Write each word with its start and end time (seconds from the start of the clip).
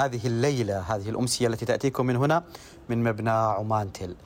هذه 0.00 0.26
الليلة 0.26 0.80
هذه 0.80 1.08
الأمسية 1.08 1.46
التي 1.46 1.66
تأتيكم 1.66 2.06
من 2.06 2.16
هنا 2.16 2.44
من 2.88 3.02
مبنى 3.02 3.30
عمان 3.30 3.92
تل 3.92 4.16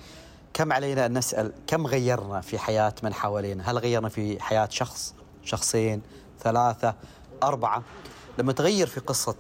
كم 0.53 0.73
علينا 0.73 1.07
أن 1.07 1.19
نسأل؟ 1.19 1.53
كم 1.67 1.87
غيرنا 1.87 2.41
في 2.41 2.59
حياة 2.59 2.95
من 3.03 3.15
حوالينا؟ 3.15 3.71
هل 3.71 3.79
غيرنا 3.79 4.09
في 4.09 4.43
حياة 4.43 4.69
شخص 4.71 5.15
شخصين 5.43 6.03
ثلاثة 6.41 6.95
أربعة؟ 7.43 7.83
لما 8.39 8.53
تغير 8.53 8.87
في 8.87 9.01
قصة 9.01 9.37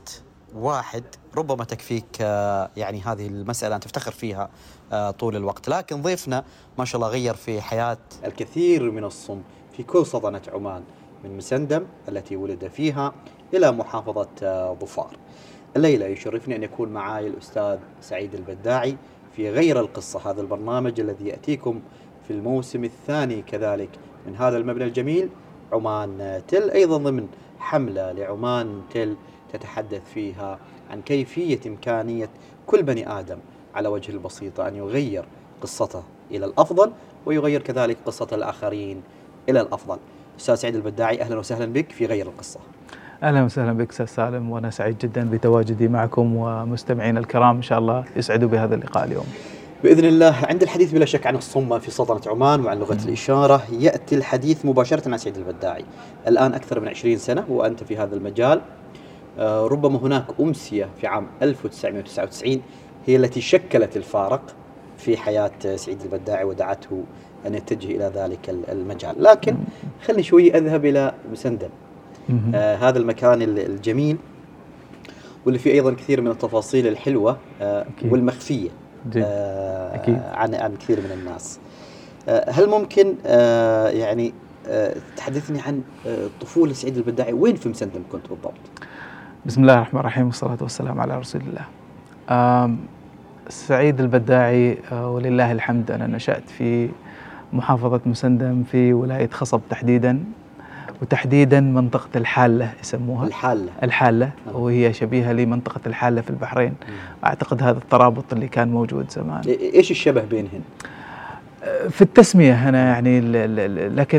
واحد 0.54 1.04
ربما 1.36 1.64
تكفيك 1.64 2.06
آه، 2.20 2.70
يعني 2.76 3.00
هذه 3.00 3.26
المسألة 3.26 3.74
أن 3.74 3.80
تفتخر 3.80 4.12
فيها 4.12 4.50
آه، 4.92 5.10
طول 5.10 5.36
الوقت. 5.36 5.68
لكن 5.68 6.02
ضيفنا 6.02 6.44
ما 6.78 6.84
شاء 6.84 6.96
الله 6.96 7.08
غير 7.08 7.34
في 7.34 7.60
حياة 7.60 7.98
الكثير 8.24 8.90
من 8.90 9.04
الصم 9.04 9.42
في 9.76 9.82
كل 9.82 10.06
سلطنة 10.06 10.42
عمان 10.52 10.84
من 11.24 11.36
مسندم 11.36 11.86
التي 12.08 12.36
ولد 12.36 12.68
فيها 12.68 13.12
إلى 13.54 13.72
محافظة 13.72 14.28
آه، 14.42 14.76
ظفار. 14.80 15.16
الليلة 15.76 16.06
يشرفني 16.06 16.56
أن 16.56 16.62
يكون 16.62 16.88
معي 16.88 17.26
الأستاذ 17.26 17.78
سعيد 18.00 18.34
البداعي 18.34 18.96
في 19.36 19.50
غير 19.50 19.80
القصة 19.80 20.30
هذا 20.30 20.40
البرنامج 20.40 21.00
الذي 21.00 21.28
يأتيكم 21.28 21.80
في 22.26 22.32
الموسم 22.32 22.84
الثاني 22.84 23.42
كذلك 23.42 23.88
من 24.26 24.36
هذا 24.36 24.56
المبنى 24.56 24.84
الجميل 24.84 25.28
عمان 25.72 26.42
تل 26.48 26.70
أيضا 26.70 26.96
ضمن 26.96 27.28
حملة 27.58 28.12
لعمان 28.12 28.82
تل 28.90 29.16
تتحدث 29.52 30.02
فيها 30.14 30.58
عن 30.90 31.02
كيفية 31.02 31.60
إمكانية 31.66 32.30
كل 32.66 32.82
بني 32.82 33.18
آدم 33.18 33.38
على 33.74 33.88
وجه 33.88 34.12
البسيطة 34.12 34.68
أن 34.68 34.76
يغير 34.76 35.24
قصته 35.60 36.02
إلى 36.30 36.46
الأفضل 36.46 36.92
ويغير 37.26 37.62
كذلك 37.62 37.96
قصة 38.06 38.28
الآخرين 38.32 39.02
إلى 39.48 39.60
الأفضل. 39.60 39.98
أستاذ 40.38 40.54
سعيد 40.54 40.74
البداعي 40.74 41.20
أهلا 41.20 41.38
وسهلا 41.38 41.72
بك 41.72 41.92
في 41.92 42.06
غير 42.06 42.26
القصة. 42.26 42.60
أهلا 43.24 43.42
وسهلا 43.42 43.72
بك 43.72 43.90
أستاذ 43.90 44.06
سالم 44.06 44.50
وأنا 44.50 44.70
سعيد 44.70 44.98
جدا 44.98 45.30
بتواجدي 45.30 45.88
معكم 45.88 46.36
ومستمعينا 46.36 47.20
الكرام 47.20 47.56
إن 47.56 47.62
شاء 47.62 47.78
الله 47.78 48.04
يسعدوا 48.16 48.48
بهذا 48.48 48.74
اللقاء 48.74 49.04
اليوم. 49.04 49.24
بإذن 49.84 50.04
الله 50.04 50.34
عند 50.42 50.62
الحديث 50.62 50.92
بلا 50.92 51.04
شك 51.04 51.26
عن 51.26 51.36
الصمة 51.36 51.78
في 51.78 51.90
سلطنة 51.90 52.32
عمان 52.32 52.64
وعن 52.64 52.78
لغة 52.78 52.98
الإشارة 53.04 53.62
يأتي 53.72 54.14
الحديث 54.14 54.66
مباشرة 54.66 55.10
عن 55.10 55.18
سعيد 55.18 55.36
البداعي. 55.36 55.84
الآن 56.28 56.54
أكثر 56.54 56.80
من 56.80 56.88
20 56.88 57.16
سنة 57.16 57.44
وأنت 57.48 57.84
في 57.84 57.96
هذا 57.96 58.16
المجال. 58.16 58.60
آه، 59.38 59.66
ربما 59.66 59.98
هناك 59.98 60.24
أمسية 60.40 60.88
في 61.00 61.06
عام 61.06 61.26
1999 61.42 62.62
هي 63.06 63.16
التي 63.16 63.40
شكلت 63.40 63.96
الفارق 63.96 64.42
في 64.98 65.16
حياة 65.16 65.76
سعيد 65.76 66.02
البداعي 66.02 66.44
ودعته 66.44 67.04
أن 67.46 67.54
يتجه 67.54 67.86
إلى 67.86 68.12
ذلك 68.14 68.54
المجال. 68.68 69.22
لكن 69.22 69.56
خلني 70.06 70.22
شوي 70.22 70.56
أذهب 70.56 70.84
إلى 70.84 71.14
مسندم 71.32 71.68
آه 72.54 72.76
هذا 72.76 72.98
المكان 72.98 73.42
الجميل 73.42 74.16
واللي 75.44 75.58
فيه 75.58 75.72
أيضا 75.72 75.92
كثير 75.92 76.20
من 76.20 76.30
التفاصيل 76.30 76.86
الحلوة 76.86 77.36
آه 77.62 77.86
أكيد. 77.96 78.12
والمخفية 78.12 78.68
آه 79.16 79.94
أكيد. 79.94 80.18
عن 80.32 80.54
عن 80.54 80.76
كثير 80.76 81.00
من 81.00 81.10
الناس 81.20 81.58
آه 82.28 82.50
هل 82.50 82.68
ممكن 82.68 83.14
آه 83.26 83.88
يعني 83.88 84.32
آه 84.68 84.94
تحدثني 85.16 85.60
عن 85.60 85.82
آه 86.06 86.26
طفولة 86.40 86.72
سعيد 86.72 86.96
البداعي 86.96 87.32
وين 87.32 87.56
في 87.56 87.68
مسندم 87.68 88.00
كنت 88.12 88.28
بالضبط؟ 88.28 88.52
بسم 89.46 89.62
الله 89.62 89.74
الرحمن 89.74 90.00
الرحيم 90.00 90.26
والصلاة 90.26 90.58
والسلام 90.60 91.00
على 91.00 91.18
رسول 91.18 91.42
الله. 91.42 91.64
سعيد 93.48 94.00
البداعي 94.00 94.78
آه 94.92 95.10
ولله 95.10 95.52
الحمد 95.52 95.90
أنا 95.90 96.06
نشأت 96.06 96.50
في 96.50 96.88
محافظة 97.52 98.00
مسندم 98.06 98.62
في 98.64 98.92
ولاية 98.92 99.28
خصب 99.30 99.60
تحديدا 99.70 100.24
وتحديدا 101.04 101.60
منطقة 101.60 102.08
الحالة 102.16 102.68
يسموها. 102.82 103.26
الحالة. 103.26 103.68
الحالة. 103.82 104.30
نعم. 104.46 104.56
وهي 104.56 104.92
شبيهة 104.92 105.32
لمنطقة 105.32 105.80
الحالة 105.86 106.20
في 106.20 106.30
البحرين. 106.30 106.68
مم. 106.88 106.94
أعتقد 107.24 107.62
هذا 107.62 107.78
الترابط 107.78 108.32
اللي 108.32 108.48
كان 108.48 108.68
موجود 108.68 109.10
زمان. 109.10 109.42
إيش 109.74 109.90
الشبه 109.90 110.22
بينهن؟ 110.30 110.60
في 111.90 112.02
التسمية 112.02 112.68
أنا 112.68 112.88
يعني 112.88 113.20
لكن 113.88 114.18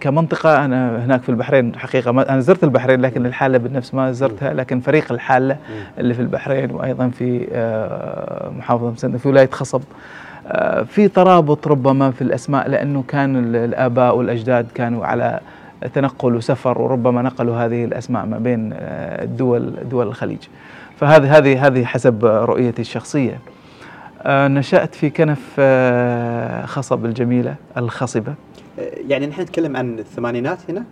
كمنطقة 0.00 0.64
أنا 0.64 1.04
هناك 1.04 1.22
في 1.22 1.28
البحرين 1.28 1.76
حقيقة 1.76 2.10
أنا 2.10 2.40
زرت 2.40 2.64
البحرين 2.64 3.00
لكن 3.00 3.26
الحالة 3.26 3.58
بالنفس 3.58 3.94
ما 3.94 4.12
زرتها. 4.12 4.54
لكن 4.54 4.80
فريق 4.80 5.12
الحالة 5.12 5.56
اللي 5.98 6.14
في 6.14 6.22
البحرين 6.22 6.70
وأيضا 6.70 7.08
في 7.08 7.46
آه، 7.52 8.50
محافظة 8.58 8.90
مسندة 8.90 9.18
في 9.18 9.28
ولاية 9.28 9.50
خصب. 9.52 9.82
آه، 10.46 10.82
في 10.82 11.08
ترابط 11.08 11.68
ربما 11.68 12.10
في 12.10 12.22
الأسماء 12.22 12.68
لأنه 12.68 13.04
كان 13.08 13.54
الآباء 13.54 14.16
والأجداد 14.16 14.66
كانوا 14.74 15.06
على 15.06 15.40
تنقل 15.94 16.34
وسفر 16.34 16.82
وربما 16.82 17.22
نقلوا 17.22 17.56
هذه 17.56 17.84
الأسماء 17.84 18.26
ما 18.26 18.38
بين 18.38 18.72
آه، 18.72 19.24
الدول 19.24 19.74
دول 19.90 20.06
الخليج. 20.06 20.38
فهذه 21.00 21.38
هذه 21.38 21.66
هذه 21.66 21.84
حسب 21.84 22.24
رؤيتي 22.24 22.82
الشخصية. 22.82 23.38
آه، 24.22 24.48
نشأت 24.48 24.94
في 24.94 25.10
كنف 25.10 25.56
آه، 25.58 26.66
خصب 26.66 27.04
الجميلة 27.04 27.54
الخصبة. 27.76 28.34
يعني 29.08 29.26
نحن 29.26 29.40
نتكلم 29.40 29.76
عن 29.76 29.98
الثمانينات 29.98 30.58
هنا؟ 30.68 30.84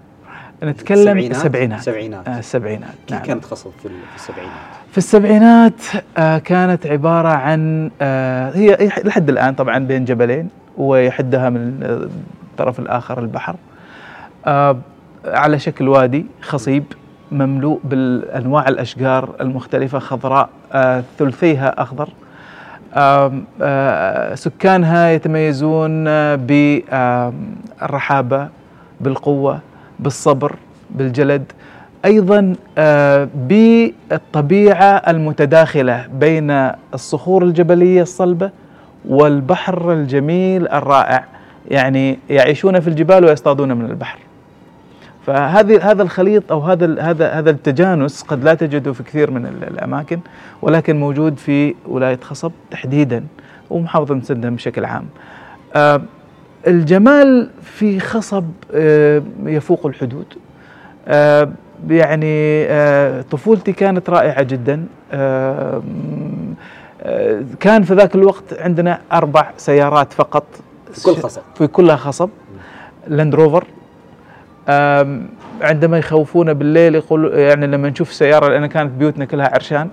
نتكلم 0.63 1.19
السبعينات 1.19 1.79
السبعينات 1.79 2.29
آه 2.29 2.39
السبعينات 2.39 2.95
كيف 3.07 3.17
نعم. 3.17 3.27
كانت 3.27 3.45
خصب 3.45 3.71
في 3.83 3.89
السبعينات؟ 4.17 4.53
في 4.93 4.99
السبعينات 4.99 5.83
آه 6.17 6.39
كانت 6.39 6.87
عبارة 6.87 7.29
عن 7.29 7.91
آه 8.03 8.51
هي 8.51 8.91
لحد 9.05 9.29
الآن 9.29 9.55
طبعا 9.55 9.79
بين 9.79 10.05
جبلين 10.05 10.49
ويحدها 10.77 11.51
من 11.51 11.79
الطرف 12.51 12.79
الآخر 12.79 13.19
البحر. 13.19 13.53
آه 13.53 13.72
على 15.27 15.59
شكل 15.59 15.89
وادي 15.89 16.27
خصيب 16.41 16.85
مملوء 17.33 17.81
بالأنواع 17.85 18.69
الأشجار 18.69 19.29
المختلفة 19.41 19.99
خضراء 19.99 20.49
آه 20.73 21.03
ثلثيها 21.19 21.83
أخضر. 21.83 22.09
آه 22.95 23.33
آه 23.63 24.35
سكانها 24.35 25.11
يتميزون 25.11 26.05
بالرحابة 26.37 28.49
بالقوة 29.01 29.59
بالصبر 30.01 30.57
بالجلد. 30.91 31.53
أيضا 32.05 32.55
آه، 32.79 33.29
بالطبيعة 33.35 35.03
المتداخلة 35.09 36.07
بين 36.15 36.51
الصخور 36.95 37.43
الجبلية 37.43 38.03
الصلبة 38.03 38.51
والبحر 39.09 39.93
الجميل 39.93 40.69
الرائع. 40.69 41.25
يعني 41.71 42.19
يعيشون 42.31 42.81
في 42.81 42.89
الجبال 42.89 43.25
ويصطادون 43.25 43.73
من 43.73 43.85
البحر. 43.85 44.19
فهذه 45.27 45.91
هذا 45.91 46.03
الخليط 46.03 46.53
أو 46.53 46.61
هذا 46.61 47.01
هذا 47.01 47.31
هذا 47.31 47.51
التجانس 47.51 48.23
قد 48.23 48.45
لا 48.45 48.55
تجده 48.55 48.93
في 48.93 49.03
كثير 49.03 49.31
من 49.31 49.47
الأماكن 49.47 50.21
ولكن 50.63 51.01
موجود 51.01 51.39
في 51.39 51.75
ولاية 51.87 52.19
خصب 52.23 52.53
تحديدا 52.71 53.25
ومحافظة 53.71 54.15
مسندم 54.15 54.55
بشكل 54.55 54.85
عام. 54.85 55.05
آه 55.75 56.03
الجمال 56.67 57.51
في 57.63 58.01
خصب 58.01 58.45
آه 58.75 59.23
يفوق 59.45 59.87
الحدود. 59.87 60.27
آه 61.09 61.53
يعني 61.91 62.67
طفولتي 63.23 63.73
كانت 63.73 64.11
رائعة 64.11 64.43
جدا. 64.43 64.87
كان 67.61 67.83
في 67.83 67.95
ذاك 67.95 68.15
الوقت 68.15 68.61
عندنا 68.61 68.99
أربع 69.13 69.51
سيارات 69.57 70.13
فقط 70.13 70.45
في 70.93 71.03
كل 71.05 71.15
خصب 71.15 71.43
في 71.55 71.67
كلها 71.67 71.97
خصب 71.97 72.31
لاند 73.07 73.35
روفر 73.35 73.65
عندما 75.63 75.99
يخوفونا 75.99 76.53
بالليل 76.53 76.95
يقول 76.95 77.39
يعني 77.39 77.67
لما 77.67 77.89
نشوف 77.89 78.13
سياره 78.13 78.49
لأن 78.49 78.67
كانت 78.67 78.91
بيوتنا 78.93 79.25
كلها 79.25 79.51
عرشان 79.55 79.89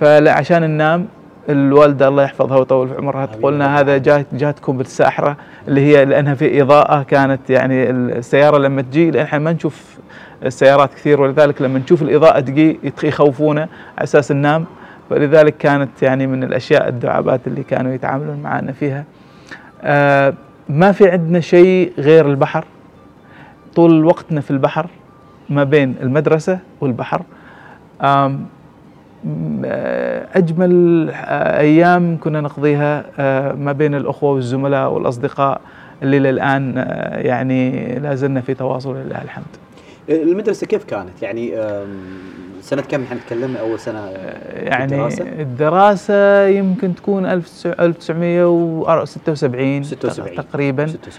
فعشان 0.00 0.62
ننام 0.62 1.06
الوالدة 1.48 2.08
الله 2.08 2.22
يحفظها 2.22 2.56
ويطول 2.58 2.88
في 2.88 2.94
عمرها 2.94 3.26
تقول 3.26 3.54
لنا 3.54 3.80
هذا 3.80 3.98
جات 3.98 4.26
جاتكم 4.32 4.78
بالساحرة 4.78 5.36
اللي 5.68 5.80
هي 5.80 6.04
لأنها 6.04 6.34
في 6.34 6.62
إضاءة 6.62 7.02
كانت 7.02 7.50
يعني 7.50 7.90
السيارة 7.90 8.58
لما 8.58 8.82
تجي 8.82 9.10
لأن 9.10 9.24
إحنا 9.24 9.38
ما 9.38 9.52
نشوف 9.52 9.98
السيارات 10.44 10.94
كثير 10.94 11.20
ولذلك 11.20 11.62
لما 11.62 11.78
نشوف 11.78 12.02
الإضاءة 12.02 12.40
تجي 12.40 12.80
يخوفونا 13.02 13.60
على 13.98 14.04
أساس 14.04 14.32
ننام. 14.32 14.64
فلذلك 15.10 15.56
كانت 15.56 16.02
يعني 16.02 16.26
من 16.26 16.44
الأشياء 16.44 16.88
الدعابات 16.88 17.40
اللي 17.46 17.62
كانوا 17.62 17.92
يتعاملون 17.92 18.42
معنا 18.42 18.72
فيها. 18.72 19.04
آه 19.82 20.34
ما 20.68 20.92
في 20.92 21.10
عندنا 21.10 21.40
شيء 21.40 21.92
غير 21.98 22.30
البحر. 22.30 22.64
طول 23.74 24.04
وقتنا 24.04 24.40
في 24.40 24.50
البحر 24.50 24.86
ما 25.50 25.64
بين 25.64 25.94
المدرسة 26.02 26.58
والبحر. 26.80 27.22
أجمل 30.34 31.10
أيام 31.58 32.18
كنا 32.20 32.40
نقضيها 32.40 33.04
ما 33.54 33.72
بين 33.72 33.94
الأخوة 33.94 34.32
والزملاء 34.32 34.92
والأصدقاء 34.92 35.60
اللي 36.02 36.18
للآن 36.18 36.74
يعني 37.12 37.94
لا 37.98 38.14
زلنا 38.14 38.40
في 38.40 38.54
تواصل 38.54 38.96
لله 38.96 39.22
الحمد. 39.22 39.44
المدرسة 40.08 40.66
كيف 40.66 40.84
كانت؟ 40.84 41.22
يعني 41.22 41.52
سنة 42.60 42.82
كم 42.82 43.00
نحن 43.00 43.16
نتكلم 43.16 43.56
أول 43.56 43.78
سنة 43.78 44.10
يعني 44.54 44.84
الدراسة؟ 44.84 45.24
الدراسة 45.24 46.46
يمكن 46.46 46.94
تكون 46.94 47.26
1976 47.26 49.82
76 49.82 50.36
تقريبا. 50.36 50.86
76 50.86 51.12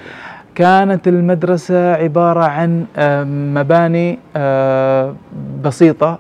كانت 0.56 1.08
المدرسة 1.08 1.94
عبارة 1.94 2.44
عن 2.44 2.86
مباني 3.54 4.20
بسيطة 5.64 6.20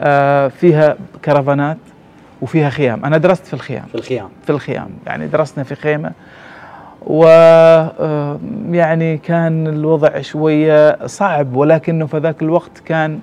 آه، 0.00 0.48
فيها 0.48 0.96
كرفانات 1.24 1.76
وفيها 2.42 2.70
خيام. 2.70 3.04
أنا 3.04 3.18
درست 3.18 3.46
في 3.46 3.54
الخيام. 3.54 3.84
في 3.84 3.94
الخيام. 3.94 4.28
في 4.42 4.50
الخيام. 4.50 4.88
يعني 5.06 5.26
درسنا 5.26 5.64
في 5.64 5.74
خيمة. 5.74 6.12
و 7.06 7.24
آه، 7.26 8.38
يعني 8.70 9.18
كان 9.18 9.66
الوضع 9.66 10.20
شوية 10.20 11.06
صعب 11.06 11.56
ولكنه 11.56 12.06
في 12.06 12.18
ذاك 12.18 12.42
الوقت 12.42 12.78
كان 12.84 13.18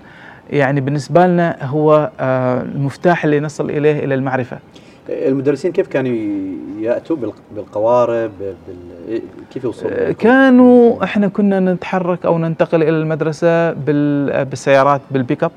يعني 0.50 0.82
بالنسبة 0.82 1.28
لنا 1.28 1.58
هو 1.62 2.10
آه، 2.20 2.62
المفتاح 2.62 3.24
اللي 3.24 3.40
نصل 3.40 3.70
إليه 3.70 4.00
إلى 4.06 4.16
المعرفة. 4.16 4.58
المدرسين 5.10 5.72
كيف 5.72 5.88
كانوا 5.88 6.16
يأتوا 6.80 7.18
بالقوارب 7.56 8.32
بال... 8.40 9.22
كيف 9.54 9.64
يوصلوا؟ 9.64 10.12
كانوا 10.12 11.04
إحنا 11.04 11.28
كنا 11.28 11.60
نتحرك 11.60 12.26
أو 12.26 12.38
ننتقل 12.38 12.84
إلى 12.84 12.90
المدرسة 12.90 13.72
بال... 13.72 14.46
بالسيارات 14.46 15.02
بالبيك 15.12 15.44
أب. 15.44 15.52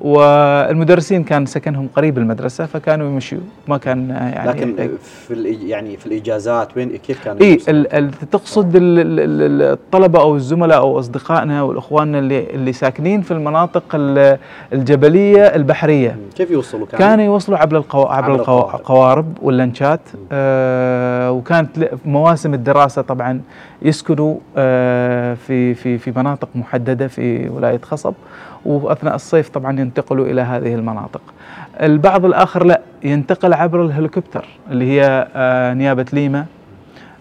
والمدرسين 0.00 1.24
كان 1.24 1.46
سكنهم 1.46 1.88
قريب 1.96 2.18
المدرسة 2.18 2.66
فكانوا 2.66 3.06
يمشوا 3.06 3.38
ما 3.68 3.78
كان 3.78 4.10
يعني 4.10 4.48
لكن 4.50 4.90
في 5.28 5.56
يعني 5.66 5.96
في 5.96 6.06
الإجازات 6.06 6.76
وين 6.76 6.96
كيف 6.96 7.24
كان 7.24 7.36
اي 7.36 7.56
تقصد 8.32 8.72
الطلبة 8.76 10.20
أو 10.20 10.36
الزملاء 10.36 10.78
أو 10.78 10.98
أصدقائنا 10.98 11.62
والإخواننا 11.62 12.18
اللي 12.18 12.50
اللي 12.50 12.72
ساكنين 12.72 13.22
في 13.22 13.30
المناطق 13.30 13.84
الجبلية 14.72 15.42
البحرية. 15.42 16.16
كيف 16.36 16.50
يوصلوا 16.50 16.86
كانوا؟ 16.86 17.06
كانوا 17.06 17.24
يوصلوا 17.24 17.58
عبر 17.58 17.76
القو... 17.76 18.02
عبر, 18.02 18.32
عبر 18.32 18.40
القوارب 18.74 19.38
واللانشات 19.42 20.00
آه 20.32 21.30
وكانت 21.30 21.90
مواسم 22.04 22.54
الدراسة 22.54 23.02
طبعا 23.02 23.40
يسكنوا 23.82 24.36
آه 24.56 25.34
في 25.34 25.74
في 25.74 25.98
في 25.98 26.12
مناطق 26.16 26.48
محددة 26.54 27.08
في 27.08 27.48
ولاية 27.48 27.80
خصب. 27.82 28.14
وأثناء 28.66 29.14
الصيف 29.14 29.48
طبعا 29.48 29.80
ينتقلوا 29.80 30.26
إلى 30.26 30.40
هذه 30.40 30.74
المناطق. 30.74 31.20
البعض 31.82 32.24
الآخر 32.24 32.64
لا 32.64 32.80
ينتقل 33.04 33.54
عبر 33.54 33.82
الهليكوبتر 33.84 34.44
اللي 34.70 34.84
هي 35.00 35.28
آه 35.34 35.74
نيابة 35.74 36.06
ليما 36.12 36.46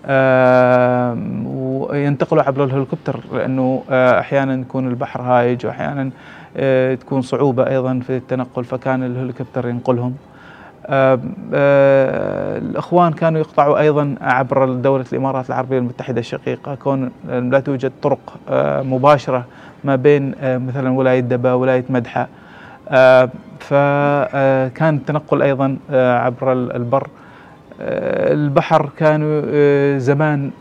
آه 0.05 1.17
وينتقلوا 1.45 2.43
عبر 2.43 2.63
الهليكوبتر 2.63 3.19
لأنه 3.33 3.83
آه 3.89 4.19
أحيانا 4.19 4.53
يكون 4.61 4.87
البحر 4.87 5.21
هايج 5.21 5.65
واحيانا 5.65 6.09
آه 6.57 6.95
تكون 6.95 7.21
صعوبة 7.21 7.67
أيضا 7.67 7.99
في 8.07 8.17
التنقل 8.17 8.63
فكان 8.63 9.03
الهليكوبتر 9.03 9.67
ينقلهم. 9.67 10.15
آه 10.87 11.19
آه 11.53 12.57
الأخوان 12.57 13.13
كانوا 13.13 13.39
يقطعوا 13.39 13.79
أيضا 13.79 14.15
عبر 14.21 14.73
دولة 14.73 15.05
الإمارات 15.13 15.49
العربية 15.49 15.77
المتحدة 15.77 16.19
الشقيقة 16.19 16.75
كون 16.75 17.11
لا 17.27 17.59
توجد 17.59 17.91
طرق 18.01 18.33
آه 18.49 18.81
مباشرة 18.81 19.45
ما 19.85 19.95
بين 19.95 20.35
آه، 20.41 20.57
مثلا 20.57 20.89
ولاية 20.89 21.19
دبا 21.19 21.53
ولاية 21.53 21.85
مدحة. 21.89 22.27
آه، 22.89 23.29
فكان 23.59 24.95
التنقل 24.95 25.41
أيضا 25.41 25.77
آه، 25.91 26.17
عبر 26.17 26.53
البر. 26.53 27.07
البحر 27.79 28.89
كانوا 28.97 29.41
زمان 29.97 30.51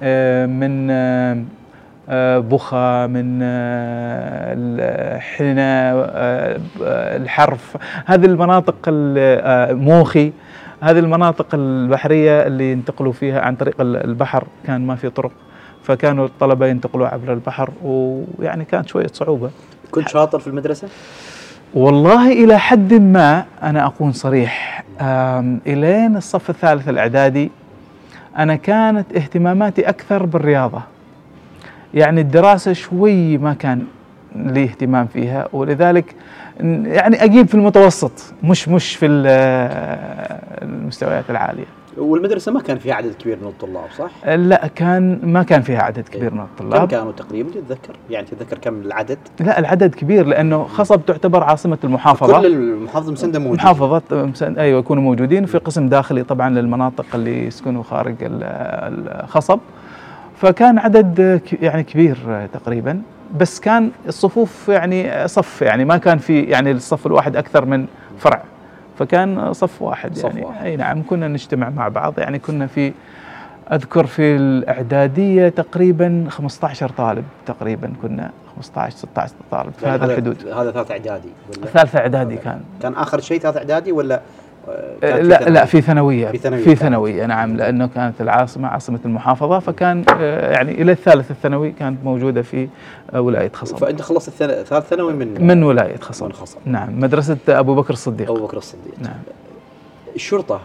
من 0.50 0.87
بخا 2.49 3.06
من 3.06 3.43
الحنة 4.53 5.62
الحرف. 7.17 7.77
هذه 8.06 8.27
المناطق 8.27 8.77
موخي. 9.70 10.32
هذه 10.81 10.99
المناطق 10.99 11.47
البحرية 11.55 12.47
اللي 12.47 12.73
ينتقلوا 12.73 13.12
فيها 13.12 13.41
عن 13.41 13.55
طريق 13.55 13.75
البحر 13.81 14.44
كان 14.67 14.87
ما 14.87 14.94
في 14.94 15.11
طرق. 15.11 15.32
فكانوا 15.84 16.26
الطلبة 16.26 16.66
ينتقلوا 16.66 17.08
عبر 17.08 17.32
البحر 17.32 17.70
ويعني 17.84 18.64
كانت 18.64 18.88
شوية 18.88 19.06
صعوبة. 19.12 19.50
كنت 19.90 20.08
شاطر 20.08 20.38
في 20.38 20.46
المدرسة؟ 20.46 20.88
والله 21.75 22.32
إلى 22.32 22.58
حد 22.58 22.94
ما 22.94 23.44
أنا 23.62 23.86
أكون 23.86 24.12
صريح. 24.12 24.84
إلين 25.66 26.16
الصف 26.16 26.50
الثالث 26.50 26.88
الإعدادي 26.88 27.50
أنا 28.38 28.56
كانت 28.56 29.16
اهتماماتي 29.16 29.88
أكثر 29.88 30.26
بالرياضة. 30.26 30.82
يعني 31.94 32.20
الدراسة 32.20 32.72
شوي 32.72 33.38
ما 33.38 33.54
كان 33.54 33.84
لي 34.36 34.64
اهتمام 34.64 35.06
فيها 35.06 35.48
ولذلك 35.52 36.14
يعني 36.84 37.25
أجيب 37.25 37.48
في 37.48 37.54
المتوسط 37.54 38.12
مش 38.42 38.69
مش 38.69 38.96
في 38.96 39.06
المستويات 40.62 41.31
العالية. 41.31 41.66
والمدرسة 41.99 42.52
ما 42.52 42.61
كان 42.61 42.79
فيها 42.79 42.94
عدد 42.94 43.14
كبير 43.14 43.38
من 43.43 43.49
الطلاب 43.49 43.85
صح؟ 43.99 44.29
لا 44.29 44.67
كان 44.75 45.20
ما 45.23 45.43
كان 45.43 45.62
فيها 45.62 45.82
عدد 45.82 46.08
كبير 46.08 46.35
من 46.35 46.41
الطلاب. 46.41 46.81
كم 46.81 46.87
كانوا 46.87 47.12
تقريبا؟ 47.12 47.50
تتذكر؟ 47.50 47.96
يعني 48.11 48.26
تتذكر 48.26 48.58
كم 48.58 48.75
العدد؟ 48.81 49.19
لا 49.41 49.58
العدد 49.58 49.94
كبير 49.94 50.26
لأنه 50.26 50.64
خصب 50.64 51.06
تعتبر 51.06 51.43
عاصمة 51.43 51.79
المحافظة. 51.85 52.41
كل 52.41 52.46
المحافظة 52.46 53.12
مسندة 53.12 53.38
موجودين 53.38 53.64
محافظة 53.64 54.02
مسند 54.11 54.58
أيوه 54.58 54.79
يكونوا 54.79 55.02
موجودين 55.02 55.46
في 55.46 55.58
قسم 55.58 55.88
داخلي 55.88 56.25
طبعا 56.25 56.50
للمناطق 56.50 57.06
اللي 57.14 57.46
يسكنوا 57.46 57.82
خارج 57.82 58.14
الخصب. 58.20 59.58
فكان 60.37 60.79
عدد 60.79 61.41
يعني 61.62 61.82
كبير 61.82 62.49
تقريبا. 62.52 63.02
بس 63.41 63.61
كان 63.61 63.91
الصفوف 64.08 64.69
يعني 64.69 65.29
صف 65.29 65.62
يعني 65.62 65.85
ما 65.85 65.96
كان 65.96 66.19
في 66.19 66.43
يعني 66.43 66.70
الصف 66.70 67.06
الواحد 67.06 67.37
أكثر 67.37 67.64
من 67.64 67.87
فرع. 68.19 68.43
فكان 68.99 69.52
صف 69.52 69.82
واحد 69.82 70.17
صف 70.17 70.25
يعني. 70.25 70.43
واحد. 70.43 70.64
أي 70.64 70.76
نعم 70.76 71.02
كنا 71.02 71.29
نجتمع 71.29 71.70
مع 71.70 71.88
بعض. 71.88 72.19
يعني 72.19 72.38
كنا 72.38 72.67
في 72.67 72.93
أذكر 73.73 74.06
في 74.06 74.37
الإعدادية 74.37 75.49
تقريبا 75.49 76.26
15 76.29 76.88
طالب 76.88 77.25
تقريبا 77.46 77.93
كنا 78.02 78.31
15 78.56 78.96
16 78.96 79.35
طالب 79.50 79.73
في 79.73 79.87
يعني 79.87 79.99
هذا 79.99 80.12
الحدود. 80.12 80.46
هذا 80.49 80.70
ثالث 80.70 80.91
إعدادي 80.91 81.29
ولا؟ 81.49 81.67
ثالث 81.67 81.96
إعدادي 81.96 82.37
كان. 82.37 82.61
كان 82.82 82.94
آخر 82.94 83.20
شيء 83.20 83.41
ثالث 83.41 83.56
إعدادي 83.56 83.93
ولا 83.93 84.20
لا 85.02 85.50
لا 85.50 85.64
في 85.64 85.81
ثانوية. 85.81 86.31
في 86.31 86.38
ثانويه, 86.38 86.64
في 86.64 86.75
ثانوية. 86.75 87.26
نعم 87.26 87.56
لأنه 87.56 87.87
كانت 87.87 88.20
العاصمة 88.20 88.69
عاصمة 88.69 89.00
المحافظة 89.05 89.58
فكان 89.58 90.05
آه، 90.20 90.52
يعني 90.52 90.82
إلى 90.82 90.93
الثالث 90.93 91.31
الثانوي 91.31 91.72
كانت 91.72 92.05
موجودة 92.05 92.43
في 92.43 92.69
آه، 93.14 93.20
ولاية 93.20 93.50
خصم 93.55 93.76
فأنت 93.76 94.02
خلصت 94.02 94.31
ثالث 94.31 94.72
ثانوي 94.72 95.12
من 95.12 95.46
من 95.46 95.62
ولاية 95.62 95.96
خصم 95.96 96.26
من 96.26 96.32
نعم 96.72 97.00
مدرسة 97.00 97.37
أبو 97.49 97.75
بكر 97.75 97.93
الصديق. 97.93 98.31
أبو 98.31 98.46
بكر 98.46 98.56
الصديق. 98.56 98.94
نعم. 99.02 99.19
الشرطة 100.16 100.61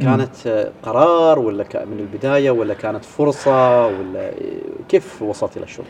كانت 0.00 0.68
قرار 0.82 1.38
ولا 1.38 1.64
من 1.74 2.00
البداية 2.00 2.50
ولا 2.50 2.74
كانت 2.74 3.04
فرصة 3.04 3.86
ولا 3.86 4.30
كيف 4.88 5.22
وصلت 5.22 5.56
إلى 5.56 5.64
الشرطة؟ 5.64 5.88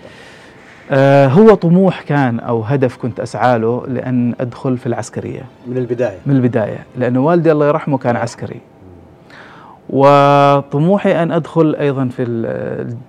آه 0.90 1.26
هو 1.26 1.54
طموح 1.54 2.02
كان 2.02 2.40
أو 2.40 2.62
هدف 2.62 2.96
كنت 2.96 3.20
أسعى 3.20 3.58
له 3.58 3.84
لأن 3.88 4.34
أدخل 4.40 4.78
في 4.78 4.86
العسكرية. 4.86 5.42
من 5.66 5.76
البداية. 5.76 6.18
من 6.26 6.36
البداية 6.36 6.78
لأنه 6.98 7.20
والدي 7.20 7.52
الله 7.52 7.68
يرحمه 7.68 7.98
كان 7.98 8.16
عسكري. 8.16 8.60
وطموحي 9.90 11.22
أن 11.22 11.32
أدخل 11.32 11.76
أيضا 11.80 12.08
في 12.08 12.22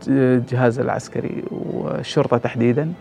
الجهاز 0.08 0.80
العسكري 0.80 1.44
والشرطة 1.52 2.38
تحديدا. 2.38 2.92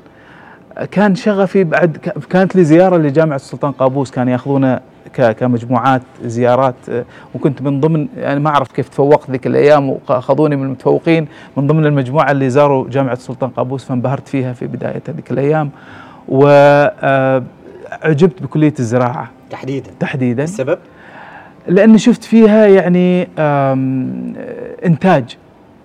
كان 0.91 1.15
شغفي 1.15 1.65
بعد 1.65 1.97
كانت 2.31 2.57
لي 2.57 2.65
زيارة 2.65 2.97
لجامعة 2.97 3.37
السلطان 3.37 3.73
قابوس 3.73 4.11
كان 4.11 4.29
ياخذونا 4.29 4.81
كمجموعات 5.21 6.03
زيارات 6.25 6.75
وكنت 7.35 7.63
من 7.63 7.81
ضمن 7.81 8.09
يعني 8.17 8.41
ما 8.41 8.51
أعرف 8.51 8.73
كيف 8.73 8.89
تفوقت 8.89 9.31
ذيك 9.31 9.47
الأيام 9.47 9.89
واخذوني 10.09 10.57
من 10.57 10.63
المتفوقين 10.63 11.27
من 11.57 11.67
ضمن 11.67 11.87
المجموعة 11.87 12.31
اللي 12.31 12.51
زاروا 12.51 12.89
جامعة 12.89 13.13
السلطان 13.13 13.51
قابوس 13.51 13.85
فانبهرت 13.85 14.29
فيها 14.29 14.53
في 14.53 14.67
بداية 14.67 15.03
هذيك 15.09 15.31
الأيام. 15.31 15.71
وعجبت 16.29 17.03
بكلية 18.43 18.75
الزراعة. 18.79 19.31
تحديدا. 19.51 19.91
تحديدا. 20.01 20.45
السبب؟ 20.45 20.79
لأني 21.69 21.99
شفت 21.99 22.25
فيها 22.25 22.67
يعني 22.67 23.29
إنتاج. 24.87 25.37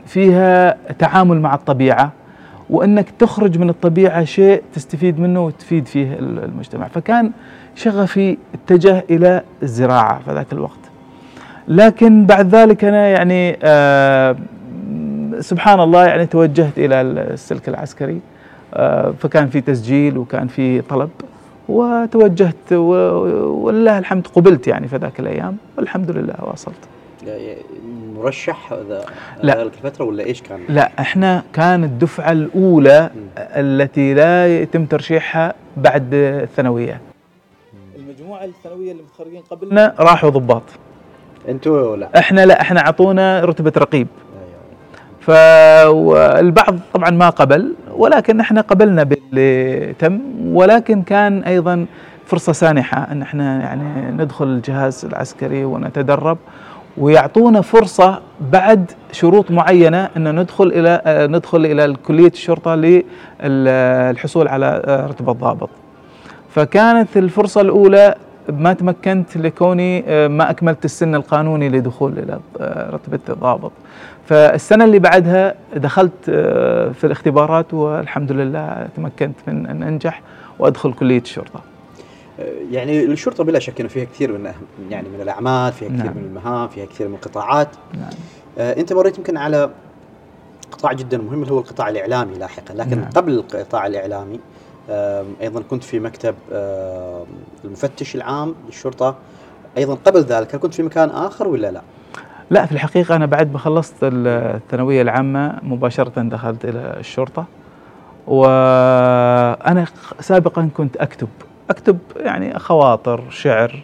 فيها 0.06 0.78
تعامل 1.00 1.42
مع 1.42 1.56
الطبيعة 1.56 2.12
وإنك 2.70 3.10
تخرج 3.20 3.58
من 3.58 3.70
الطبيعة 3.70 4.24
شيء 4.24 4.64
تستفيد 4.74 5.20
منه 5.20 5.46
وتفيد 5.46 5.88
فيه 5.88 6.14
المجتمع. 6.20 6.88
فكان 6.88 7.32
شغفي 7.80 8.38
اتجه 8.54 9.04
إلى 9.10 9.42
الزراعة 9.64 10.20
في 10.26 10.34
ذاك 10.34 10.54
الوقت. 10.54 10.80
لكن 11.68 12.26
بعد 12.26 12.56
ذلك 12.56 12.84
أنا 12.84 13.08
يعني 13.08 13.58
آه 13.64 14.36
سبحان 15.40 15.80
الله 15.80 16.06
يعني 16.06 16.26
توجهت 16.26 16.78
إلى 16.78 17.02
السلك 17.02 17.70
العسكري 17.70 18.20
آه 18.74 19.14
فكان 19.20 19.48
في 19.50 19.62
تسجيل 19.62 20.18
وكان 20.18 20.48
في 20.48 20.82
طلب 20.82 21.10
وتوجهت 21.70 22.74
ولله 22.74 23.98
الحمد 23.98 24.28
قبلت 24.28 24.68
يعني 24.68 24.88
في 24.88 24.98
ذاك 24.98 25.20
الأيام. 25.20 25.58
والحمد 25.78 26.12
لله 26.12 26.36
واصلت. 26.42 26.76
مرشح 28.16 28.74
لا. 29.44 29.62
الفترة 29.62 30.06
ولا 30.06 30.24
إيش 30.24 30.42
كان؟ 30.42 30.60
لا 30.70 30.92
إحنا 31.00 31.44
كان 31.54 31.84
الدفعة 31.84 32.32
الأولى 32.32 33.10
م. 33.16 33.20
التي 33.38 34.14
لا 34.14 34.60
يتم 34.62 34.86
ترشيحها 34.86 35.54
بعد 35.78 36.10
الثانوية. 36.14 37.02
المجموعه 38.40 38.58
الثانويه 38.58 38.92
اللي 38.92 39.04
متخرجين 39.04 39.42
قبلنا 39.52 39.96
راحوا 40.00 40.30
ضباط. 40.30 40.64
أنتوا 41.50 41.98
لا 41.98 42.10
إحنا 42.20 42.46
لا 42.46 42.62
إحنا 42.62 42.80
أعطونا 42.80 43.46
رتبة 43.46 43.74
رقيب. 43.78 44.08
فالبعض 45.20 46.76
طبعا 46.94 47.10
ما 47.10 47.30
قبل 47.30 47.76
ولكن 47.96 48.40
إحنا 48.40 48.62
قبلنا 48.62 49.04
باللي 49.04 49.94
تم 49.94 50.20
ولكن 50.46 51.02
كان 51.02 51.44
أيضا 51.44 51.86
فرصة 52.26 52.52
سانحة 52.54 53.12
إن 53.12 53.22
إحنا 53.22 53.62
يعني 53.62 54.12
ندخل 54.24 54.46
الجهاز 54.46 55.06
العسكري 55.06 55.66
ونتدرب 55.66 56.38
ويعطونا 56.98 57.62
فرصة 57.62 58.22
بعد 58.52 58.92
شروط 59.12 59.52
معينة 59.52 60.10
إن 60.18 60.40
ندخل 60.40 60.68
إلى 60.76 61.02
ندخل 61.32 61.66
إلى 61.66 61.94
كلية 61.94 62.32
الشرطة 62.32 62.76
للحصول 62.76 64.48
على 64.48 64.82
رتبه 65.10 65.32
ضابط. 65.34 65.70
فكانت 66.50 67.18
الفرصة 67.18 67.62
الأولى 67.62 68.16
ما 68.50 68.74
تمكنت 68.74 69.38
لكوني 69.38 70.04
آه، 70.08 70.28
ما 70.28 70.50
أكملت 70.50 70.86
السن 70.86 71.16
القانوني 71.16 71.70
لدخول 71.70 72.20
إلى 72.20 72.40
رتبة 72.92 73.34
ضابط. 73.34 73.72
فالسنة 74.26 74.86
اللي 74.86 75.00
بعدها 75.00 75.56
دخلت 75.76 76.26
في 76.94 77.04
الاختبارات 77.04 77.74
والحمد 77.74 78.32
لله 78.32 78.88
تمكنت 78.96 79.36
من 79.48 79.68
أن 79.68 79.84
أنجح 79.84 80.22
وأدخل 80.60 80.94
كلية 80.94 81.22
الشرطة. 81.22 81.62
يعني 82.72 83.04
الشرطة 83.04 83.44
بلا 83.44 83.60
شك 83.60 83.80
إنه 83.80 83.90
فيها 83.90 84.04
كثير 84.04 84.32
من 84.32 84.52
يعني 84.90 85.10
من 85.10 85.22
الأعمال 85.22 85.74
فيها 85.74 85.90
كثير 85.90 86.04
نعم. 86.04 86.18
من 86.18 86.24
المهام 86.24 86.68
فيها 86.68 86.86
كثير 86.86 87.08
من 87.08 87.14
القطاعات 87.14 87.68
نعم. 87.94 88.10
آه 88.58 88.80
أنت 88.80 88.94
مريت 88.94 89.18
يمكن 89.18 89.38
على 89.38 89.70
قطاع 90.72 90.94
جدا 90.94 91.18
مهم 91.18 91.42
اللي 91.42 91.54
هو 91.54 91.60
القطاع 91.60 91.90
الإعلامي 91.90 92.38
لاحقا 92.38 92.74
لكن 92.74 92.98
نعم. 92.98 93.10
قبل 93.10 93.34
القطاع 93.34 93.88
الإعلامي 93.88 94.36
آه 94.36 94.40
أيضا 95.42 95.62
كنت 95.70 95.84
في 95.84 96.00
مكتب 96.00 96.36
المفتش 97.66 98.16
العام 98.16 98.56
للشرطة. 98.66 99.16
أيضا 99.78 99.98
قبل 100.06 100.20
ذلك 100.20 100.56
كنت 100.56 100.74
في 100.74 100.84
مكان 100.84 101.10
آخر 101.10 101.48
ولا 101.48 101.72
لا؟ 101.72 101.82
لا 102.50 102.66
في 102.66 102.72
الحقيقة 102.72 103.16
أنا 103.16 103.26
بعد 103.26 103.54
ما 103.54 103.60
خلصت 103.60 103.96
الثانوية 104.04 105.02
العامة 105.02 105.60
مباشرة 105.64 106.22
دخلت 106.22 106.66
إلى 106.66 106.96
الشرطة. 107.00 107.46
وأنا 108.28 109.86
سابقا 110.20 110.70
كنت 110.74 110.98
أكتب. 110.98 111.28
أكتب 111.70 111.98
يعني 112.16 112.60
خواطر 112.60 113.24
شعر 113.30 113.84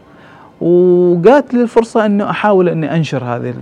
وجات 0.66 1.54
لي 1.54 1.62
الفرصة 1.62 2.06
أنه 2.06 2.30
أحاول 2.30 2.70
أني 2.70 2.96
أنشر 2.96 3.24
هذه 3.24 3.54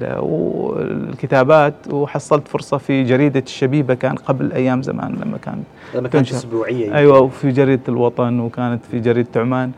الكتابات 1.09 1.73
وحصلت 1.91 2.47
فرصة 2.47 2.77
في 2.77 3.03
جريدة 3.03 3.39
الشبيبة 3.39 3.93
كان 3.93 4.15
قبل 4.15 4.51
أيام 4.51 4.81
زمان 4.81 5.15
لما 5.15 5.37
كانت 5.37 5.63
لما 5.95 6.07
كانت 6.07 6.31
أسبوعية 6.31 6.95
أيوة 6.95 7.19
وفي 7.19 7.51
جريدة 7.51 7.81
الوطن 7.89 8.39
وكانت 8.39 8.85
في 8.91 8.99
جريدة 8.99 9.41
عمان. 9.41 9.71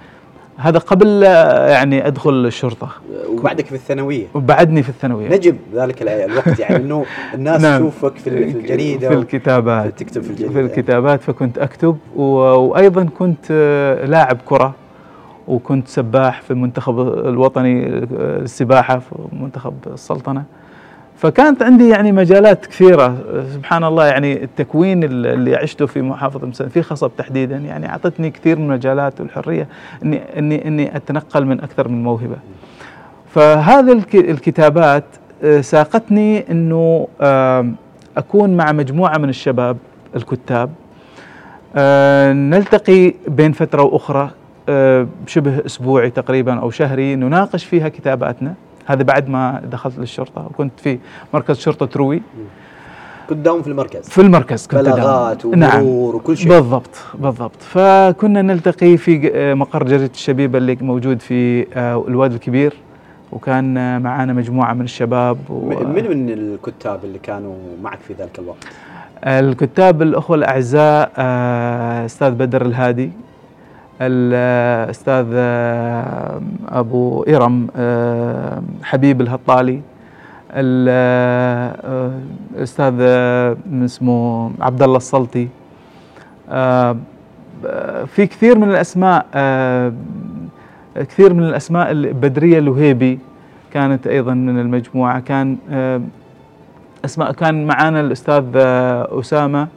هذا 0.57 0.79
قبل 0.79 1.23
يعني 1.23 2.07
أدخل 2.07 2.45
الشرطة. 2.45 2.89
وبعدك 3.29 3.65
في 3.65 3.75
الثانوية. 3.75 4.25
وبعدني 4.33 4.83
في 4.83 4.89
الثانوية. 4.89 5.29
نجب 5.29 5.57
ذلك 5.73 6.01
الوقت 6.01 6.59
يعني 6.59 6.75
إنه 6.75 7.05
الناس 7.33 7.61
نعم. 7.65 7.79
تشوفك 7.79 8.17
في 8.17 8.29
الجريدة 8.29 9.09
في 9.09 9.15
الكتابات. 9.15 9.99
تكتب 9.99 10.21
في 10.21 10.29
الجريدة. 10.29 10.53
في 10.53 10.59
الكتابات 10.59 11.21
فكنت 11.21 11.57
أكتب 11.57 11.97
وأيضا 12.15 13.03
كنت 13.19 13.51
لاعب 14.07 14.37
كرة. 14.45 14.75
وكنت 15.47 15.87
سباح 15.87 16.41
في 16.41 16.51
المنتخب 16.51 16.99
الوطني 16.99 17.87
السباحة 18.11 18.99
في 18.99 19.15
منتخب 19.31 19.73
السلطنة. 19.87 20.43
فكانت 21.17 21.63
عندي 21.63 21.89
يعني 21.89 22.11
مجالات 22.11 22.65
كثيرة. 22.65 23.17
سبحان 23.53 23.83
الله 23.83 24.05
يعني 24.05 24.43
التكوين 24.43 25.03
اللي 25.03 25.55
عشته 25.55 25.85
في 25.85 26.01
محافظة 26.01 26.47
مسند 26.47 26.67
في 26.69 26.81
خصب 26.81 27.11
تحديدا. 27.17 27.57
يعني 27.57 27.89
أعطتني 27.89 28.29
كثير 28.29 28.59
من 28.59 28.65
المجالات 28.65 29.21
والحرية 29.21 29.67
إني 30.03 30.21
إني 30.39 30.67
إني 30.67 30.95
أتنقل 30.95 31.45
من 31.45 31.61
أكثر 31.61 31.87
من 31.87 32.03
موهبة. 32.03 32.37
فهذه 33.29 34.03
الكتابات 34.13 35.03
آه، 35.43 35.61
ساقتني 35.61 36.51
إنه 36.51 37.07
أكون 38.17 38.57
مع 38.57 38.71
مجموعة 38.71 39.17
من 39.17 39.29
الشباب 39.29 39.77
الكتاب. 40.15 40.69
آه، 41.75 42.33
نلتقي 42.33 43.13
بين 43.27 43.51
فترة 43.51 43.83
وأخرى. 43.83 44.23
آه، 44.23 44.44
شبه 45.27 45.65
أسبوعي 45.65 46.09
تقريبا 46.09 46.53
أو 46.53 46.69
شهري 46.69 47.15
نناقش 47.15 47.65
فيها 47.65 47.89
كتاباتنا. 47.89 48.53
هذا 48.85 49.03
بعد 49.03 49.29
ما 49.29 49.61
دخلت 49.71 49.99
للشرطة 49.99 50.45
وكنت 50.45 50.79
في 50.79 50.99
مركز 51.33 51.59
شرطة 51.59 51.89
روي 51.95 52.21
كنت 53.29 53.37
داوم 53.37 53.61
في 53.61 53.67
المركز. 53.67 54.09
في 54.09 54.21
المركز 54.21 54.67
كنت 54.67 54.79
بلاغات 54.79 55.45
ومرور 55.45 55.59
نعم. 55.59 55.83
وكل 55.85 56.37
شيء. 56.37 56.49
بالضبط 56.49 56.89
بالضبط. 57.13 57.61
فكنا 57.61 58.41
نلتقي 58.41 58.97
في 58.97 59.53
مقر 59.53 59.83
جريدة 59.83 60.11
الشبيبه 60.13 60.57
اللي 60.57 60.77
موجود 60.81 61.21
في 61.21 61.67
آه، 61.73 62.05
الوادي 62.07 62.35
الكبير 62.35 62.73
وكان 63.31 64.01
معنا 64.01 64.33
مجموعة 64.33 64.73
من 64.73 64.81
الشباب 64.81 65.37
و... 65.49 65.69
من 65.69 66.09
من 66.09 66.29
الكتاب 66.29 66.99
اللي 67.03 67.19
كانوا 67.19 67.55
معك 67.83 67.99
في 67.99 68.13
ذلك 68.13 68.39
الوقت؟ 68.39 68.67
الكتاب 69.23 70.01
الأخوة 70.01 70.35
الأعزاء 70.35 71.11
آه، 71.17 72.05
أستاذ 72.05 72.31
بدر 72.31 72.61
الهادي. 72.65 73.11
الأستاذ 74.01 75.25
آه، 75.33 76.41
أبو 76.69 77.23
إرم 77.23 77.67
آه، 77.75 78.61
حبيب 78.83 79.21
الهطالي 79.21 79.81
الاستاذ 82.57 82.93
آه، 82.99 83.57
اسمه 83.85 84.51
عبد 84.61 84.83
الله 84.83 84.97
السلطي 84.97 85.47
في 88.05 88.27
كثير 88.27 88.57
من 88.57 88.69
الأسماء 88.69 89.25
كثير 90.95 91.33
من 91.33 91.43
الأسماء 91.43 91.93
بدرية 91.93 92.59
الوهيبي 92.59 93.19
كانت 93.73 94.07
أيضا 94.07 94.33
من 94.33 94.59
المجموعة. 94.59 95.19
كان 95.19 95.57
أسماء 97.05 97.31
كان 97.31 97.67
معنا 97.67 97.99
الأستاذ 98.01 98.43
أسامة 99.19 99.67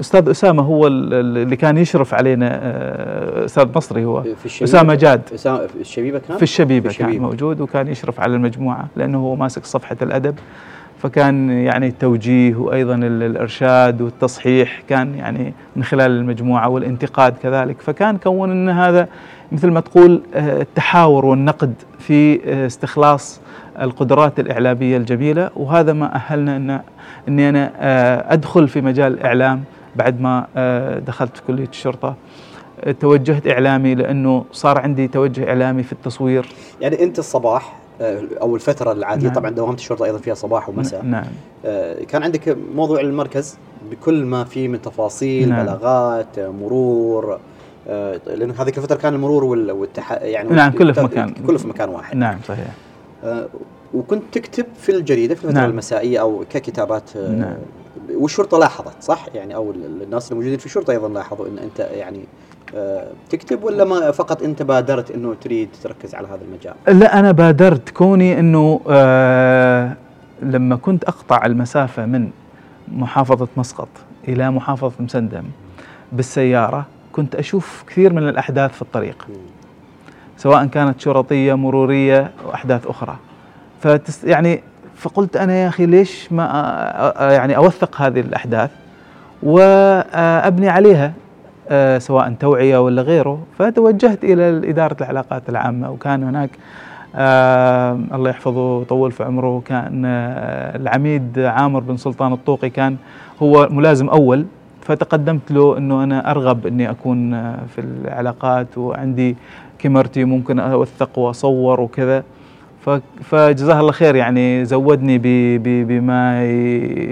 أستاذ 0.00 0.28
أسامة 0.28 0.62
هو 0.62 0.86
اللي 0.86 1.56
كان 1.56 1.78
يشرف 1.78 2.14
علينا 2.14 2.48
آه، 2.62 3.44
أستاذ 3.44 3.68
مصري 3.76 4.04
هو. 4.04 4.22
في 4.22 4.64
أسامة 4.64 4.94
جاد. 4.94 5.22
في 5.28 5.80
الشبيبة 5.80 6.18
كان؟ 6.18 6.36
في 6.36 6.42
الشبيبة, 6.42 6.88
في 6.88 6.94
الشبيبة. 6.94 7.12
كان 7.12 7.22
موجود 7.22 7.60
وكان 7.60 7.88
يشرف 7.88 8.20
على 8.20 8.36
المجموعة 8.36 8.88
لأنه 8.96 9.18
هو 9.18 9.36
ماسك 9.36 9.64
صفحة 9.64 9.96
الأدب. 10.02 10.34
فكان 11.04 11.50
يعني 11.50 11.86
التوجيه 11.86 12.54
وأيضا 12.56 12.94
الإرشاد 12.94 14.00
والتصحيح 14.00 14.82
كان 14.88 15.14
يعني 15.14 15.54
من 15.76 15.84
خلال 15.84 16.10
المجموعة 16.10 16.68
والانتقاد 16.68 17.34
كذلك. 17.42 17.80
فكان 17.80 18.18
كون 18.18 18.50
إن 18.50 18.68
هذا 18.68 19.08
مثل 19.52 19.70
ما 19.70 19.80
تقول 19.80 20.22
آه، 20.34 20.62
التحاور 20.62 21.24
والنقد 21.24 21.74
في 21.98 22.40
آه، 22.46 22.66
استخلاص 22.66 23.40
القدرات 23.80 24.40
الإعلامية 24.40 24.96
الجميلة. 24.96 25.50
وهذا 25.56 25.92
ما 25.92 26.14
أهلنا 26.14 26.56
ان 26.56 26.80
إني 27.28 27.48
أنا 27.48 28.32
أدخل 28.32 28.68
في 28.68 28.80
مجال 28.80 29.12
الإعلام 29.12 29.64
بعد 29.96 30.20
ما 30.20 30.46
آه، 30.56 30.98
دخلت 30.98 31.42
كلية 31.46 31.68
الشرطة. 31.68 32.14
آه، 32.84 32.92
توجهت 32.92 33.46
إعلامي 33.46 33.94
لأنه 33.94 34.44
صار 34.52 34.78
عندي 34.78 35.08
توجه 35.08 35.48
إعلامي 35.48 35.82
في 35.82 35.92
التصوير. 35.92 36.46
يعني 36.80 37.02
أنت 37.02 37.18
الصباح 37.18 37.72
آه، 37.72 37.83
أو 38.00 38.54
الفترة 38.54 38.92
العادية 38.92 39.26
نعم. 39.26 39.34
طبعا 39.34 39.50
دوامه 39.50 39.74
الشرطة 39.74 40.04
أيضا 40.04 40.18
فيها 40.18 40.34
صباح 40.34 40.68
ومساء 40.68 41.02
نعم 41.02 41.24
كان 42.08 42.22
عندك 42.22 42.56
موضوع 42.74 43.00
المركز 43.00 43.58
بكل 43.90 44.24
ما 44.24 44.44
فيه 44.44 44.68
من 44.68 44.82
تفاصيل 44.82 45.48
نعم. 45.48 45.62
بلاغات 45.62 46.38
مرور 46.38 47.38
لأنه 48.26 48.54
هذيك 48.58 48.78
الفترة 48.78 48.96
كان 48.96 49.14
المرور 49.14 49.44
والتح... 49.44 50.12
يعني 50.12 50.48
نعم 50.48 50.72
كله 50.72 50.92
في 50.92 51.02
مكان 51.02 51.34
كله 51.46 51.58
في 51.58 51.68
مكان 51.68 51.88
واحد 51.88 52.16
نعم 52.16 52.38
صحيح 52.48 52.74
وكنت 53.94 54.22
تكتب 54.32 54.66
في 54.80 54.92
الجريدة 54.92 55.34
في 55.34 55.44
الفترة 55.44 55.60
نعم. 55.60 55.70
المسائية 55.70 56.20
أو 56.20 56.44
ككتابات 56.50 57.16
نعم. 57.16 57.56
والشرطة 58.14 58.58
لاحظت 58.58 59.02
صح 59.02 59.26
يعني 59.34 59.54
أو 59.54 59.70
الناس 59.70 60.32
الموجودين 60.32 60.58
في 60.58 60.66
الشرطة 60.66 60.90
أيضا 60.90 61.08
لاحظوا 61.08 61.48
إن 61.48 61.58
أنت 61.58 61.80
يعني 61.80 62.18
آه، 62.18 62.53
تكتب 63.30 63.64
ولا 63.64 63.84
ما 63.84 64.10
فقط 64.10 64.42
انت 64.42 64.62
بادرت 64.62 65.10
انه 65.10 65.34
تريد 65.34 65.68
تركز 65.82 66.14
على 66.14 66.28
هذا 66.28 66.40
المجال؟ 66.44 67.00
لا 67.00 67.18
أنا 67.18 67.32
بادرت 67.32 67.90
كوني 67.90 68.40
إنه 68.40 68.80
آه 68.88 69.96
لما 70.42 70.76
كنت 70.76 71.04
أقطع 71.04 71.46
المسافة 71.46 72.06
من 72.06 72.30
محافظة 72.88 73.48
مسقط 73.56 73.88
إلى 74.28 74.50
محافظة 74.50 74.92
مسندم 75.00 75.44
بالسيارة 76.12 76.86
كنت 77.12 77.34
أشوف 77.34 77.84
كثير 77.86 78.12
من 78.12 78.28
الأحداث 78.28 78.72
في 78.72 78.82
الطريق 78.82 79.26
سواء 80.36 80.66
كانت 80.66 81.00
شرطية 81.00 81.54
مرورية 81.54 82.30
واحداث 82.46 82.86
أخرى. 82.86 83.16
فتس 83.80 84.24
يعني 84.24 84.62
فقلت 84.96 85.36
أنا 85.36 85.54
يا 85.54 85.68
أخي 85.68 85.86
ليش 85.86 86.32
ما 86.32 86.44
يعني 87.20 87.56
أوثق 87.56 88.00
هذه 88.00 88.20
الأحداث 88.20 88.70
وابني 89.42 90.68
عليها؟ 90.68 91.12
سواء 91.98 92.32
توعية 92.40 92.78
ولا 92.78 93.02
غيره. 93.02 93.38
فتوجهت 93.58 94.24
إلى 94.24 94.70
إدارة 94.70 94.96
العلاقات 95.00 95.48
العامة 95.48 95.90
وكان 95.90 96.22
هناك 96.22 96.50
آه 97.16 97.98
الله 98.14 98.30
يحفظه 98.30 98.76
ويطول 98.78 99.12
في 99.12 99.24
عمره 99.24 99.62
كان 99.64 100.02
آه 100.06 100.76
العميد 100.76 101.38
عامر 101.38 101.80
بن 101.80 101.96
سلطان 101.96 102.32
الطوقي 102.32 102.70
كان 102.70 102.96
هو 103.42 103.68
ملازم 103.70 104.08
أول. 104.08 104.46
فتقدمت 104.80 105.50
له 105.50 105.78
إنه 105.78 106.04
أنا 106.04 106.30
أرغب 106.30 106.66
إني 106.66 106.90
أكون 106.90 107.30
في 107.66 107.78
العلاقات 107.78 108.78
وعندي 108.78 109.36
كاميرتي 109.78 110.24
ممكن 110.24 110.58
أوثق 110.58 111.18
وأصور 111.18 111.80
وكذا. 111.80 112.24
فجزاه 113.22 113.80
الله 113.80 113.92
خير 113.92 114.14
يعني 114.14 114.64
زودني 114.64 115.18
بما 115.84 116.44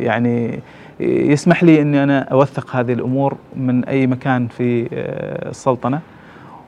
يعني 0.02 0.60
يسمح 1.02 1.64
لي 1.64 1.82
إني 1.82 2.02
أنا 2.02 2.20
أوثق 2.20 2.76
هذه 2.76 2.92
الأمور 2.92 3.36
من 3.56 3.84
أي 3.84 4.06
مكان 4.06 4.48
في 4.48 4.88
آه، 4.92 5.48
السلطنة. 5.50 6.00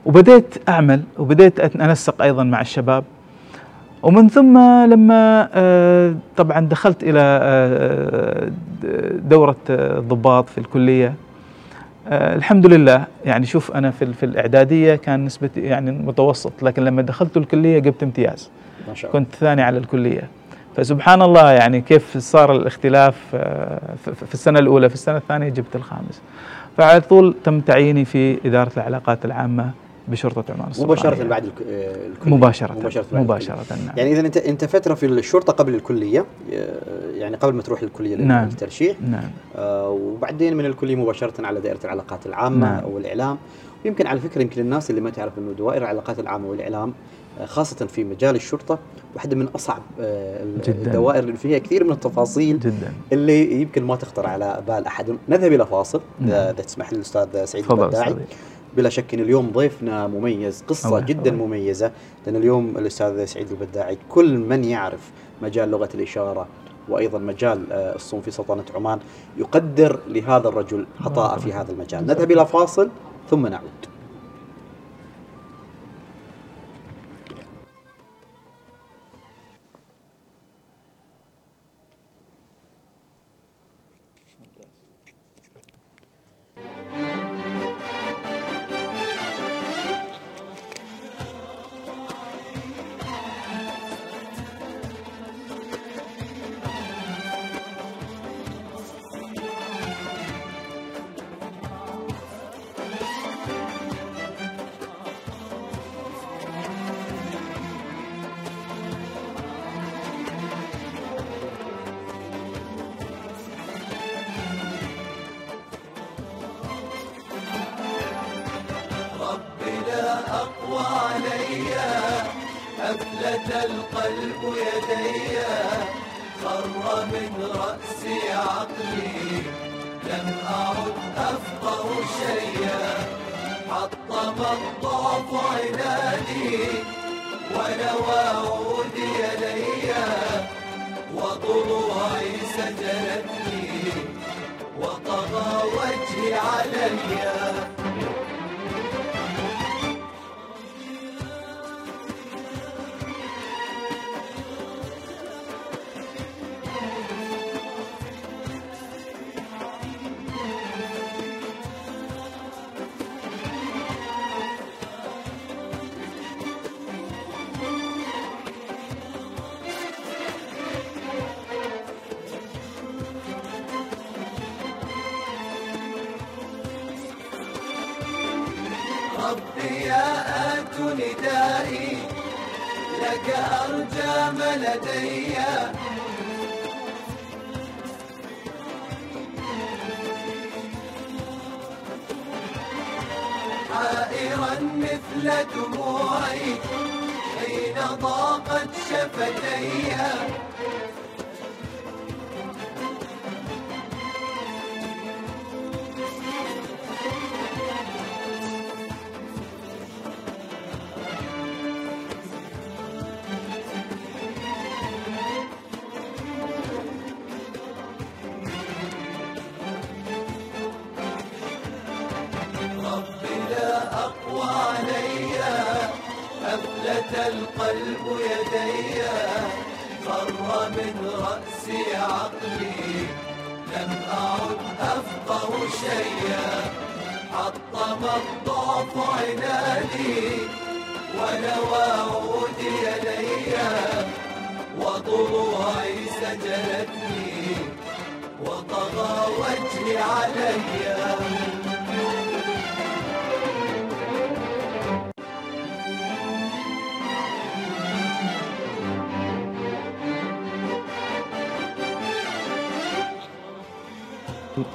وبديت 0.05 0.69
أعمل 0.69 1.01
وبديت 1.17 1.59
أنسق 1.59 2.21
أيضا 2.21 2.43
مع 2.43 2.61
الشباب. 2.61 3.03
ومن 4.03 4.29
ثم 4.29 4.57
لما 4.85 5.49
آه، 5.53 6.15
طبعا 6.37 6.59
دخلت 6.59 7.03
إلى 7.03 7.19
آه، 7.21 8.51
دورة 9.29 9.55
الضباط 9.69 10.49
في 10.49 10.57
الكلية 10.57 11.13
الحمد 12.11 12.65
لله. 12.65 13.05
يعني 13.25 13.45
شوف 13.45 13.71
أنا 13.71 13.91
في 13.91 14.13
في 14.13 14.25
الإعدادية 14.25 14.95
كان 14.95 15.25
نسبتي 15.25 15.61
يعني 15.61 15.91
متوسط 15.91 16.63
لكن 16.63 16.83
لما 16.83 17.01
دخلت 17.01 17.37
الكلية 17.37 17.79
جبت 17.79 18.03
امتياز. 18.03 18.49
ما 18.87 18.93
شاء 18.93 19.11
الله. 19.11 19.25
كنت 19.25 19.35
ثاني 19.35 19.61
على 19.61 19.77
الكلية. 19.77 20.27
فسبحان 20.77 21.21
الله 21.21 21.51
يعني 21.51 21.81
كيف 21.81 22.17
صار 22.17 22.55
الاختلاف 22.55 23.15
آه، 23.33 23.79
في 24.27 24.33
السنة 24.33 24.59
الأولى 24.59 24.89
في 24.89 24.95
السنة 24.95 25.17
الثانية 25.17 25.49
جبت 25.49 25.75
الخامس. 25.75 26.21
فعلى 26.77 27.01
طول 27.01 27.35
تم 27.43 27.61
تعييني 27.61 28.05
في 28.05 28.47
إدارة 28.47 28.71
العلاقات 28.77 29.25
العامة 29.25 29.71
بشرطة 30.07 30.43
عمان 30.53 30.71
مباشرة 30.79 31.23
بعد 31.23 31.45
آه، 31.45 32.07
الكلية. 32.07 32.35
مباشرة 32.35 32.73
مباشرة, 32.73 33.05
مباشرة 33.11 33.65
نعم. 33.69 33.97
يعني 33.97 34.11
إذا 34.11 34.19
أنت 34.19 34.37
أنت 34.37 34.65
فترة 34.65 34.93
في 34.93 35.05
الشرطة 35.05 35.53
قبل 35.53 35.75
الكلية 35.75 36.25
آه، 36.53 37.11
يعني 37.15 37.35
قبل 37.35 37.53
ما 37.53 37.61
تروح 37.61 37.81
الكلية 37.81 38.15
نعم. 38.15 38.45
للترشيح. 38.45 38.97
نعم. 39.01 39.29
آه 39.55 39.89
وبعدين 39.89 40.55
من 40.55 40.65
الكلية 40.65 40.95
مباشرة 40.95 41.45
على 41.45 41.61
دائرة 41.61 41.79
العلاقات 41.85 42.25
العامة 42.25 42.71
نعم. 42.71 42.85
والإعلام. 42.85 43.37
ويمكن 43.85 44.07
على 44.07 44.19
فكرة 44.19 44.41
يمكن 44.41 44.61
الناس 44.61 44.89
اللي 44.89 45.01
ما 45.01 45.09
تعرف 45.09 45.37
أنه 45.37 45.51
دوائر 45.51 45.81
العلاقات 45.81 46.19
العامة 46.19 46.47
والإعلام 46.47 46.93
خاصة 47.45 47.85
في 47.85 48.03
مجال 48.03 48.35
الشرطة 48.35 48.79
واحدة 49.15 49.35
من 49.35 49.47
أصعب 49.55 49.81
آه، 49.99 50.43
جداً. 50.67 50.71
الدوائر 50.71 51.23
اللي 51.23 51.37
فيها 51.37 51.57
كثير 51.57 51.83
من 51.83 51.91
التفاصيل 51.91 52.59
جدا. 52.59 52.93
اللي 53.11 53.61
يمكن 53.61 53.83
ما 53.83 53.95
تخطر 53.95 54.27
على 54.27 54.63
بال 54.67 54.85
أحد 54.85 55.17
نذهب 55.29 55.53
إلى 55.53 55.65
فاصل 55.65 56.01
نعم. 56.19 56.29
إذا 56.29 56.51
تسمح 56.51 56.91
لي 56.91 56.95
الأستاذ 56.95 57.45
سعيد 57.45 57.71
البداعي 57.71 58.15
بلا 58.77 58.89
شك 58.89 59.13
إن 59.13 59.19
اليوم 59.19 59.51
ضيفنا 59.51 60.07
مميز 60.07 60.63
قصة 60.67 60.89
أوه 60.89 60.99
جدا 60.99 61.31
أوه. 61.31 61.47
مميزة 61.47 61.91
لأن 62.25 62.35
اليوم 62.35 62.77
الأستاذ 62.77 63.25
سعيد 63.25 63.51
البداعي 63.51 63.97
كل 64.09 64.37
من 64.37 64.63
يعرف 64.63 65.11
مجال 65.41 65.71
لغة 65.71 65.89
الإشارة 65.95 66.47
وأيضا 66.89 67.19
مجال 67.19 67.71
آه، 67.71 67.95
الصوم 67.95 68.21
في 68.21 68.31
سلطنة 68.31 68.63
عمان 68.75 68.99
يقدر 69.37 69.99
لهذا 70.07 70.47
الرجل 70.47 70.85
عطاء 71.01 71.39
في 71.39 71.53
هذا 71.53 71.71
المجال 71.71 72.07
نذهب 72.07 72.31
إلى 72.31 72.45
فاصل 72.45 72.89
ثم 73.29 73.47
نعود 73.47 73.94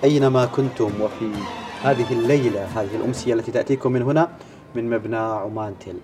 أينما 0.04 0.46
كنتم 0.46 0.90
وفي 1.00 1.30
هذه 1.82 2.12
الليلة 2.12 2.64
هذه 2.64 2.96
الأمسية 2.96 3.34
التي 3.34 3.52
تأتيكم 3.52 3.92
من 3.92 4.02
هنا 4.02 4.28
من 4.74 4.90
مبنى 4.90 5.16
عمان 5.16 5.74
تل. 5.80 5.96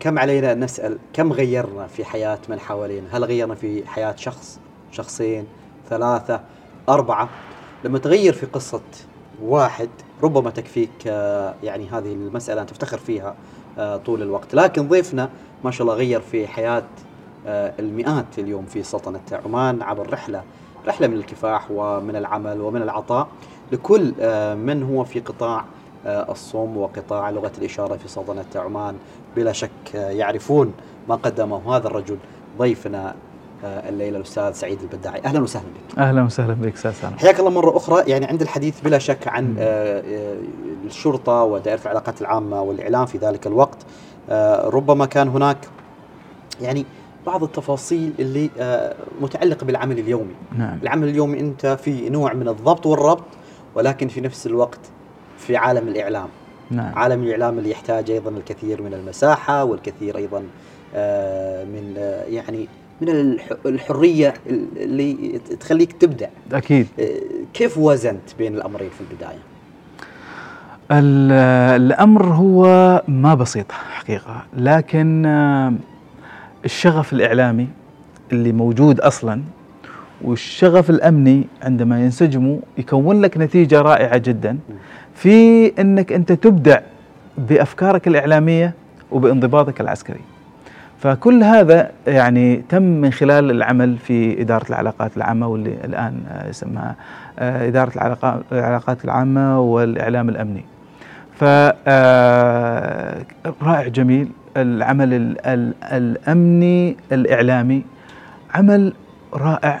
كم 0.00 0.18
علينا 0.18 0.52
أن 0.52 0.64
نسأل؟ 0.64 0.98
كم 1.12 1.32
غيرنا 1.32 1.86
في 1.86 2.04
حياة 2.04 2.38
من 2.48 2.60
حوالينا؟ 2.60 3.06
هل 3.12 3.24
غيرنا 3.24 3.54
في 3.54 3.88
حياة 3.88 4.16
شخص 4.16 4.60
شخصين 4.92 5.46
ثلاثة 5.90 6.40
أربعة؟ 6.88 7.28
لما 7.84 7.98
تغير 7.98 8.32
في 8.32 8.46
قصة 8.46 8.82
واحد 9.42 9.88
ربما 10.22 10.50
تكفيك 10.50 10.90
آه، 11.06 11.54
يعني 11.62 11.88
هذه 11.88 12.12
المسألة 12.12 12.60
أن 12.60 12.66
تفتخر 12.66 12.98
فيها 12.98 13.34
آه، 13.78 13.96
طول 13.96 14.22
الوقت. 14.22 14.54
لكن 14.54 14.88
ضيفنا 14.88 15.30
ما 15.64 15.70
شاء 15.70 15.82
الله 15.82 15.94
غير 15.94 16.20
في 16.20 16.46
حياة 16.46 16.84
آه، 17.46 17.72
المئات 17.78 18.38
اليوم 18.38 18.66
في 18.66 18.82
سلطنة 18.82 19.20
عمان 19.44 19.82
عبر 19.82 20.12
رحلة 20.12 20.42
رحلة 20.86 21.06
من 21.06 21.16
الكفاح 21.16 21.70
ومن 21.70 22.16
العمل 22.16 22.60
ومن 22.60 22.82
العطاء 22.82 23.28
لكل 23.72 24.12
آه، 24.20 24.54
من 24.54 24.82
هو 24.82 25.04
في 25.04 25.20
قطاع 25.20 25.64
آه، 26.06 26.32
الصوم 26.32 26.76
وقطاع 26.76 27.30
لغة 27.30 27.52
الإشارة 27.58 27.96
في 27.96 28.08
سلطنة 28.08 28.44
عمان. 28.56 28.94
بلا 29.36 29.52
شك 29.52 29.70
آه، 29.94 30.10
يعرفون 30.10 30.72
ما 31.08 31.14
قدمه 31.14 31.76
هذا 31.76 31.86
الرجل 31.86 32.16
ضيفنا 32.58 33.14
الليلة 33.64 34.16
الأستاذ 34.16 34.52
سعيد 34.52 34.78
البداعي. 34.80 35.20
أهلا 35.24 35.40
وسهلا 35.40 35.64
بك. 35.64 35.98
أهلا 35.98 36.22
وسهلا 36.22 36.54
بك 36.54 36.74
أستاذ 36.74 36.92
سلام 36.92 37.18
حياك 37.18 37.40
الله 37.40 37.50
مرة 37.50 37.76
أخرى. 37.76 38.10
يعني 38.10 38.26
عند 38.26 38.42
الحديث 38.42 38.80
بلا 38.80 38.98
شك 38.98 39.28
عن 39.28 39.54
الشرطة 40.84 41.42
ودائرة 41.42 41.80
العلاقات 41.82 42.20
العامة 42.20 42.62
والإعلام 42.62 43.06
في 43.06 43.18
ذلك 43.18 43.46
الوقت. 43.46 43.78
ربما 44.64 45.06
كان 45.06 45.28
هناك 45.28 45.58
يعني 46.60 46.86
بعض 47.26 47.42
التفاصيل 47.42 48.12
اللي 48.18 48.50
متعلقة 49.20 49.64
بالعمل 49.66 49.98
اليومي 49.98 50.34
نعم. 50.58 50.78
العمل 50.82 51.08
اليومي 51.08 51.40
أنت 51.40 51.66
في 51.66 52.08
نوع 52.08 52.32
من 52.32 52.48
الضبط 52.48 52.86
والربط 52.86 53.24
ولكن 53.74 54.08
في 54.08 54.20
نفس 54.20 54.46
الوقت 54.46 54.80
في 55.38 55.56
عالم 55.56 55.88
الإعلام 55.88 56.28
نعم. 56.70 56.92
عالم 56.94 57.22
الإعلام 57.22 57.58
اللي 57.58 57.70
يحتاج 57.70 58.10
أيضا 58.10 58.30
الكثير 58.30 58.82
من 58.82 58.94
المساحة 58.94 59.64
والكثير 59.64 60.16
أيضا 60.16 60.42
آه، 60.94 61.64
من 61.64 61.94
آه، 61.98 62.24
يعني 62.24 62.68
من 63.00 63.38
الحرية 63.66 64.34
اللي 64.76 65.40
تخليك 65.60 65.92
تبدع 65.92 66.28
أكيد 66.52 66.86
آه، 67.00 67.20
كيف 67.54 67.78
وزنت 67.78 68.34
بين 68.38 68.54
الأمرين 68.54 68.90
في 68.90 69.00
البداية؟ 69.00 69.38
الأمر 71.76 72.24
هو 72.24 72.64
ما 73.08 73.34
بسيط 73.34 73.72
حقيقة 73.72 74.44
لكن 74.56 75.26
الشغف 76.64 77.12
الإعلامي 77.12 77.68
اللي 78.32 78.52
موجود 78.52 79.00
أصلا 79.00 79.42
والشغف 80.22 80.90
الأمني 80.90 81.44
عندما 81.62 82.04
ينسجموا 82.04 82.58
يكون 82.78 83.20
لك 83.20 83.38
نتيجة 83.38 83.80
رائعة 83.80 84.18
جدا 84.18 84.58
في 85.14 85.66
إنك 85.80 86.12
أنت 86.12 86.32
تبدع 86.32 86.80
بأفكارك 87.38 88.08
الإعلامية 88.08 88.74
وبانضباطك 89.10 89.80
العسكري. 89.80 90.20
فكل 90.98 91.42
هذا 91.42 91.90
يعني 92.06 92.56
تم 92.68 92.82
من 92.82 93.12
خلال 93.12 93.50
العمل 93.50 93.98
في 93.98 94.40
إدارة 94.40 94.68
العلاقات 94.68 95.16
العامة 95.16 95.48
واللي 95.48 95.76
الآن 95.84 96.20
يسمى 96.48 96.92
آه، 97.38 97.68
إدارة 97.68 97.92
العلاقات 98.52 99.04
العامة 99.04 99.60
والإعلام 99.60 100.28
الأمني. 100.28 100.64
ف 101.34 101.44
آه، 101.86 103.24
جميل 103.86 104.28
العمل 104.56 105.36
الأمني 105.92 106.96
الإعلامي. 107.12 107.84
عمل 108.54 108.92
رائع 109.34 109.80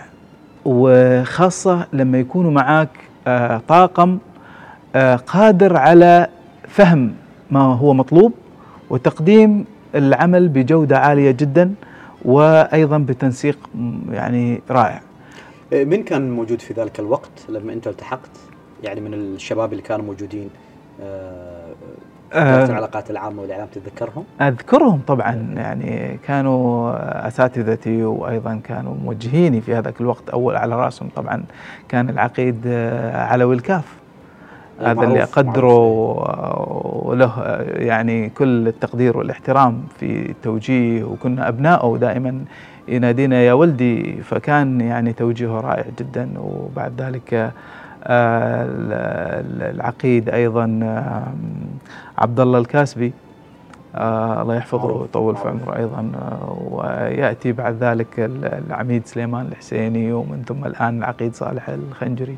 وخاصة 0.64 1.86
لما 1.92 2.18
يكونوا 2.18 2.50
معك 2.50 2.88
آه، 3.26 3.62
طاقم 3.68 4.18
آه، 4.94 5.16
قادر 5.16 5.76
على 5.76 6.28
فهم 6.68 7.14
ما 7.50 7.60
هو 7.60 7.94
مطلوب 7.94 8.32
وتقديم 8.90 9.64
العمل 9.94 10.48
بجودة 10.48 10.98
عالية 10.98 11.30
جدا 11.30 11.74
وأيضا 12.24 12.98
بتنسيق 12.98 13.58
يعني 14.10 14.60
رائع. 14.70 15.00
آه، 15.72 15.84
من 15.84 16.02
كان 16.02 16.30
موجود 16.30 16.60
في 16.60 16.74
ذلك 16.74 17.00
الوقت 17.00 17.30
لما 17.48 17.72
أنت 17.72 17.88
التحقت؟ 17.88 18.30
يعني 18.82 19.00
من 19.00 19.14
الشباب 19.14 19.72
اللي 19.72 19.82
كانوا 19.82 20.04
موجودين 20.06 20.50
آه 22.32 22.64
العلاقات 22.64 23.10
العامة 23.10 23.42
والإعلام 23.42 23.66
تتذكرهم؟ 23.66 24.24
أذكرهم 24.40 25.00
طبعا 25.06 25.54
يعني 25.56 26.18
كانوا 26.26 26.92
أساتذتي 27.28 28.04
وأيضا 28.04 28.60
كانوا 28.64 28.94
موجهيني 29.04 29.60
في 29.60 29.74
هذاك 29.74 30.00
الوقت 30.00 30.30
أول 30.30 30.56
على 30.56 30.76
رأسهم 30.76 31.08
طبعا 31.16 31.44
كان 31.88 32.10
العقيد 32.10 32.62
آه، 32.66 33.24
علوي 33.26 33.54
الكاف 33.54 33.84
هذا 34.80 35.02
اللي 35.02 35.22
أقدره 35.22 35.78
وله 37.06 37.62
يعني 37.76 38.28
كل 38.28 38.68
التقدير 38.68 39.16
والاحترام 39.16 39.82
في 39.98 40.30
التوجيه 40.30 41.04
وكنا 41.04 41.48
ابنائه 41.48 41.96
دائما 42.00 42.44
ينادينا 42.88 43.42
يا 43.42 43.52
ولدي. 43.52 44.22
فكان 44.22 44.80
يعني 44.80 45.12
توجيهه 45.12 45.60
رائع 45.60 45.84
جدا 45.98 46.28
وبعد 46.38 47.02
ذلك 47.02 47.52
العقيد 49.70 50.28
أيضا 50.28 50.64
عبد 52.18 52.40
الله 52.40 52.58
الكاسبي. 52.58 53.12
آه 53.94 54.42
الله 54.42 54.54
يحفظه 54.54 54.84
ويطول 54.92 55.36
في 55.36 55.48
عمره 55.48 55.76
أيضا 55.76 56.12
آه 56.14 56.58
ويأتي 56.70 57.52
بعد 57.52 57.76
ذلك 57.80 58.08
العميد 58.68 59.06
سليمان 59.06 59.46
الحسيني 59.46 60.12
ومن 60.12 60.42
ثم 60.48 60.64
الآن 60.64 60.98
العقيد 60.98 61.34
صالح 61.34 61.68
الخنجري. 61.68 62.36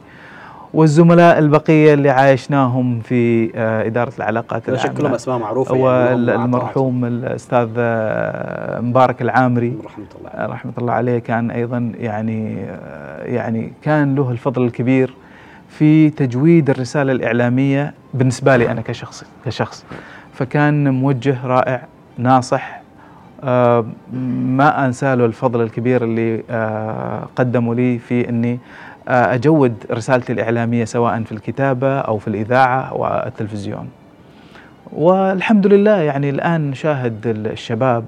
والزملاء 0.75 1.39
البقية 1.39 1.95
اللي 1.95 2.11
عايشناهم 2.11 3.01
في 3.01 3.51
آه 3.57 3.87
إدارة 3.87 4.13
العلاقات 4.19 4.69
العامة. 4.69 4.95
شكلهم 4.95 5.15
أسماء 5.15 5.39
معروفة 5.39 5.75
والمرحوم 5.75 7.05
الأستاذ 7.05 7.69
آه، 7.79 8.81
مبارك 8.81 9.23
العامري. 9.23 9.79
رحمة 9.85 10.05
الله 10.19 10.47
رحمة 10.47 10.73
الله 10.79 10.93
عليه 10.93 11.19
كان 11.19 11.51
أيضا 11.51 11.93
يعني 11.99 12.57
يعني 13.25 13.73
كان 13.83 14.15
له 14.15 14.31
الفضل 14.31 14.65
الكبير. 14.65 15.15
في 15.79 16.11
تجويد 16.11 16.71
الرسالة 16.71 17.13
الإعلامية 17.13 17.95
بالنسبة 18.15 18.57
لي 18.57 18.71
أنا 18.71 18.81
كشخص 18.81 19.25
كشخص. 19.47 19.85
فكان 20.33 20.95
موجه 20.95 21.47
رائع 21.47 21.83
ناصح. 22.19 22.81
آه 23.45 23.87
ما 24.33 24.87
أنسى 24.87 25.15
له 25.15 25.25
الفضل 25.25 25.63
الكبير 25.63 26.05
اللي 26.05 26.43
آه 26.51 27.29
قدموا 27.37 27.75
لي 27.75 27.99
في 27.99 28.29
أني 28.29 28.59
آه 29.09 29.35
أجود 29.35 29.75
رسالتي 29.91 30.33
الإعلامية 30.33 30.85
سواء 30.85 31.23
في 31.23 31.33
الكتابة 31.33 31.99
أو 31.99 32.19
في 32.19 32.29
الإذاعة 32.29 32.95
والتلفزيون. 32.95 33.89
والحمد 34.93 35.67
لله 35.67 35.97
يعني 35.97 36.31
الآن 36.31 36.71
نشاهد 36.71 37.27
الشباب 37.27 38.05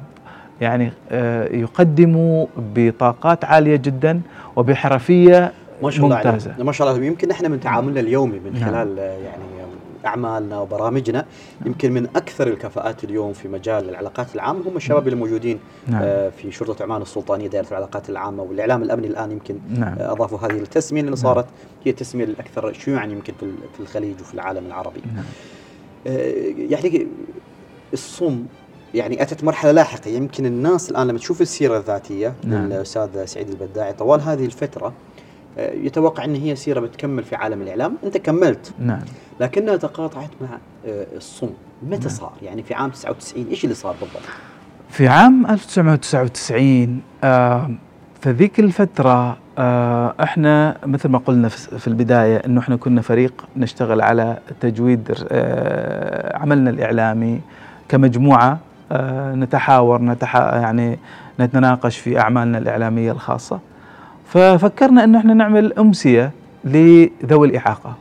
يعني 0.61 0.93
آه، 1.11 1.45
يقدموا 1.55 2.47
بطاقات 2.77 3.45
عالية 3.45 3.77
جدا 3.77 4.21
وبحرفية 4.57 5.53
ما 5.83 5.91
شاء 5.91 6.05
الله 6.05 6.17
ممتازة 6.17 6.55
ما 6.59 6.73
شاء 6.73 6.91
الله 6.91 7.05
يمكن 7.05 7.31
إحنا 7.31 7.49
من 7.49 7.61
تعاملنا 7.61 8.01
اليومي 8.01 8.39
من 8.39 8.53
نعم. 8.53 8.71
خلال 8.71 8.99
يعني 8.99 9.59
أعمالنا 10.07 10.61
وبرامجنا 10.61 11.19
نعم. 11.19 11.67
يمكن 11.67 11.93
من 11.93 12.05
أكثر 12.17 12.47
الكفاءات 12.47 13.05
اليوم 13.05 13.33
في 13.33 13.49
مجال 13.49 13.89
العلاقات 13.89 14.35
العامة 14.35 14.69
هم 14.69 14.77
الشباب 14.77 15.09
اللي 15.09 15.19
موجودين 15.19 15.59
نعم. 15.87 16.03
آه 16.03 16.29
في 16.29 16.53
شرطة 16.53 16.83
عمان 16.83 17.03
السلطانية 17.03 17.49
دائرة 17.49 17.69
العلاقات 17.71 18.11
العامة 18.11 18.43
والإعلام 18.43 18.83
الأمني 18.83 19.07
الآن 19.07 19.31
يمكن 19.31 19.59
نعم. 19.69 19.99
آه 19.99 20.13
أضافوا 20.13 20.39
هذه 20.39 20.59
التسميه 20.59 21.03
لأن 21.03 21.17
صارت 21.17 21.47
هي 21.85 21.91
التسمية 21.91 22.25
الأكثر 22.25 22.73
شيوعا 22.73 23.07
يمكن 23.07 23.33
في 23.75 23.81
الخليج 23.81 24.21
وفي 24.21 24.35
العالم 24.35 24.67
العربي. 24.67 25.01
نعم. 25.15 25.25
آه 26.07 26.55
يعني 26.57 27.07
الصم 27.93 28.45
يعني 28.95 29.23
أتت 29.23 29.45
مرحلة 29.45 29.73
لاحقة 29.73 30.09
يمكن 30.09 30.47
الناس 30.47 30.91
الآن 30.91 31.07
لما 31.07 31.19
تشوف 31.19 31.41
السيرة 31.41 31.79
الذاتية 31.79 32.35
نعم. 32.45 32.67
للأستاذ 32.67 33.25
سعيد 33.25 33.49
البداعي 33.49 33.93
طوال 33.93 34.21
هذه 34.21 34.45
الفترة 34.45 34.87
آه، 34.87 34.93
يتوقع 35.57 36.25
إن 36.25 36.35
هي 36.35 36.57
سيرة 36.57 36.81
بتكمل 36.81 37.25
في 37.25 37.37
عالم 37.37 37.63
الإعلام. 37.63 37.97
أنت 38.05 38.17
كملت. 38.17 38.73
نعم. 38.79 39.01
لكنها 39.41 39.77
تقاطعت 39.77 40.31
مع 40.41 40.49
آه، 40.87 41.07
الصم 41.17 41.51
متى 41.83 42.01
نعم. 42.09 42.09
صار؟ 42.09 42.33
يعني 42.43 42.63
في 42.63 42.75
عام 42.75 42.91
99 42.91 43.47
إيش 43.51 43.65
اللي 43.65 43.75
صار 43.75 43.95
بالضبط؟ 44.01 44.23
في 44.91 45.09
عام 45.09 45.47
1999 45.47 47.01
آه 47.25 47.71
في 48.21 48.31
ذيك 48.31 48.61
الفترة 48.61 49.37
آه 49.59 50.15
إحنا 50.23 50.77
مثل 50.87 51.09
ما 51.09 51.19
قلنا 51.19 51.49
في 51.49 51.89
البداية 51.89 52.37
إنه 52.37 52.61
إحنا 52.61 52.77
كنا 52.77 53.01
فريق 53.03 53.45
نشتغل 53.57 54.01
على 54.01 54.39
تجويد 54.61 55.15
آه 55.29 56.37
عملنا 56.37 56.71
الإعلامي 56.71 57.41
كمجموعة 57.89 58.59
آه 58.93 59.35
نتحاور 59.35 60.03
نتحا 60.03 60.59
يعني 60.61 60.99
نتناقش 61.41 61.99
في 61.99 62.21
أعمالنا 62.21 62.59
الإعلامية 62.59 63.13
الخاصة. 63.13 63.61
ففكرنا 64.29 65.05
أن 65.05 65.15
إحنا 65.15 65.35
نعمل 65.35 65.79
أمسية 65.79 66.31
لذوي 66.65 67.49
الإعاقة. 67.49 67.95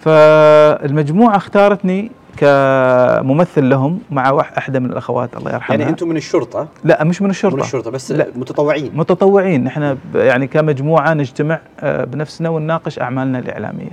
فالمجموعة 0.00 1.36
اختارتني 1.36 2.10
كممثل 2.36 3.68
لهم 3.68 4.00
مع 4.10 4.40
احدى 4.58 4.80
من 4.80 4.90
الأخوات 4.90 5.36
الله 5.36 5.52
يرحمها. 5.52 5.78
يعني 5.78 5.90
أنتم 5.90 6.08
من 6.08 6.16
الشرطة؟ 6.16 6.68
لا 6.84 7.04
مش 7.04 7.22
من 7.22 7.30
الشرطة. 7.30 7.56
من 7.56 7.62
الشرطة 7.62 7.90
بس 7.90 8.12
لا. 8.12 8.26
متطوعين. 8.36 8.90
متطوعين. 8.94 9.66
إحنا 9.66 9.96
يعني 10.14 10.46
كمجموعة 10.46 11.14
نجتمع 11.14 11.58
آه، 11.80 12.04
بنفسنا 12.04 12.48
ونناقش 12.48 12.98
أعمالنا 12.98 13.38
الإعلامية. 13.38 13.90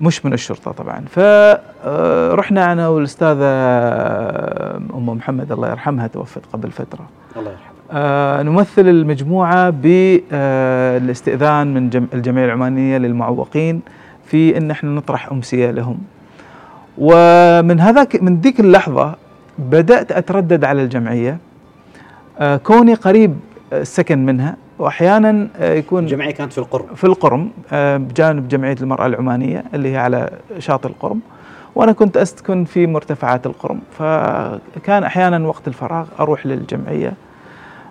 مش 0.00 0.24
من 0.24 0.32
الشرطة 0.32 0.72
طبعا. 0.72 1.04
فرحنا 1.10 2.72
أنا 2.72 2.88
والأستاذة 2.88 3.44
أم 4.94 5.06
محمد 5.08 5.52
الله 5.52 5.70
يرحمها 5.70 6.06
توفت 6.06 6.42
قبل 6.52 6.70
فترة. 6.70 7.06
الله 7.36 7.50
يرحمها. 7.50 7.67
آه 7.67 7.67
نمثل 8.42 8.88
المجموعة 8.88 9.70
بالاستئذان 9.70 11.74
من 11.74 12.06
الجمعية 12.14 12.44
العمانية 12.44 12.98
للمعوقين 12.98 13.80
في 14.24 14.56
إن 14.56 14.70
إحنا 14.70 14.90
نطرح 14.90 15.32
أمسية 15.32 15.70
لهم. 15.70 15.98
ومن 16.98 17.80
هذاك 17.80 18.22
من 18.22 18.40
ذيك 18.40 18.60
اللحظة 18.60 19.14
بدأت 19.58 20.12
أتردد 20.12 20.64
على 20.64 20.82
الجمعية. 20.82 21.38
آه 22.38 22.56
كوني 22.56 22.94
قريب 22.94 23.36
السكن 23.72 24.26
منها 24.26 24.56
واحيانا 24.78 25.48
آه، 25.56 25.74
يكون 25.74 26.04
الجمعية 26.04 26.30
كانت 26.30 26.52
في 26.52 26.58
القرم. 26.58 26.94
في 26.94 27.04
القرم 27.04 27.50
آه، 27.72 27.96
بجانب 27.96 28.48
جمعية 28.48 28.76
المرأة 28.80 29.06
العمانية 29.06 29.64
اللي 29.74 29.92
هي 29.92 29.96
على 29.96 30.30
شاطئ 30.58 30.88
القرم. 30.88 31.20
وأنا 31.74 31.92
كنت 31.92 32.16
أسكن 32.16 32.64
في 32.64 32.86
مرتفعات 32.86 33.46
القرم. 33.46 33.80
فكان 33.98 35.04
أحيانا 35.04 35.48
وقت 35.48 35.68
الفراغ 35.68 36.06
أروح 36.20 36.46
للجمعية. 36.46 37.12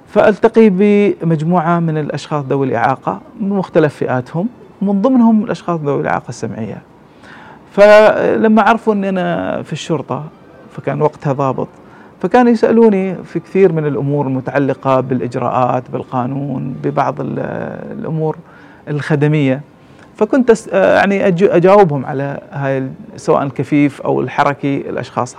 فألتقي 0.07 0.69
بمجموعة 0.69 1.79
من 1.79 1.97
الأشخاص 1.97 2.45
ذوي 2.45 2.67
الإعاقة 2.67 3.19
من 3.41 3.49
مختلف 3.49 3.95
فئاتهم 3.95 4.47
من 4.81 5.01
ضمنهم 5.01 5.43
الأشخاص 5.43 5.79
ذوي 5.79 6.01
الإعاقة 6.01 6.29
السمعية. 6.29 6.81
فلما 7.71 8.61
عرفوا 8.61 8.93
إني 8.93 9.09
أنا 9.09 9.61
في 9.63 9.73
الشرطة 9.73 10.23
فكان 10.71 11.01
وقتها 11.01 11.33
ضابط 11.33 11.67
فكانوا 12.21 12.51
يسألوني 12.51 13.15
في 13.15 13.39
كثير 13.39 13.71
من 13.71 13.85
الأمور 13.85 14.27
المتعلقة 14.27 14.99
بالإجراءات 14.99 15.83
بالقانون 15.91 16.75
ببعض 16.83 17.15
الأمور 17.19 18.37
الخدمية. 18.87 19.61
فكنت 20.15 20.53
يعني 20.73 21.27
أجاوبهم 21.27 22.05
على 22.05 22.39
هاي 22.51 22.89
سواء 23.15 23.43
الكفيف 23.43 24.01
أو 24.01 24.21
الحركي 24.21 24.89
الأشخاص 24.89 25.35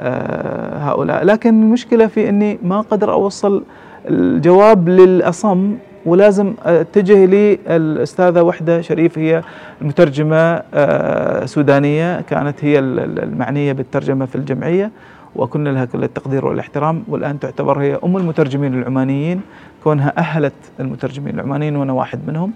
آه، 0.00 0.78
هؤلاء. 0.78 1.24
لكن 1.24 1.62
المشكلة 1.62 2.06
في 2.06 2.28
إني 2.28 2.58
ما 2.62 2.80
قدر 2.80 3.12
أوصل 3.12 3.62
الجواب 4.10 4.88
للأصم 4.88 5.74
ولازم 6.06 6.54
اتجه 6.64 7.26
للاستاذه 7.26 8.42
وحدة 8.42 8.80
شريف 8.80 9.18
هي 9.18 9.42
المترجمه 9.82 10.62
آه، 10.74 11.44
سودانية 11.44 12.20
كانت 12.20 12.64
هي 12.64 12.78
المعنية 12.78 13.72
بالترجمة 13.72 14.26
في 14.26 14.36
الجمعية 14.36 14.90
وكنا 15.36 15.68
لها 15.68 15.84
كل 15.84 16.04
التقدير 16.04 16.46
والاحترام 16.46 17.02
والآن 17.08 17.38
تعتبر 17.38 17.80
هي 17.80 17.98
أم 18.04 18.16
المترجمين 18.16 18.74
العمانيين 18.74 19.40
كونها 19.84 20.12
أهلت 20.18 20.52
المترجمين 20.80 21.34
العمانيين 21.34 21.76
وأنا 21.76 21.92
واحد 21.92 22.18
منهم. 22.28 22.52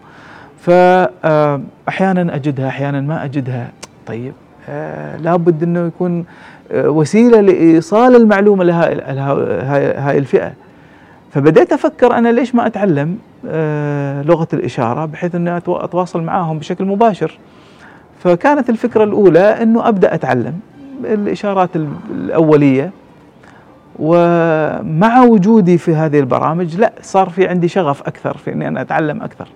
فاحيانا 0.59 2.35
أجدها 2.35 2.69
أحيانا 2.69 3.01
ما 3.01 3.25
أجدها. 3.25 3.71
طيب 4.07 4.33
آه 4.69 5.17
لابد 5.17 5.63
إنه 5.63 5.87
يكون 5.87 6.25
آه 6.73 6.91
وسيلة 6.91 7.41
لإيصال 7.41 8.17
المعلومة 8.17 8.65
لهاي 8.65 10.19
الفئة. 10.19 10.53
فبديت 11.31 11.73
أفكر 11.73 12.13
أنا 12.19 12.29
ليش 12.29 12.55
ما 12.55 12.67
أتعلم 12.67 13.19
آه 13.49 14.23
لغة 14.23 14.49
الإشارة 14.53 15.05
بحيث 15.05 15.35
إني 15.35 15.57
أتواصل 15.57 16.23
معاهم 16.23 16.59
بشكل 16.59 16.85
مباشر. 16.85 17.39
فكانت 18.25 18.71
الفكرة 18.71 19.05
الأولى 19.05 19.63
إنه 19.63 19.89
أبدأ 19.89 20.15
أتعلم 20.15 20.61
الإشارات 21.05 21.71
الأولية. 22.11 22.91
ومع 23.99 25.23
وجودي 25.23 25.79
في 25.79 25.95
هذه 25.95 26.21
البرامج 26.21 26.77
لا 26.77 26.93
صار 27.03 27.29
في 27.29 27.49
عندي 27.49 27.69
شغف 27.69 28.03
أكثر 28.03 28.37
في 28.37 28.53
إني 28.53 28.69
أنا 28.69 28.81
أتعلم 28.81 29.23
أكثر. 29.23 29.49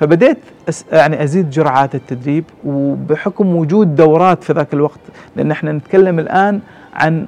فبديت 0.00 0.38
أس 0.68 0.84
يعني 0.92 1.22
أزيد 1.22 1.50
جرعات 1.50 1.94
التدريب 1.94 2.44
وبحكم 2.64 3.56
وجود 3.56 3.96
دورات 3.96 4.44
في 4.44 4.52
ذاك 4.52 4.74
الوقت 4.74 5.00
لأن 5.36 5.50
إحنا 5.50 5.72
نتكلم 5.72 6.18
الآن 6.18 6.60
عن 6.94 7.26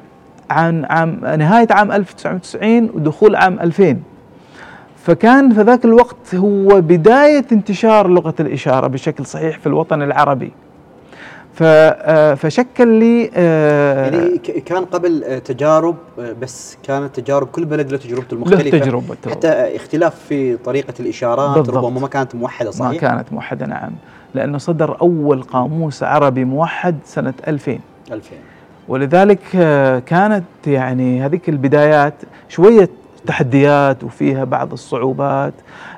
عن 0.53 0.85
عام 0.85 1.21
نهاية 1.39 1.67
عام 1.71 1.93
1990 1.93 2.91
ودخول 2.95 3.37
عام 3.37 3.61
2000 3.61 3.97
فكان 4.97 5.55
في 5.55 5.63
ذاك 5.63 5.85
الوقت 5.85 6.35
هو 6.35 6.81
بداية 6.81 7.45
انتشار 7.53 8.09
لغة 8.09 8.35
الإشارة 8.41 8.87
بشكل 8.87 9.27
صحيح 9.27 9.59
في 9.59 9.67
الوطن 9.67 10.03
العربي. 10.03 10.53
آه، 11.61 12.35
فشكل 12.35 12.89
لي 12.89 13.31
آه، 13.35 14.05
يعني 14.05 14.39
كان 14.39 14.85
قبل 14.85 15.25
آه، 15.25 15.39
تجارب 15.39 15.97
بس 16.41 16.79
كانت 16.83 17.21
تجارب 17.21 17.47
كل 17.47 17.65
بلد 17.65 17.93
له 17.93 17.99
تجربته 17.99 18.35
المختلفه 18.35 18.79
له 18.79 18.85
تجربته 18.85 19.31
حتى 19.31 19.49
اختلاف 19.49 20.15
في 20.15 20.57
طريقة 20.57 20.95
الإشارات 21.01 21.59
بالضبط. 21.59 21.77
ربما 21.77 22.01
ما 22.01 22.09
كانت 22.09 22.35
موحدة 22.35 22.71
صحيح؟ 22.71 23.03
ما 23.03 23.09
كانت 23.09 23.33
موحدة 23.33 23.67
نعم. 23.67 23.91
لأنه 24.35 24.59
صدر 24.59 25.01
أول 25.01 25.43
قاموس 25.43 26.03
عربي 26.03 26.45
موحد 26.45 26.99
سنة 27.05 27.35
2000 27.49 27.79
2000 28.13 28.37
ولذلك 28.89 29.41
كانت 30.07 30.45
يعني 30.67 31.25
هذيك 31.25 31.49
البدايات 31.49 32.15
شوية 32.49 32.89
تحديات 33.27 34.05
وفيها 34.05 34.45
بعض 34.45 34.73
الصعوبات 34.73 35.55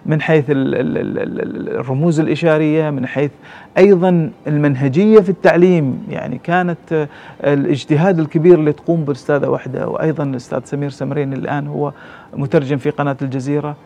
من 0.06 0.20
حيث 0.20 0.44
الرموز 0.48 2.20
الإشارية 2.20 2.90
من 2.90 3.06
حيث 3.06 3.30
أيضا 3.78 4.30
المنهجية 4.46 5.20
في 5.20 5.28
التعليم. 5.28 6.06
يعني 6.10 6.38
كانت 6.38 7.08
الاجتهاد 7.44 8.18
الكبير 8.18 8.54
اللي 8.54 8.72
تقوم 8.72 9.04
بالأستاذة 9.04 9.48
وحدة 9.48 9.88
وأيضا 9.88 10.24
الأستاذ 10.24 10.60
سمير 10.64 10.90
سمرين 10.90 11.32
الآن 11.32 11.66
هو 11.66 11.92
مترجم 12.36 12.76
في 12.76 12.90
قناة 12.90 13.16
الجزيرة. 13.22 13.76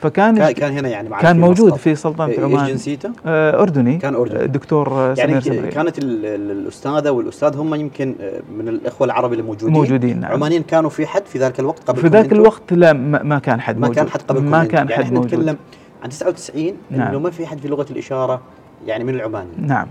فكان 0.00 0.50
كان 0.52 0.72
هنا 0.72 0.88
يعني 0.88 1.08
كان 1.20 1.40
موجود 1.40 1.74
في 1.74 1.94
سلطنة 1.94 2.34
عمان. 2.38 2.60
إيش 2.60 2.70
جنسيته؟ 2.70 3.10
آه 3.26 3.62
أردني. 3.62 3.96
كان 3.98 4.14
أردني. 4.14 4.46
دكتور 4.46 5.14
يعني 5.18 5.40
سمير 5.40 5.70
كانت 5.70 5.98
الأستاذة 5.98 7.10
والأستاذ 7.10 7.56
هم 7.56 7.74
يمكن 7.74 8.14
آه، 8.20 8.40
من 8.58 8.68
الإخوة 8.68 9.04
العرب 9.04 9.32
اللي 9.32 9.42
موجودين 9.42 9.74
موجودين 9.74 10.20
نعم. 10.20 10.32
عمانيين 10.32 10.62
كانوا 10.62 10.90
في 10.90 11.06
حد 11.06 11.26
في 11.26 11.38
ذاك 11.38 11.60
الوقت 11.60 11.88
قبل 11.88 12.00
في 12.00 12.08
ذاك 12.08 12.32
الوقت 12.32 12.72
لا 12.72 12.92
ما 12.92 13.38
كان 13.38 13.60
حد 13.60 13.78
موجود 13.78 13.96
ما 13.96 14.02
كان 14.02 14.10
حد 14.10 14.22
قبل 14.22 14.42
ما 14.42 14.64
كان 14.64 14.88
يعني 14.88 15.04
حد 15.04 15.12
موجود. 15.12 15.34
نتكلم 15.34 15.56
عن 16.02 16.08
99 16.08 16.72
نعم. 16.90 17.08
إنه 17.08 17.18
ما 17.18 17.30
في 17.30 17.46
حد 17.46 17.58
في 17.58 17.68
لغة 17.68 17.86
الإشارة 17.90 18.40
يعني 18.86 19.04
من 19.04 19.14
العمانيين. 19.14 19.66
نعم. 19.66 19.86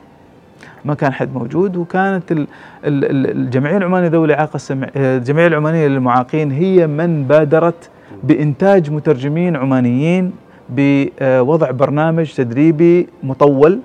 ما 0.85 0.93
كان 0.93 1.13
حد 1.13 1.33
موجود 1.33 1.77
وكانت 1.77 2.45
الجمعية 2.85 3.77
العمانية 3.77 4.07
ذوي 4.07 4.25
الإعاقة 4.25 4.59
آه، 4.71 5.17
الجمعية 5.17 5.47
العمانية 5.47 5.87
للمعاقين 5.87 6.51
هي 6.51 6.87
من 6.87 7.23
بادرت 7.23 7.89
بإنتاج 8.23 8.91
مترجمين 8.91 9.56
عمانيين 9.56 10.32
بوضع 10.69 11.71
برنامج 11.71 12.34
تدريبي 12.34 13.08
مطول 13.23 13.80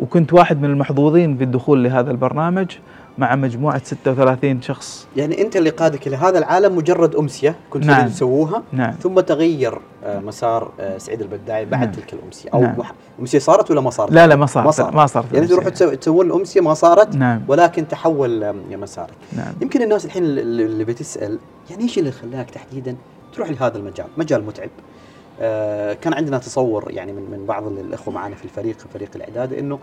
وكنت 0.00 0.32
واحد 0.32 0.62
من 0.62 0.70
المحظوظين 0.70 1.34
بالدخول 1.34 1.84
لهذا 1.84 2.10
البرنامج. 2.10 2.66
مع 3.18 3.34
مجموعة 3.34 3.82
36 3.84 4.62
شخص 4.62 5.06
يعني 5.16 5.42
أنت 5.42 5.56
اللي 5.56 5.70
قادك 5.70 6.06
إلى 6.06 6.16
هذا 6.16 6.38
العالم 6.38 6.76
مجرد 6.76 7.16
أمسية 7.16 7.56
كنت 7.70 7.84
نعم. 7.84 8.08
تسووها 8.08 8.62
نعم. 8.72 8.92
ثم 8.92 9.20
تغير 9.20 9.78
آه، 10.04 10.18
مسار 10.20 10.72
آه، 10.80 10.98
سعيد 10.98 11.20
البداعي 11.20 11.64
بعد 11.64 11.84
نعم. 11.84 11.92
تلك 11.92 12.12
الأمسية 12.12 12.50
أو 12.54 12.60
نعم. 12.60 12.74
أمسية 13.20 13.38
صارت 13.38 13.70
ولا 13.70 13.80
ما 13.80 13.90
صارت؟ 13.90 14.12
لا 14.12 14.26
لا 14.26 14.36
ما 14.36 14.46
صارت 14.46 14.66
ما 14.66 14.70
صارت, 14.70 14.94
ما 14.94 15.06
صارت 15.06 15.34
يعني 15.34 15.46
تروحوا 15.46 15.70
تسوون 15.70 16.26
الأمسية 16.26 16.60
ما 16.60 16.74
صارت 16.74 17.16
نعم. 17.16 17.42
ولكن 17.48 17.88
تحول 17.88 18.54
مسارك 18.70 19.14
نعم. 19.36 19.52
يمكن 19.62 19.82
الناس 19.82 20.04
الحين 20.04 20.24
اللي 20.24 20.84
بتسأل 20.84 21.38
يعني 21.70 21.82
إيش 21.82 21.98
اللي 21.98 22.10
خلاك 22.12 22.50
تحديدا 22.50 22.96
تروح 23.32 23.50
لهذا 23.50 23.78
المجال 23.78 24.06
مجال 24.16 24.46
متعب 24.46 24.70
آه، 25.40 25.92
كان 25.92 26.14
عندنا 26.14 26.38
تصور 26.38 26.90
يعني 26.90 27.12
من 27.12 27.30
من 27.30 27.46
بعض 27.46 27.66
الأخوة 27.66 28.14
معنا 28.14 28.34
في 28.34 28.44
الفريق 28.44 28.78
في 28.78 28.88
فريق 28.94 29.08
الإعداد 29.16 29.52
إنه 29.52 29.78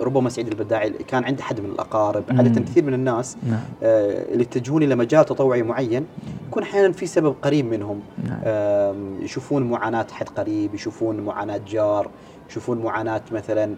ربما 0.00 0.30
سعيد 0.30 0.48
البداعي 0.48 0.90
كان 0.90 1.24
عنده 1.24 1.42
حد 1.42 1.60
من 1.60 1.70
الأقارب. 1.70 2.24
عادة 2.30 2.60
كثير 2.60 2.84
من 2.84 2.94
الناس 2.94 3.36
نعم. 3.50 3.60
آه 3.82 4.32
اللي 4.32 4.42
يتجهون 4.42 4.82
إلى 4.82 4.94
مجال 4.94 5.24
تطوعي 5.24 5.62
معين 5.62 6.06
يكون 6.48 6.62
أحيانا 6.62 6.92
في 6.92 7.06
سبب 7.06 7.34
قريب 7.42 7.66
منهم 7.66 8.00
نعم. 8.28 8.38
آه 8.44 8.94
يشوفون 9.20 9.62
معاناة 9.62 10.06
حد 10.12 10.28
قريب 10.28 10.74
يشوفون 10.74 11.20
معاناة 11.20 11.60
جار 11.68 12.10
يشوفون 12.50 12.78
معاناة 12.78 13.22
مثلا 13.32 13.74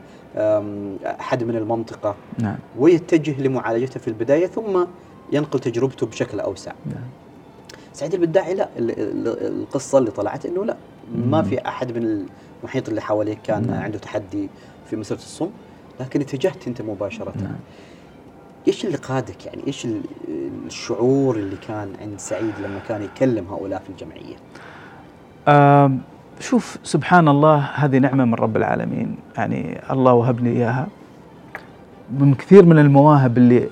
حد 1.05 1.45
من 1.45 1.57
المنطقة 1.57 2.15
نعم. 2.39 2.57
ويتجه 2.79 3.43
لمعالجته 3.43 4.01
في 4.01 4.09
البداية 4.09 4.47
ثم 4.47 4.85
ينقل 5.33 5.59
تجربته 5.59 6.07
بشكل 6.07 6.41
أوسع 6.41 6.73
نعم. 6.87 7.05
سعيد 7.93 8.15
البداعي 8.15 8.55
لا 8.55 8.69
القصة 8.79 9.99
اللي 9.99 10.11
طلعت 10.11 10.47
إنه 10.47 10.65
لا 10.65 10.77
ما 11.15 11.43
في 11.43 11.69
أحد 11.69 11.99
من 11.99 12.27
المحيط 12.63 12.89
اللي 12.89 13.01
حواليك 13.01 13.39
كان 13.43 13.67
نعم. 13.67 13.83
عنده 13.83 13.99
تحدي 13.99 14.49
في 14.91 14.97
مساله 14.97 15.21
الصم 15.21 15.51
لكن 16.01 16.21
اتجهت 16.21 16.67
انت 16.67 16.83
مباشرة. 16.83 17.33
نعم. 17.43 17.57
إيش 18.69 18.85
اللي 18.85 18.97
قادك 18.97 19.47
يعني؟ 19.47 19.63
إيش 19.67 19.89
الشعور 20.67 21.37
اللي 21.37 21.57
كان 21.69 21.89
عند 22.01 22.19
سعيد 22.19 22.53
لما 22.65 22.79
كان 22.89 23.03
يكلم 23.03 23.47
هؤلاء 23.51 23.83
في 23.83 23.91
الجمعية؟ 23.91 24.37
شوف 26.41 26.79
سبحان 26.83 27.29
الله 27.29 27.57
هذه 27.57 27.99
نعمة 27.99 28.25
من 28.25 28.35
رب 28.35 28.57
العالمين. 28.57 29.17
يعني 29.37 29.81
الله 29.91 30.13
وهبني 30.13 30.51
إياها. 30.51 30.87
من 32.21 32.35
كثير 32.35 32.65
من 32.65 32.79
المواهب 32.79 33.39
اللي 33.39 33.69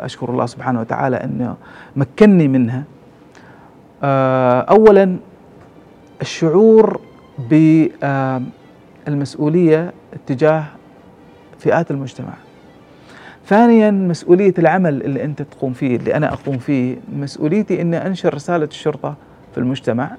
أشكر 0.00 0.30
الله 0.30 0.46
سبحانه 0.46 0.80
وتعالى 0.80 1.16
إنه 1.16 1.56
مكنني 1.96 2.48
منها. 2.48 2.84
اولا 4.70 5.16
الشعور 6.20 7.00
بالمسؤوليه 9.06 9.92
اتجاه 10.14 10.64
فئات 11.58 11.90
المجتمع. 11.90 12.32
ثانيا 13.46 13.90
مسؤولية 13.90 14.54
العمل 14.58 15.02
اللي 15.02 15.24
أنت 15.24 15.42
تقوم 15.42 15.72
فيه 15.72 15.96
اللي 15.96 16.14
أنا 16.14 16.32
أقوم 16.32 16.58
فيه 16.58 16.96
مسؤوليتي 17.16 17.80
أني 17.80 18.06
أنشر 18.06 18.34
رسالة 18.34 18.64
الشرطة 18.64 19.14
في 19.52 19.58
المجتمع. 19.58 20.10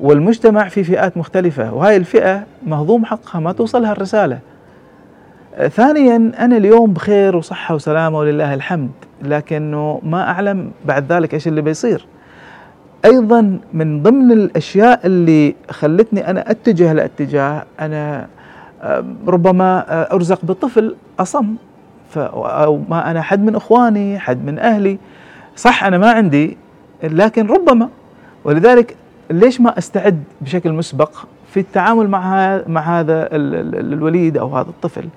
والمجتمع 0.00 0.68
في 0.68 0.84
فئات 0.84 1.16
مختلفة 1.16 1.74
وهاي 1.74 1.96
الفئة 1.96 2.46
مهضوم 2.66 3.04
حقها 3.04 3.40
ما 3.40 3.52
توصلها 3.52 3.92
الرسالة 3.92 4.38
ثانيا 5.68 6.32
أنا 6.38 6.56
اليوم 6.56 6.92
بخير 6.92 7.36
وصحة 7.36 7.74
وسلامة 7.74 8.18
ولله 8.18 8.54
الحمد 8.54 8.90
لكنه 9.22 10.00
ما 10.02 10.30
أعلم 10.30 10.70
بعد 10.84 11.12
ذلك 11.12 11.34
إيش 11.34 11.48
اللي 11.48 11.62
بيصير. 11.62 12.06
أيضا 13.04 13.58
من 13.72 14.02
ضمن 14.02 14.32
الأشياء 14.32 15.06
اللي 15.06 15.54
خلتني 15.70 16.30
أنا 16.30 16.50
أتجه 16.50 16.92
لاتجاه 16.92 17.64
آه، 17.80 18.26
ربما 19.26 19.84
آه، 19.88 20.14
أرزق 20.14 20.44
بطفل 20.44 20.96
أصم 21.20 21.54
أو 22.16 22.80
ما 22.88 23.10
أنا 23.10 23.22
حد 23.22 23.40
من 23.44 23.56
إخواني 23.56 24.18
حد 24.18 24.44
من 24.44 24.58
أهلي. 24.58 24.98
صح 25.56 25.84
أنا 25.84 25.98
ما 25.98 26.10
عندي 26.10 26.56
لكن 27.02 27.46
ربما. 27.46 27.88
ولذلك 28.44 28.96
ليش 29.30 29.60
ما 29.60 29.78
أستعد 29.78 30.22
بشكل 30.40 30.72
مسبق 30.72 31.10
في 31.52 31.60
التعامل 31.60 32.08
مع 32.08 32.60
مع 32.66 33.00
هذا 33.00 33.28
الوليد 33.32 34.38
أو 34.38 34.56
هذا 34.56 34.68
الطفل؟ 34.68 35.08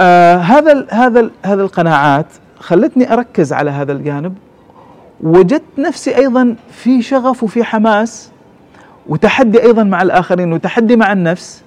آه 0.00 0.36
هذا 0.36 0.86
هذا 0.90 1.30
هذا 1.42 1.62
القناعات 1.62 2.26
خلتني 2.60 3.12
أركز 3.12 3.52
على 3.52 3.70
هذا 3.70 3.92
الجانب. 3.92 4.34
وجدت 5.20 5.78
نفسي 5.78 6.16
أيضا 6.16 6.56
في 6.70 7.02
شغف 7.02 7.42
وفي 7.42 7.64
حماس 7.64 8.30
وتحدي 9.06 9.62
أيضا 9.62 9.82
مع 9.82 10.02
الآخرين 10.02 10.52
وتحدي 10.52 10.96
مع 10.96 11.12
النفس. 11.12 11.62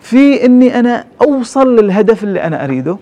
في 0.00 0.44
إني 0.46 0.78
أنا 0.78 1.04
أوصل 1.22 1.76
للهدف 1.76 2.24
اللي 2.24 2.42
أنا 2.42 2.64
أريده. 2.64 2.96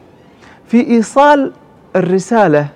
في 0.67 0.87
إيصال 0.87 1.53
الرسالة 1.97 2.69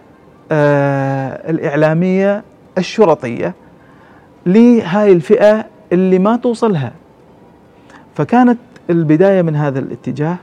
آه 0.53 1.51
الإعلامية 1.51 2.43
الشرطية 2.79 3.55
لهاي 4.47 5.13
الفئة 5.13 5.65
اللي 5.93 6.19
ما 6.19 6.37
توصلها. 6.37 6.93
فكانت 8.15 8.59
البداية 8.91 9.43
من 9.43 9.57
هذا 9.57 9.79
الاتجاه. 9.79 10.37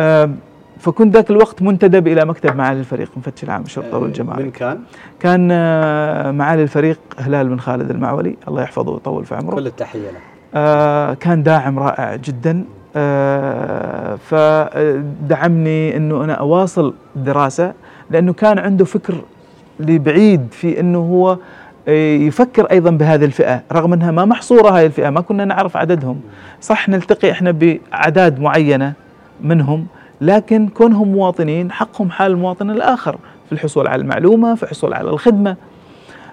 آه 0.00 0.30
فكنت 0.78 1.14
ذاك 1.14 1.30
الوقت 1.30 1.62
منتدب 1.62 2.08
إلى 2.08 2.24
مكتب 2.24 2.56
معالي 2.56 2.80
الفريق 2.80 3.10
مفتش 3.16 3.44
العام 3.44 3.62
الشرطه 3.62 3.94
آه، 3.94 3.98
والجمارك 3.98 4.42
من 4.44 4.50
كان؟ 4.50 4.78
كان 5.20 5.48
آه، 5.52 6.30
معالي 6.30 6.62
الفريق 6.62 6.98
هلال 7.18 7.48
بن 7.48 7.58
خالد 7.60 7.90
المعولي. 7.90 8.36
الله 8.48 8.62
يحفظه 8.62 8.92
ويطول 8.92 9.24
في 9.24 9.34
عمره. 9.34 9.54
كل 9.54 9.66
التحية 9.66 10.10
له. 10.10 10.18
كان 11.20 11.42
داعم 11.42 11.78
رائع 11.78 12.16
جدا. 12.16 12.64
آه 12.96 14.14
فدعمني 14.16 15.96
إنه 15.96 16.24
أنا 16.24 16.32
أواصل 16.32 16.94
الدراسه 17.16 17.72
لأنه 18.10 18.32
كان 18.32 18.58
عنده 18.58 18.84
فكر 18.84 19.14
لبعيد 19.80 20.46
في 20.50 20.80
إنه 20.80 20.98
هو 20.98 21.38
يفكر 22.26 22.64
أيضا 22.64 22.90
بهذه 22.90 23.24
الفئة 23.24 23.62
رغم 23.72 23.92
إنها 23.92 24.10
ما 24.10 24.24
محصورة 24.24 24.70
هذه 24.70 24.86
الفئة 24.86 25.10
ما 25.10 25.20
كنا 25.20 25.44
نعرف 25.44 25.76
عددهم. 25.76 26.20
صح 26.60 26.88
نلتقي 26.88 27.30
إحنا 27.30 27.50
باعداد 27.50 28.40
معينة 28.40 28.92
منهم 29.40 29.86
لكن 30.20 30.68
كونهم 30.68 31.08
مواطنين 31.08 31.72
حقهم 31.72 32.10
حال 32.10 32.32
المواطن 32.32 32.70
الآخر 32.70 33.16
في 33.46 33.52
الحصول 33.52 33.88
على 33.88 34.02
المعلومة 34.02 34.54
في 34.54 34.62
الحصول 34.62 34.94
على 34.94 35.10
الخدمة. 35.10 35.56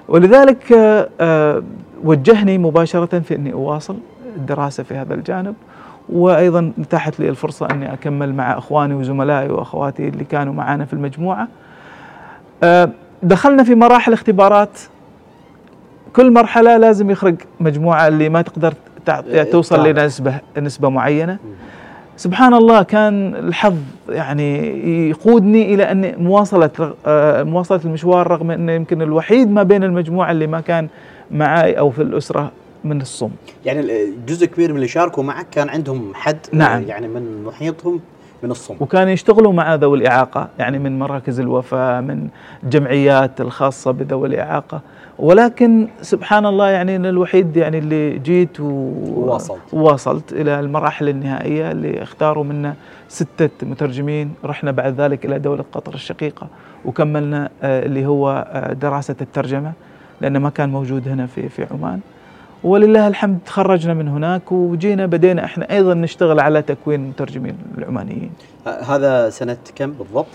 ولذلك 0.10 0.72
آه، 0.72 1.10
آه، 1.22 1.64
وجهني 2.04 2.58
مباشرة 2.58 3.20
في 3.20 3.36
أني 3.36 3.54
أواصل 3.54 3.96
الدراسة 4.36 4.84
في 4.84 4.96
هذا 4.96 5.14
الجانب 5.14 5.56
وأيضا 6.10 6.72
اتاحت 6.80 7.20
لي 7.20 7.30
الفرصة 7.30 7.68
أني 7.72 7.94
أكمل 7.94 8.34
مع 8.34 8.58
أخواني 8.58 8.94
وزملائي 8.94 9.50
وأخواتي 9.50 10.08
اللي 10.08 10.24
كانوا 10.24 10.54
معنا 10.54 10.86
في 10.86 10.94
المجموعة. 10.94 11.48
آه، 12.64 12.90
دخلنا 13.24 13.64
في 13.64 13.76
مراحل 13.76 14.14
اختبارات. 14.14 14.80
كل 16.16 16.34
مرحلة 16.34 16.78
لازم 16.78 17.12
يخرج 17.12 17.36
مجموعة 17.60 18.08
اللي 18.08 18.30
ما 18.30 18.42
تقدر 18.42 18.74
توصل 19.52 19.88
لنسبة 19.88 20.40
نسبة 20.58 20.90
معينة. 20.90 21.38
سبحان 22.20 22.54
الله 22.54 22.84
كان 22.84 23.36
الحظ 23.36 23.76
يعني 24.10 25.10
يقودني 25.10 25.74
إلى 25.74 25.92
أن 25.92 26.24
مواصلة 26.24 26.94
آه، 27.06 27.44
مواصلة 27.44 27.80
المشوار 27.86 28.28
رغم 28.28 28.52
أنه 28.52 28.72
يمكن 28.72 29.02
الوحيد 29.02 29.52
ما 29.52 29.64
بين 29.64 29.84
المجموعة 29.84 30.32
اللي 30.32 30.48
ما 30.48 30.62
كان 30.62 30.88
معي 31.32 31.74
أو 31.74 31.90
في 31.90 32.02
الأسرة 32.02 32.52
من 32.84 33.02
الصم. 33.02 33.30
يعني 33.66 34.12
جزء 34.28 34.46
كبير 34.46 34.70
من 34.70 34.76
اللي 34.76 34.88
شاركوا 34.88 35.24
معك 35.24 35.48
كان 35.52 35.70
عندهم 35.70 36.12
حد 36.14 36.38
نعم. 36.54 36.84
يعني 36.84 37.08
من 37.08 37.44
محيطهم؟ 37.44 38.00
من 38.44 38.52
الصم 38.52 38.76
وكانوا 38.80 39.12
يشتغلوا 39.12 39.54
مع 39.54 39.76
ذوي 39.76 39.98
الإعاقة 39.98 40.48
يعني 40.60 40.80
من 40.80 41.00
مراكز 41.00 41.40
الوفاة 41.40 42.02
من 42.02 42.28
الجمعيات 42.64 43.42
الخاصة 43.42 43.92
بذوي 43.92 44.28
الإعاقة. 44.28 44.82
ولكن 45.20 45.88
سبحان 46.02 46.46
الله 46.46 46.70
يعني 46.70 46.96
أنا 46.96 47.10
الوحيد 47.10 47.58
يعني 47.58 47.78
اللي 47.78 48.20
جيت 48.20 48.60
وواصلت. 48.60 49.60
وواصلت 49.74 50.34
إلى 50.34 50.60
المراحل 50.60 51.10
النهائية 51.10 51.72
اللي 51.72 52.04
اختاروا 52.04 52.44
منا 52.44 52.76
ستة 53.08 53.50
مترجمين. 53.68 54.34
رحنا 54.46 54.72
بعد 54.72 55.02
ذلك 55.02 55.26
إلى 55.26 55.40
دولة 55.40 55.66
قطر 55.72 55.94
الشقيقة 55.94 56.48
وكملنا 56.86 57.50
آه، 57.64 57.86
اللي 57.86 58.06
هو 58.06 58.48
آه، 58.50 58.74
دراسة 58.74 59.16
الترجمة 59.22 59.72
لأنه 60.22 60.40
ما 60.40 60.50
كان 60.50 60.70
موجود 60.70 61.08
هنا 61.08 61.26
في 61.28 61.50
في 61.50 61.68
عمان. 61.72 62.00
ولله 62.64 63.08
الحمد 63.08 63.40
تخرجنا 63.46 63.94
من 63.94 64.08
هناك 64.08 64.52
وجينا 64.52 65.06
بدينا 65.06 65.46
إحنا 65.46 65.72
أيضا 65.72 65.94
نشتغل 65.94 66.40
على 66.40 66.62
تكوين 66.62 67.04
المترجمين 67.04 67.58
العمانيين. 67.78 68.32
هذا 68.66 69.30
سنة 69.30 69.58
كم 69.76 69.92
بالضبط؟ 69.92 70.28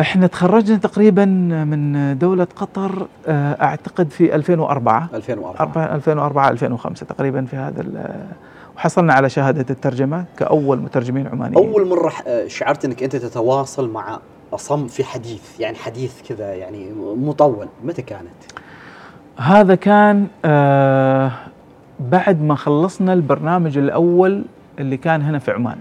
إحنا 0.00 0.26
تخرجنا 0.26 0.76
تقريبا 0.76 1.24
من 1.64 2.18
دولة 2.18 2.46
قطر 2.56 3.06
آه، 3.26 3.62
أعتقد 3.62 4.10
في 4.10 4.34
2004 4.34 5.08
2004 5.14 5.94
2004 5.94 6.50
2005 6.50 7.06
تقريبا 7.06 7.44
في 7.44 7.56
هذا 7.56 7.84
وحصلنا 8.76 9.12
على 9.12 9.28
شهادة 9.30 9.66
الترجمة 9.70 10.24
كأول 10.38 10.78
مترجمين 10.78 11.26
عمانيين 11.26 11.68
أول 11.68 11.88
مرة 11.88 12.12
آه، 12.26 12.46
شعرت 12.46 12.84
أنك 12.84 13.02
أنت 13.02 13.16
تتواصل 13.16 13.90
مع 13.90 14.20
أصم 14.52 14.86
في 14.86 15.04
حديث 15.04 15.60
يعني 15.60 15.76
حديث 15.76 16.12
كذا 16.28 16.54
يعني 16.54 16.92
مطول 17.16 17.68
متى 17.84 18.02
كانت؟ 18.02 18.63
هذا 19.36 19.74
كان 19.74 20.26
آه 20.44 21.30
بعد 22.00 22.42
ما 22.42 22.54
خلصنا 22.54 23.12
البرنامج 23.12 23.78
الأول 23.78 24.44
اللي 24.78 24.96
كان 24.96 25.22
هنا 25.22 25.38
في 25.38 25.50
عمان. 25.50 25.76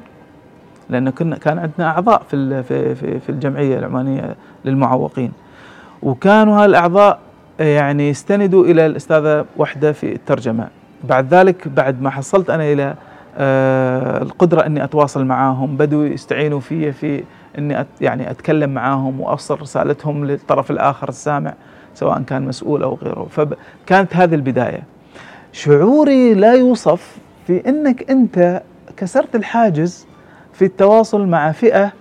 لأنه 0.90 1.12
كنا 1.12 1.38
كان 1.38 1.60
عندنا 1.60 1.88
أعضاء 1.88 2.24
في 2.30 2.64
في 2.64 2.96
في 3.20 3.30
الجمعية 3.30 3.80
العمانية 3.80 4.36
للمعوقين. 4.66 5.32
وكانوا 6.04 6.64
هالأعضاء 6.64 7.20
يعني 7.60 8.10
يستندوا 8.10 8.66
إلى 8.66 8.86
الأستاذة 8.86 9.46
وحدة 9.58 9.92
في 9.92 10.14
الترجمة. 10.14 10.68
بعد 11.04 11.34
ذلك 11.34 11.68
بعد 11.68 12.02
ما 12.02 12.10
حصلت 12.10 12.50
أنا 12.50 12.64
إلى 12.64 12.96
آه 13.38 14.22
القدرة 14.22 14.66
إني 14.66 14.84
أتواصل 14.84 15.26
معاهم 15.26 15.78
بدوا 15.78 16.06
يستعينوا 16.06 16.60
في 16.60 16.92
في 16.92 17.24
إني 17.58 17.82
أت 17.82 17.88
يعني 18.02 18.32
أتكلم 18.32 18.70
معاهم 18.70 19.22
وأوصل 19.22 19.62
رسالتهم 19.62 20.26
للطرف 20.26 20.72
الآخر 20.72 21.10
السامع. 21.10 21.54
سواء 21.96 22.22
كان 22.22 22.42
مسؤول 22.46 22.84
أو 22.84 22.98
غيره. 23.04 23.28
فكانت 23.30 24.16
هذه 24.16 24.36
البداية. 24.36 24.84
شعوري 25.52 26.34
لا 26.34 26.54
يوصف 26.54 27.18
في 27.48 27.70
إنك 27.70 28.12
أنت 28.12 28.62
كسرت 28.98 29.36
الحاجز 29.36 30.08
في 30.54 30.66
التواصل 30.66 31.28
مع 31.28 31.52
فئة 31.52 31.92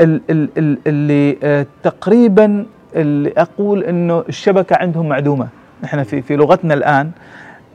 اللي 0.00 1.36
آه، 1.42 1.66
تقريبا 1.82 2.66
اللي 2.96 3.32
أقول 3.36 3.84
إنه 3.84 4.24
الشبكة 4.28 4.76
عندهم 4.76 5.08
معدومة. 5.08 5.48
إحنا 5.84 6.02
في 6.02 6.22
في 6.22 6.36
لغتنا 6.36 6.74
الآن 6.74 7.10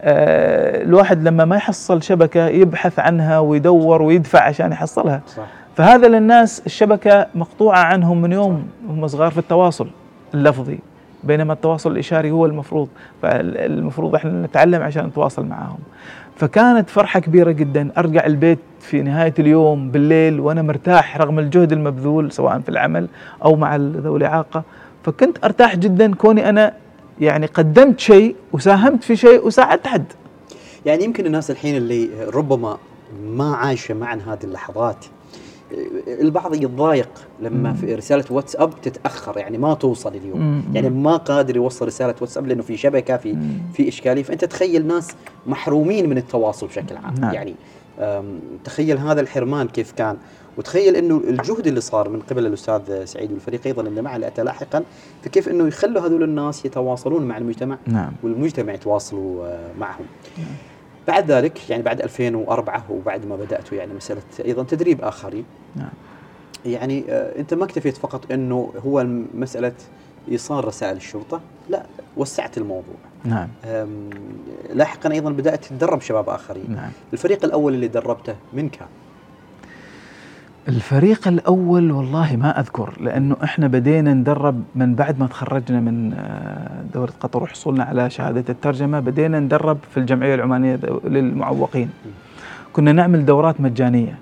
آه، 0.01 0.83
الواحد 0.83 1.23
لما 1.27 1.45
ما 1.45 1.55
يحصل 1.55 2.03
شبكة 2.03 2.47
يبحث 2.47 2.99
عنها 2.99 3.39
ويدور 3.39 4.01
ويدفع 4.01 4.41
عشان 4.43 4.71
يحصلها. 4.71 5.21
صح. 5.27 5.43
فهذا 5.75 6.07
للناس 6.07 6.61
الشبكة 6.65 7.27
مقطوعة 7.35 7.79
عنهم 7.79 8.21
من 8.21 8.31
يوم 8.31 8.67
هم 8.89 9.07
صغار 9.07 9.31
في 9.31 9.37
التواصل 9.37 9.87
اللفظي. 10.33 10.79
بينما 11.23 11.53
التواصل 11.53 11.91
الإشاري 11.91 12.31
هو 12.31 12.45
المفروض. 12.45 12.87
فالمفروض 13.21 14.15
إحنا 14.15 14.45
نتعلم 14.45 14.81
عشان 14.81 15.05
نتواصل 15.05 15.45
معاهم. 15.45 15.79
فكانت 16.35 16.89
فرحة 16.89 17.19
كبيرة 17.19 17.51
جدا. 17.51 17.91
أرجع 17.97 18.25
البيت 18.25 18.59
في 18.79 19.01
نهاية 19.01 19.33
اليوم 19.39 19.91
بالليل 19.91 20.39
وأنا 20.39 20.61
مرتاح 20.61 21.17
رغم 21.17 21.39
الجهد 21.39 21.71
المبذول 21.71 22.31
سواء 22.31 22.59
في 22.59 22.69
العمل 22.69 23.07
أو 23.43 23.55
مع 23.55 23.75
ذوي 23.75 24.17
الإعاقة. 24.17 24.63
فكنت 25.03 25.45
أرتاح 25.45 25.75
جدا 25.75 26.15
كوني 26.15 26.49
أنا 26.49 26.73
يعني 27.19 27.45
قدمت 27.45 27.99
شيء 27.99 28.35
وساهمت 28.53 29.03
في 29.03 29.15
شيء 29.15 29.47
وساعدت 29.47 29.87
حد. 29.87 30.05
يعني 30.85 31.03
يمكن 31.03 31.25
الناس 31.25 31.51
الحين 31.51 31.77
اللي 31.77 32.09
ربما 32.33 32.77
ما 33.25 33.55
عايشة 33.55 33.93
معنا 33.93 34.33
هذه 34.33 34.43
اللحظات 34.43 35.05
البعض 36.07 36.55
يتضايق 36.55 37.09
لما 37.41 37.73
في 37.73 37.95
رسالة 37.95 38.25
واتساب 38.29 38.81
تتأخر 38.81 39.37
يعني 39.37 39.57
ما 39.57 39.73
توصل 39.73 40.15
اليوم. 40.15 40.63
يعني 40.73 40.89
ما 40.89 41.17
قادر 41.17 41.55
يوصل 41.55 41.87
رسالة 41.87 42.15
واتساب 42.21 42.47
لأنه 42.47 42.63
في 42.63 42.77
شبكة 42.77 43.17
في 43.17 43.37
في 43.73 43.87
إشكالية. 43.87 44.23
فأنت 44.23 44.45
تخيل 44.45 44.87
ناس 44.87 45.07
محرومين 45.47 46.09
من 46.09 46.17
التواصل 46.17 46.67
بشكل 46.67 46.95
عام. 46.95 47.15
نعم. 47.19 47.33
يعني 47.33 47.55
تخيل 48.63 48.97
هذا 48.97 49.21
الحرمان 49.21 49.67
كيف 49.67 49.91
كان. 49.91 50.17
وتخيل 50.57 50.95
إنه 50.95 51.21
الجهد 51.27 51.67
اللي 51.67 51.81
صار 51.81 52.09
من 52.09 52.19
قبل 52.19 52.45
الأستاذ 52.45 53.05
سعيد 53.05 53.31
والفريق 53.31 53.61
أيضا 53.65 53.81
اللي 53.81 54.01
معه 54.01 54.15
اللي 54.15 54.27
اتى 54.27 54.43
لاحقا 54.43 54.83
فكيف 55.23 55.49
إنه 55.49 55.67
يخلوا 55.67 56.01
هذول 56.01 56.23
الناس 56.23 56.65
يتواصلون 56.65 57.23
مع 57.23 57.37
المجتمع؟ 57.37 57.77
نعم. 57.87 58.11
والمجتمع 58.23 58.73
يتواصلوا 58.73 59.45
آه، 59.45 59.71
معهم. 59.79 60.05
نعم. 60.37 60.47
بعد 61.07 61.31
ذلك 61.31 61.69
يعني 61.69 61.83
بعد 61.83 62.01
2004 62.01 62.85
وبعد 62.89 63.25
ما 63.25 63.35
بداتوا 63.35 63.77
يعني 63.77 63.93
مسألة 63.93 64.21
أيضا 64.45 64.63
تدريب 64.63 65.01
آخرين. 65.01 65.45
نعم. 65.75 65.89
يعني 66.65 67.03
آه 67.09 67.39
أنت 67.39 67.53
ما 67.53 67.63
اكتفيت 67.65 67.97
فقط 67.97 68.31
إنه 68.31 68.73
هو 68.85 69.03
مسألة 69.33 69.73
إيصال 70.31 70.65
رسائل 70.65 70.97
الشرطة 70.97 71.41
لا 71.69 71.85
وسعت 72.17 72.57
الموضوع. 72.57 72.95
نعم. 73.23 73.47
لاحقا 74.73 75.11
أيضا 75.11 75.31
بدأت 75.31 75.65
تدرب 75.65 76.01
شباب 76.01 76.29
آخرين. 76.29 76.65
نعم. 76.69 76.91
الفريق 77.13 77.45
الأول 77.45 77.73
اللي 77.73 77.87
دربته 77.87 78.35
من 78.53 78.69
كان؟ 78.69 78.87
الفريق 80.67 81.27
الأول 81.27 81.91
والله 81.91 82.35
ما 82.35 82.59
أذكر 82.59 82.93
لأنه 83.01 83.35
إحنا 83.43 83.67
بدينا 83.67 84.13
ندرب 84.13 84.63
من 84.75 84.95
بعد 84.95 85.19
ما 85.19 85.27
تخرجنا 85.27 85.79
من 85.79 86.13
آه، 86.13 86.83
دورة 86.93 87.11
قطر 87.19 87.43
وحصولنا 87.43 87.83
على 87.83 88.09
شهادة 88.09 88.43
الترجمة 88.49 88.99
بدينا 88.99 89.39
ندرب 89.39 89.77
في 89.91 89.97
الجمعية 89.99 90.35
العمانية 90.35 90.75
دو- 90.75 90.99
للمعوقين. 91.07 91.89
كنا 92.73 92.91
نعمل 92.91 93.25
دورات 93.25 93.61
مجانية. 93.61 94.15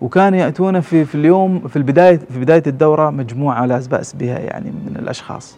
وكان 0.00 0.34
يأتون 0.34 0.80
في 0.80 1.04
في 1.04 1.14
اليوم 1.14 1.68
في 1.68 1.76
البداية 1.76 2.16
في 2.16 2.40
بداية 2.40 2.62
الدورة 2.66 3.10
مجموعة 3.10 3.66
لا 3.66 3.80
بأس 3.90 4.12
بها 4.16 4.38
يعني 4.38 4.70
من 4.70 4.96
الأشخاص. 4.98 5.56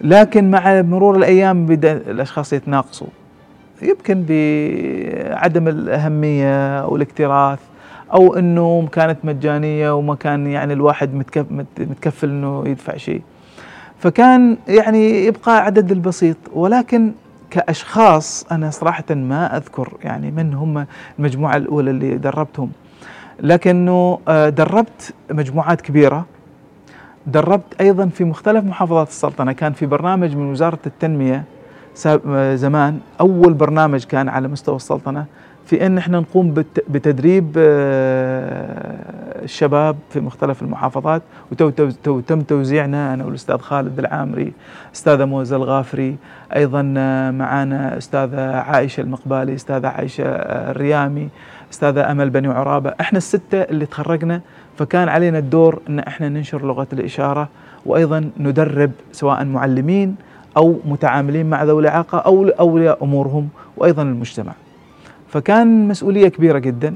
لكن 0.00 0.50
مع 0.50 0.82
مرور 0.82 1.16
الأيام 1.16 1.66
بدأ 1.66 1.92
الأشخاص 1.92 2.52
يتناقصوا. 2.52 3.06
يمكن 3.82 4.24
بعدم 4.28 5.68
الأهمية 5.68 6.78
أو 6.80 6.96
الاكتراث 6.96 7.58
أو 8.12 8.34
انه 8.36 8.88
كانت 8.92 9.18
مجانية 9.24 9.94
وما 9.96 10.14
كان 10.14 10.46
يعني 10.46 10.72
الواحد 10.72 11.14
متكف 11.14 11.46
مت- 11.50 11.80
متكفل 11.80 12.28
إنه 12.28 12.68
يدفع 12.68 12.96
شيء. 12.96 13.22
فكان 13.98 14.56
يعني 14.68 15.24
يبقى 15.26 15.64
عدد 15.64 15.90
البسيط 15.92 16.36
ولكن 16.54 17.12
كأشخاص 17.50 18.46
أنا 18.52 18.70
صراحة 18.70 19.04
ما 19.10 19.56
أذكر 19.56 19.92
يعني 20.04 20.30
من 20.30 20.54
هم 20.54 20.86
المجموعة 21.18 21.56
الأولى 21.56 21.90
اللي 21.90 22.16
دربتهم. 22.16 22.70
لكنه 23.40 24.18
آه، 24.28 24.48
دربت 24.48 25.14
مجموعات 25.30 25.80
كبيرة. 25.80 26.26
دربت 27.26 27.80
أيضا 27.80 28.06
في 28.06 28.24
مختلف 28.24 28.64
محافظات 28.64 29.08
السلطنة. 29.08 29.52
كان 29.52 29.72
في 29.72 29.86
برنامج 29.86 30.36
من 30.36 30.50
وزارة 30.50 30.78
التنمية 30.86 31.44
آه، 32.06 32.54
زمان 32.54 33.00
أول 33.20 33.52
برنامج 33.52 34.04
كان 34.04 34.28
على 34.28 34.48
مستوى 34.48 34.76
السلطنة. 34.76 35.24
في 35.68 35.86
إن 35.86 35.98
إحنا 35.98 36.20
نقوم 36.20 36.54
بت- 36.54 36.84
بتدريب 36.90 37.52
آه، 37.58 39.42
الشباب 39.44 39.96
في 40.10 40.20
مختلف 40.20 40.62
المحافظات 40.62 41.22
وتو 41.52 41.70
تو- 41.70 41.90
تو- 42.04 42.20
تم 42.20 42.40
توزيعنا 42.40 43.14
أنا 43.14 43.24
والأستاذ 43.24 43.58
خالد 43.58 43.98
العامري 43.98 44.52
أستاذة 44.94 45.24
موزة 45.24 45.56
الغافري 45.56 46.16
أيضا 46.56 46.94
آه، 46.96 47.30
معانا 47.30 47.98
أستاذة 47.98 48.40
عائشة 48.56 49.00
المقبالي 49.00 49.54
أستاذة 49.54 49.86
عائشة 49.88 50.24
آه، 50.24 50.70
الريامي 50.70 51.28
أستاذة 51.72 52.10
أمل 52.12 52.30
بني 52.30 52.48
عرابة 52.48 52.94
إحنا 53.00 53.18
الستة 53.18 53.58
اللي 53.62 53.86
تخرجنا 53.86 54.40
فكان 54.78 55.08
علينا 55.08 55.38
الدور 55.38 55.78
إن 55.88 55.98
إحنا 55.98 56.28
ننشر 56.28 56.66
لغة 56.66 56.86
الإشارة 56.92 57.48
وأيضا 57.86 58.30
ندرب 58.40 58.90
سواء 59.12 59.44
معلمين 59.44 60.16
أو 60.56 60.76
متعاملين 60.84 61.50
مع 61.50 61.62
ذوي 61.64 61.82
الإعاقة 61.82 62.18
أو 62.18 62.48
اولياء 62.48 63.04
امورهم 63.04 63.48
وأيضا 63.76 64.02
المجتمع. 64.02 64.52
فكان 65.28 65.88
مسؤولية 65.88 66.28
كبيرة 66.28 66.58
جدا. 66.58 66.94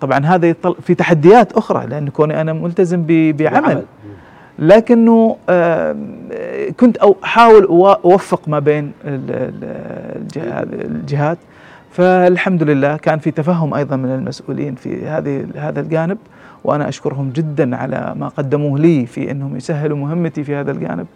طبعا 0.00 0.18
هذا 0.26 0.48
يطل 0.48 0.74
في 0.82 0.94
تحديات 0.94 1.52
أخرى 1.52 1.86
لأن 1.86 2.08
كوني 2.08 2.40
أنا 2.40 2.52
ملتزم 2.52 3.02
ب- 3.06 3.36
بعمل. 3.36 3.82
لكنه 4.58 5.36
كنت 6.80 6.96
أحاول 7.24 7.64
أوفق 8.04 8.48
ما 8.48 8.58
بين 8.58 8.92
ال- 9.04 9.30
ال- 9.30 10.22
الجهات, 10.22 10.66
الجهات. 10.72 11.38
فالحمد 11.90 12.62
لله 12.62 12.96
كان 12.96 13.18
في 13.18 13.30
تفهم 13.30 13.74
أيضا 13.74 13.96
من 13.96 14.14
المسؤولين 14.14 14.74
في 14.74 15.06
هذه 15.06 15.46
هذا 15.56 15.80
الجانب 15.80 16.18
وأنا 16.64 16.88
أشكرهم 16.88 17.30
جدا 17.30 17.76
على 17.76 18.14
ما 18.16 18.28
قدموه 18.28 18.78
لي 18.78 19.06
في 19.06 19.30
إنهم 19.30 19.56
يسهلوا 19.56 19.96
مهمتي 19.96 20.44
في 20.44 20.54
هذا 20.54 20.70
الجانب. 20.70 21.06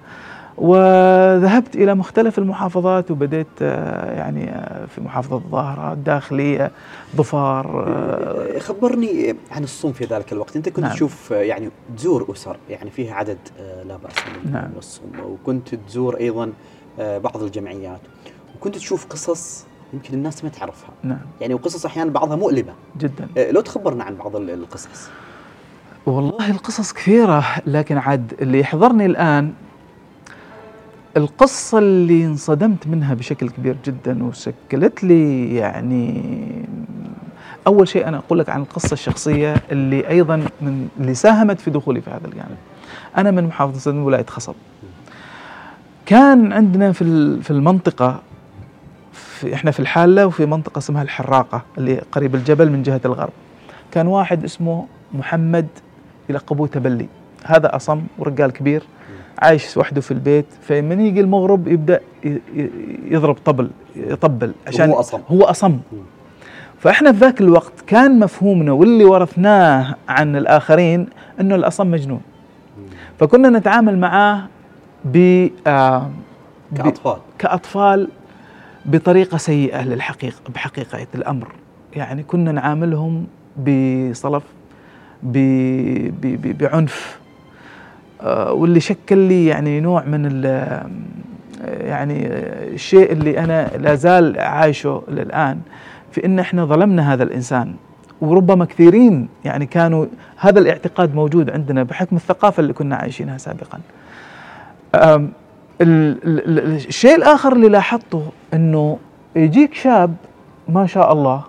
وذهبت 0.60 1.76
إلى 1.76 1.94
مختلف 1.94 2.38
المحافظات 2.38 3.10
وبديت 3.10 3.46
آه، 3.62 4.12
يعني 4.18 4.50
آه، 4.50 4.86
في 4.86 5.00
محافظة 5.00 5.36
الظاهرة 5.36 5.92
الداخلية 5.92 6.70
ظفار 7.16 7.84
آه، 7.88 8.58
خبرني 8.58 9.34
عن 9.50 9.64
الصوم 9.64 9.92
في 9.92 10.04
ذلك 10.04 10.32
الوقت. 10.32 10.56
أنت 10.56 10.68
كنت 10.68 10.84
نعم. 10.84 10.92
تشوف 10.94 11.30
يعني 11.30 11.70
تزور 11.96 12.26
أسر 12.32 12.56
يعني 12.70 12.90
فيها 12.90 13.14
عدد 13.14 13.38
لا 13.84 13.96
بأس 13.96 14.14
من 14.44 14.52
نعم. 14.52 14.64
من 14.64 14.78
الصوم 14.78 15.10
وكنت 15.24 15.74
تزور 15.74 16.16
أيضا 16.20 16.52
آه، 17.00 17.18
بعض 17.18 17.42
الجمعيات. 17.42 18.00
وكنت 18.56 18.74
تشوف 18.76 19.06
قصص 19.06 19.64
يمكن 19.92 20.14
الناس 20.14 20.44
ما 20.44 20.50
تعرفها. 20.50 20.90
نعم. 21.02 21.18
يعني 21.40 21.54
وقصص 21.54 21.86
أحيانا 21.86 22.10
بعضها 22.10 22.36
مؤلمة. 22.36 22.72
جدا. 22.98 23.28
لو 23.50 23.60
تخبرنا 23.60 24.04
عن 24.04 24.14
بعض 24.16 24.36
ال- 24.36 24.50
القصص. 24.50 25.08
والله 26.06 26.50
القصص 26.50 26.92
كثيرة 26.92 27.44
لكن 27.66 27.98
عاد 27.98 28.34
اللي 28.42 28.60
يحضرني 28.60 29.06
الآن 29.06 29.52
القصة 31.16 31.78
اللي 31.78 32.26
انصدمت 32.26 32.86
منها 32.86 33.14
بشكل 33.14 33.50
كبير 33.50 33.76
جدا 33.84 34.24
وشكلت 34.24 35.04
لي 35.04 35.54
يعني 35.56 36.22
أول 37.66 37.88
شيء 37.88 38.08
أنا 38.08 38.16
أقول 38.16 38.38
لك 38.38 38.48
عن 38.48 38.60
القصة 38.60 38.92
الشخصية 38.92 39.54
اللي 39.72 40.08
أيضا 40.08 40.36
من 40.36 40.88
اللي 41.00 41.14
ساهمت 41.14 41.60
في 41.60 41.70
دخولي 41.70 42.00
في 42.00 42.10
هذا 42.10 42.26
الجانب. 42.26 42.56
أنا 43.16 43.30
من 43.30 43.44
محافظة 43.44 43.78
سدن 43.78 43.98
ولاية 43.98 44.26
خصب. 44.26 44.54
كان 46.06 46.52
عندنا 46.52 46.92
في 46.92 47.04
في 47.42 47.50
المنطقة 47.50 48.22
في 49.12 49.54
إحنا 49.54 49.70
في 49.70 49.80
الحالة 49.80 50.26
وفي 50.26 50.46
منطقة 50.46 50.78
اسمها 50.78 51.02
الحراقة 51.02 51.62
اللي 51.78 52.02
قريب 52.12 52.34
الجبل 52.34 52.70
من 52.70 52.82
جهة 52.82 53.00
الغرب. 53.04 53.32
كان 53.92 54.06
واحد 54.06 54.44
اسمه 54.44 54.86
محمد 55.12 55.66
يلقبوه 56.28 56.66
تبلي. 56.66 57.08
هذا 57.44 57.76
أصم 57.76 58.02
ورجال 58.18 58.50
كبير. 58.50 58.82
عايش 59.38 59.76
وحده 59.76 60.00
في 60.00 60.10
البيت 60.10 60.46
فمن 60.62 61.00
يجي 61.00 61.20
المغرب 61.20 61.68
يبدأ 61.68 62.00
ي- 62.24 62.28
ي- 62.56 62.70
يضرب 63.10 63.34
طبل 63.44 63.70
يطبل 63.96 64.52
عشان 64.66 64.90
وهو 64.90 65.00
أصم. 65.00 65.20
هو 65.28 65.42
أصم. 65.44 65.78
فإحنا 66.78 67.12
في 67.12 67.18
ذاك 67.18 67.40
الوقت 67.40 67.72
كان 67.86 68.18
مفهومنا 68.18 68.72
واللي 68.72 69.04
ورثناه 69.04 69.94
عن 70.08 70.36
الآخرين 70.36 71.06
أنه 71.40 71.54
الأصم 71.54 71.90
مجنون. 71.90 72.20
فكنا 73.18 73.48
نتعامل 73.58 73.98
معاه 73.98 74.42
ب 75.04 75.46
آه، 75.66 76.10
كأطفال. 76.76 77.16
كأطفال 77.38 78.08
بطريقة 78.86 79.38
سيئة 79.38 79.82
للحقيقة 79.82 80.36
بحقيقة 80.54 81.06
الأمر. 81.14 81.48
يعني 81.96 82.22
كنا 82.22 82.52
نعاملهم 82.52 83.26
بصلف 83.56 84.42
ب- 85.22 86.08
ب- 86.20 86.42
ب- 86.42 86.58
بعنف. 86.58 87.17
واللي 88.24 88.80
شكل 88.80 89.18
لي 89.18 89.46
يعني 89.46 89.80
نوع 89.80 90.04
من 90.04 90.26
ال 90.26 90.44
يعني 91.64 92.26
الشيء 92.74 93.12
اللي 93.12 93.38
أنا 93.38 93.70
لا 93.76 93.94
زال 93.94 94.40
عايشه 94.40 95.02
للآن 95.08 95.60
في 96.10 96.26
إن 96.26 96.38
إحنا 96.38 96.64
ظلمنا 96.64 97.12
هذا 97.14 97.22
الإنسان. 97.22 97.74
وربما 98.20 98.64
كثيرين 98.64 99.28
يعني 99.44 99.66
كانوا 99.66 100.06
هذا 100.36 100.58
الاعتقاد 100.58 101.14
موجود 101.14 101.50
عندنا 101.50 101.82
بحكم 101.82 102.16
الثقافة 102.16 102.60
اللي 102.60 102.72
كنا 102.72 102.96
عايشينها 102.96 103.38
سابقا. 103.38 103.78
الشيء 105.80 107.16
الآخر 107.16 107.52
اللي 107.52 107.68
لاحظته 107.68 108.22
أنه 108.54 108.98
يجيك 109.36 109.74
شاب 109.74 110.14
ما 110.68 110.86
شاء 110.86 111.12
الله 111.12 111.42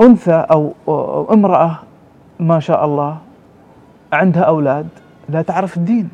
أنثى 0.00 0.46
أو 0.50 0.74
أو 0.88 1.32
امرأة 1.34 1.78
ما 2.40 2.60
شاء 2.60 2.84
الله 2.84 3.18
عندها 4.12 4.42
أولاد 4.42 4.86
لا 5.28 5.42
تعرف 5.42 5.76
الدين. 5.76 6.08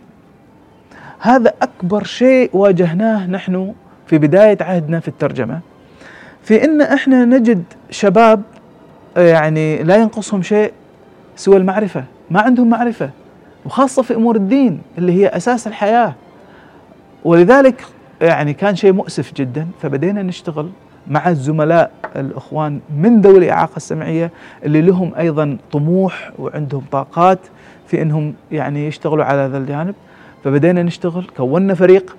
هذا 1.18 1.52
أكبر 1.62 2.04
شيء 2.04 2.50
واجهناه 2.52 3.26
نحن 3.26 3.74
في 4.06 4.18
بداية 4.18 4.58
عهدنا 4.60 5.00
في 5.00 5.08
الترجمة 5.08 5.60
في 6.42 6.64
أن 6.64 6.80
إحنا 6.80 7.24
نجد 7.24 7.62
شباب 7.90 8.42
يعني 9.16 9.82
لا 9.82 9.96
ينقصهم 9.96 10.42
شيء 10.42 10.72
سوى 11.36 11.56
المعرفة 11.56 12.04
ما 12.30 12.40
عندهم 12.40 12.70
معرفة 12.70 13.10
وخاصة 13.66 14.02
في 14.02 14.14
أمور 14.14 14.36
الدين 14.36 14.80
اللي 14.98 15.12
هي 15.12 15.26
أساس 15.28 15.66
الحياة. 15.66 16.14
ولذلك 17.24 17.84
يعني 18.20 18.52
كان 18.54 18.76
شيء 18.76 18.92
مؤسف 18.92 19.34
جدا 19.34 19.66
فبدينا 19.82 20.22
نشتغل 20.22 20.70
مع 21.08 21.28
الزملاء 21.28 21.90
الأخوان 22.16 22.80
من 22.96 23.20
ذوي 23.20 23.38
الإعاقة 23.38 23.76
السمعية 23.76 24.30
اللي 24.64 24.82
لهم 24.82 25.14
أيضا 25.14 25.58
طموح 25.72 26.32
وعندهم 26.38 26.82
طاقات 26.92 27.38
في 27.88 28.02
أنهم 28.02 28.34
يعني 28.52 28.86
يشتغلوا 28.86 29.24
على 29.24 29.38
هذا 29.40 29.58
الجانب. 29.58 29.94
فبدينا 30.44 30.82
نشتغل 30.82 31.24
كونا 31.36 31.74
فريق 31.74 32.16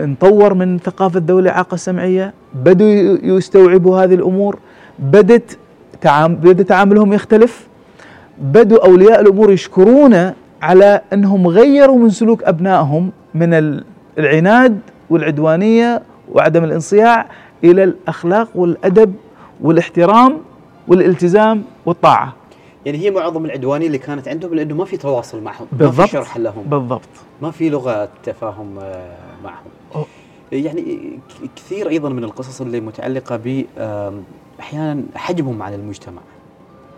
نطور 0.00 0.54
من 0.54 0.78
ثقافة 0.78 1.22
ذوي 1.26 1.40
الإعاقة 1.42 1.74
السمعية 1.74 2.32
بدوا 2.54 2.86
يستوعبوا 3.22 4.04
هذه 4.04 4.14
الأمور 4.14 4.58
بدت 4.98 5.58
تعام 6.00 6.34
بدأ 6.34 6.62
تعاملهم 6.62 7.12
يختلف 7.12 7.66
بدوا 8.38 8.86
أولياء 8.86 9.20
الأمور 9.20 9.52
يشكرونا 9.52 10.34
على 10.62 11.00
أنهم 11.12 11.46
غيروا 11.46 11.98
من 11.98 12.10
سلوك 12.10 12.42
أبنائهم 12.44 13.10
من 13.34 13.54
ال- 13.54 13.84
العناد 14.18 14.78
والعدوانية 15.10 16.02
وعدم 16.32 16.64
الانصياع 16.64 17.26
إلى 17.64 17.84
الأخلاق 17.84 18.48
والأدب 18.54 19.14
والإحترام 19.60 20.38
والالتزام 20.88 21.62
والطاعة. 21.86 22.32
يعني 22.86 22.98
هي 22.98 23.10
معظم 23.10 23.44
العدوانيه 23.44 23.86
اللي 23.86 23.98
كانت 23.98 24.28
عندهم 24.28 24.54
لأنه 24.54 24.74
ما 24.74 24.84
في 24.84 24.96
تواصل 24.96 25.42
معهم 25.42 25.66
ما 25.72 25.78
بالضبط. 25.78 26.06
في 26.06 26.12
شرح 26.12 26.36
لهم. 26.36 26.62
بالضبط. 26.62 27.08
ما 27.42 27.50
في 27.50 27.68
لغة 27.68 28.08
تفاهم 28.24 28.78
آه، 28.78 29.16
معهم. 29.44 29.70
أوه. 29.94 30.06
يعني 30.52 30.98
كثير 31.56 31.88
أيضا 31.88 32.08
من 32.08 32.24
القصص 32.24 32.60
اللي 32.60 32.80
متعلقة 32.80 33.36
ب 33.36 33.64
أحيانا 34.60 35.02
حجمهم 35.14 35.62
عن 35.62 35.74
المجتمع. 35.74 36.22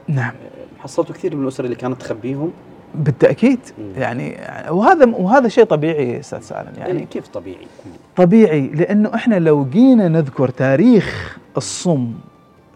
نعم. 0.08 0.32
حصلتوا 0.78 1.14
كثير 1.14 1.36
من 1.36 1.42
الأسر 1.42 1.64
اللي 1.64 1.76
كانت 1.76 2.00
تخبيهم. 2.00 2.50
بالتأكيد. 2.94 3.60
مم. 3.78 3.92
يعني 3.96 4.36
وهذا 4.70 5.06
وهذا 5.06 5.48
شيء 5.48 5.64
طبيعي 5.64 6.20
أستاذ 6.20 6.40
سالم 6.40 6.72
يعني 6.78 6.90
يعني 6.90 7.06
كيف 7.06 7.28
طبيعي؟ 7.28 7.66
طبيعي 8.16 8.66
لأنه 8.68 9.14
إحنا 9.14 9.38
لو 9.38 9.64
جينا 9.64 10.08
نذكر 10.08 10.48
تاريخ 10.48 11.38
الصم 11.56 12.12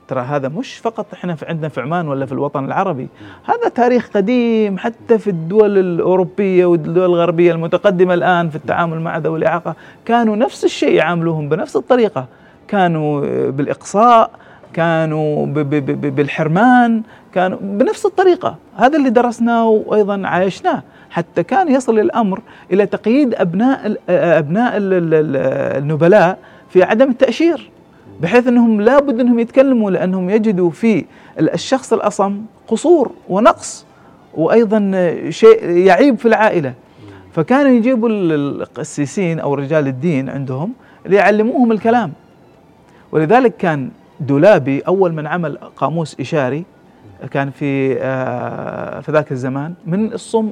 ترى 0.09 0.20
هذا 0.20 0.48
مش 0.48 0.78
فقط 0.78 1.07
إحنا 1.12 1.34
في 1.34 1.46
عندنا 1.46 1.68
في 1.68 1.80
عمان 1.80 2.09
ولا 2.09 2.26
في 2.26 2.32
الوطن 2.32 2.64
العربي. 2.64 3.09
هذا 3.44 3.68
تاريخ 3.68 4.09
قديم 4.14 4.78
حتى 4.78 5.18
في 5.18 5.30
الدول 5.30 5.78
الأوروبية 5.78 6.64
والدول 6.66 7.05
الغربية 7.05 7.53
المتقدمة 7.53 8.14
الآن 8.14 8.48
في 8.50 8.57
التعامل 8.57 9.00
مع 9.00 9.18
ذوي 9.18 9.38
الإعاقة 9.38 9.74
كانوا 10.05 10.36
نفس 10.36 10.64
الشيء 10.64 10.92
يعاملوهم 10.92 11.48
بنفس 11.48 11.76
الطريقة. 11.76 12.26
كانوا 12.68 13.20
بالإقصاء 13.50 14.30
كانوا 14.72 15.46
بالحرمان 15.86 17.03
كانوا 17.34 17.59
بنفس 17.62 18.07
الطريقة. 18.07 18.57
هذا 18.76 18.98
اللي 18.98 19.11
درسناه 19.11 19.68
وأيضا 19.68 20.22
عايشناه. 20.26 20.82
حتى 21.11 21.42
كان 21.42 21.68
يصل 21.68 21.98
الأمر 21.98 22.40
إلى 22.72 22.86
تقييد 22.86 23.34
ال- 24.76 25.14
ال- 25.14 25.36
النبلاء 25.82 26.38
في 26.68 26.82
عدم 26.82 27.11
التأشير. 27.11 27.70
بحيث 28.20 28.46
إنهم 28.46 28.80
لابد 28.80 29.20
إنهم 29.20 29.38
يتكلموا 29.38 29.90
لأنهم 29.90 30.30
يجدوا 30.30 30.70
في 30.70 31.04
ال- 31.38 31.50
الشخص 31.54 31.92
الأصم 31.92 32.40
قصور 32.68 33.10
ونقص 33.28 33.86
وأيضا 34.34 34.78
شيء 35.30 35.64
يعيب 35.70 36.18
في 36.18 36.26
العائلة. 36.28 36.74
فكانوا 37.32 37.70
يجيبوا 37.70 38.08
ال- 38.08 38.32
القسيسين 38.62 39.40
أو 39.40 39.54
رجال 39.54 39.86
الدين 39.86 40.28
عندهم 40.28 40.72
ليعلموهم 41.06 41.72
الكلام. 41.72 42.12
ولذلك 43.12 43.56
كان 43.56 43.90
دولابي 44.20 44.80
أول 44.80 45.12
من 45.12 45.26
عمل 45.26 45.58
قاموس 45.76 46.20
إشاري 46.20 46.64
كان 47.30 47.50
في 47.50 47.96
آه، 48.00 49.00
في 49.00 49.12
ذاك 49.12 49.32
الزمان 49.32 49.74
من 49.86 50.12
الصم 50.12 50.50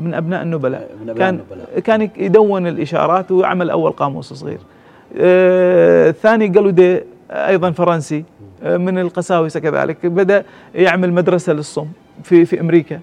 من 0.00 0.14
أبناء 0.14 0.42
النبلاء. 0.42 0.90
من 1.02 1.10
أبناء 1.10 1.16
كان 1.16 1.34
النبلاء. 1.34 1.80
كان 1.80 2.10
يدون 2.16 2.66
الإشارات 2.66 3.30
وعمل 3.32 3.70
أول 3.70 3.90
قاموس 3.92 4.32
صغير. 4.32 4.58
آه، 5.16 6.10
الثاني 6.10 6.48
جالودي 6.48 7.00
أيضا 7.30 7.70
فرنسي 7.70 8.24
آه، 8.62 8.76
من 8.76 8.98
القساوسه 8.98 9.60
كذلك 9.60 10.06
بدأ 10.06 10.44
يعمل 10.74 11.12
مدرسة 11.12 11.52
للصم 11.52 11.86
في 12.24 12.44
في 12.44 12.60
أمريكا. 12.60 13.00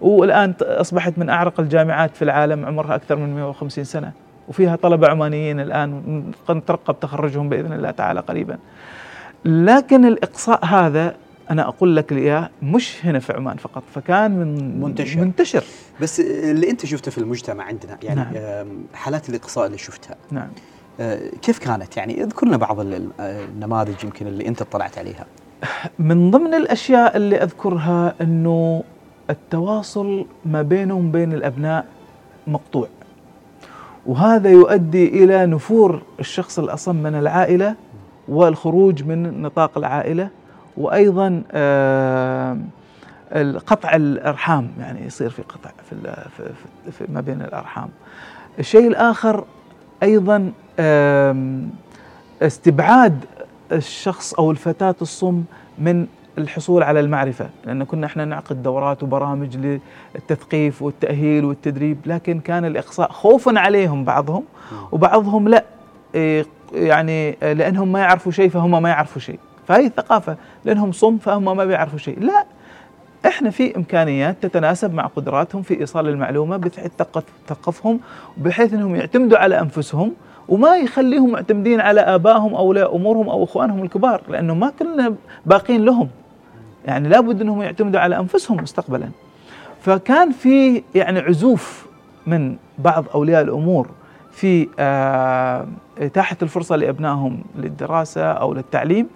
والآن 0.00 0.54
أصبحت 0.62 1.18
من 1.18 1.28
أعرق 1.28 1.60
الجامعات 1.60 2.16
في 2.16 2.22
العالم 2.22 2.66
عمرها 2.66 2.94
أكثر 2.94 3.16
من 3.16 3.34
150 3.34 3.84
سنة. 3.84 4.12
وفيها 4.48 4.76
طلبة 4.76 5.08
عمانيين 5.08 5.60
الآن 5.60 6.22
نترقب 6.50 7.00
تخرجهم 7.00 7.48
بإذن 7.48 7.72
الله 7.72 7.90
تعالى 7.90 8.20
قريبا. 8.20 8.58
لكن 9.44 10.04
الإقصاء 10.04 10.64
هذا 10.64 11.14
أنا 11.50 11.68
أقول 11.68 11.96
لك 11.96 12.12
إياه 12.12 12.50
مش 12.62 13.06
هنا 13.06 13.18
في 13.18 13.32
عمان 13.32 13.56
فقط 13.56 13.82
فكان 13.94 14.30
من 14.30 14.80
منتشر. 14.80 15.20
منتشر. 15.20 15.64
بس 16.00 16.20
اللي 16.20 16.70
أنت 16.70 16.86
شفته 16.86 17.10
في 17.10 17.18
المجتمع 17.18 17.64
عندنا 17.64 17.98
يعني 18.02 18.20
نعم. 18.20 18.66
حالات 18.94 19.28
الإقصاء 19.28 19.66
اللي 19.66 19.78
شفتها. 19.78 20.16
نعم. 20.30 20.48
كيف 21.42 21.58
كانت؟ 21.58 21.96
يعني 21.96 22.22
اذكر 22.24 22.46
لنا 22.46 22.56
بعض 22.56 22.80
ال- 22.80 23.08
آه، 23.20 23.44
النماذج 23.44 24.04
يمكن 24.04 24.26
اللي 24.26 24.48
انت 24.48 24.62
اطلعت 24.62 24.98
عليها. 24.98 25.26
من 25.98 26.30
ضمن 26.30 26.54
الأشياء 26.54 27.16
اللي 27.16 27.36
أذكرها 27.42 28.14
أنه 28.20 28.82
التواصل 29.30 30.26
ما 30.44 30.62
بينهم 30.62 31.08
وبين 31.08 31.32
الأبناء 31.32 31.86
مقطوع. 32.46 32.88
وهذا 34.06 34.50
يؤدي 34.50 35.24
إلى 35.24 35.46
نفور 35.46 36.02
الشخص 36.20 36.58
الأصم 36.58 36.96
من 36.96 37.14
العائلة 37.14 37.74
والخروج 38.28 39.02
من 39.04 39.42
نطاق 39.42 39.78
العائلة 39.78 40.28
وأيضا 40.76 41.42
آه، 41.52 42.58
قطع 43.66 43.96
الأرحام 43.96 44.70
يعني 44.80 45.06
يصير 45.06 45.30
في 45.30 45.42
قطع 45.42 45.70
في, 45.90 45.96
في, 46.36 46.52
في 46.92 47.12
ما 47.12 47.20
بين 47.20 47.42
الأرحام. 47.42 47.88
الشيء 48.58 48.86
الآخر 48.86 49.44
أيضا 50.02 50.52
استبعاد 52.42 53.24
الشخص 53.72 54.34
أو 54.34 54.50
الفتاة 54.50 54.94
الصم 55.02 55.42
من 55.78 56.06
الحصول 56.38 56.82
على 56.82 57.00
المعرفة. 57.00 57.48
لأن 57.64 57.84
كنا 57.84 58.06
إحنا 58.06 58.24
نعقد 58.24 58.62
دورات 58.62 59.02
وبرامج 59.02 59.56
للتثقيف 60.14 60.82
والتأهيل 60.82 61.44
والتدريب 61.44 61.98
لكن 62.06 62.40
كان 62.40 62.64
الإقصاء 62.64 63.12
خوفا 63.12 63.58
عليهم 63.58 64.04
بعضهم 64.04 64.44
وبعضهم 64.92 65.48
لا. 65.48 65.64
إيه، 66.14 66.46
يعني 66.72 67.36
لأنهم 67.42 67.92
ما 67.92 67.98
يعرفوا 67.98 68.32
شيء 68.32 68.48
فهم 68.48 68.82
ما 68.82 68.88
يعرفوا 68.88 69.20
شيء. 69.20 69.38
فهي 69.68 69.86
الثقافه 69.86 70.36
لأنهم 70.64 70.92
صم 70.92 71.18
فهم 71.18 71.56
ما 71.56 71.64
بيعرفوا 71.64 71.98
شيء. 71.98 72.20
لا 72.20 72.44
إحنا 73.26 73.50
في 73.50 73.76
إمكانيات 73.76 74.36
تتناسب 74.42 74.94
مع 74.94 75.06
قدراتهم 75.06 75.62
في 75.62 75.80
إيصال 75.80 76.08
المعلومة 76.08 76.56
بحيث 76.56 76.90
تثقف- 76.98 77.24
تثقفهم 77.46 78.00
بحيث 78.36 78.72
إنهم 78.74 78.94
يعتمدوا 78.96 79.38
على 79.38 79.60
أنفسهم 79.60 80.12
وما 80.48 80.76
يخليهم 80.76 81.30
معتمدين 81.30 81.80
على 81.80 82.00
آبائهم 82.00 82.54
أو 82.54 82.72
أمورهم 82.72 83.28
أو 83.28 83.44
إخوانهم 83.44 83.82
الكبار 83.82 84.22
لأنه 84.28 84.54
ما 84.54 84.72
كلنا 84.78 85.14
باقين 85.46 85.84
لهم. 85.84 86.08
يعني 86.86 87.08
لابد 87.08 87.40
إنهم 87.40 87.62
يعتمدوا 87.62 88.00
على 88.00 88.18
أنفسهم 88.18 88.56
مستقبلا. 88.56 89.08
فكان 89.80 90.30
في 90.32 90.82
يعني 90.94 91.18
عزوف 91.18 91.86
من 92.26 92.56
بعض 92.78 93.04
أولياء 93.14 93.42
الأمور 93.42 93.88
في 94.32 94.68
آه، 94.78 95.66
الفرصة 96.42 96.76
لأبنائهم 96.76 97.42
للدراسة 97.58 98.22
أو 98.32 98.54
للتعليم. 98.54 99.06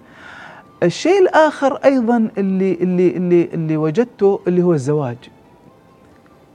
الشيء 0.85 1.21
الآخر 1.21 1.73
أيضا 1.85 2.27
اللي 2.37 2.73
اللي 2.73 3.09
اللي 3.17 3.49
اللي 3.53 3.77
وجدته 3.77 4.39
اللي 4.47 4.63
هو 4.63 4.73
الزواج. 4.73 5.17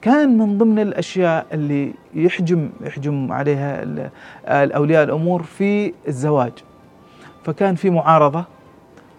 كان 0.03 0.39
من 0.39 0.59
ضمن 0.59 0.78
الأشياء 0.78 1.47
اللي 1.53 1.93
يحجم 2.14 2.70
يحجم 2.85 3.33
عليها 3.33 3.83
ال- 3.83 4.11
الأولياء 4.49 5.05
الأمور 5.05 5.43
في 5.43 5.93
الزواج. 6.09 6.53
فكان 7.45 7.74
في 7.74 7.91
معارضة 7.91 8.45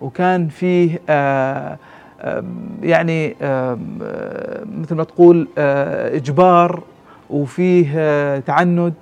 وكان 0.01 0.47
فيه 0.47 1.01
آه 1.09 1.77
آم، 2.21 2.45
يعني 2.83 3.35
آم، 3.41 3.99
آه، 4.03 4.63
مثل 4.81 4.95
ما 4.95 5.03
تقول 5.03 5.47
آه، 5.57 6.15
إجبار 6.15 6.83
وفيه 7.29 7.87
آه، 7.95 8.39
تعنت 8.39 8.93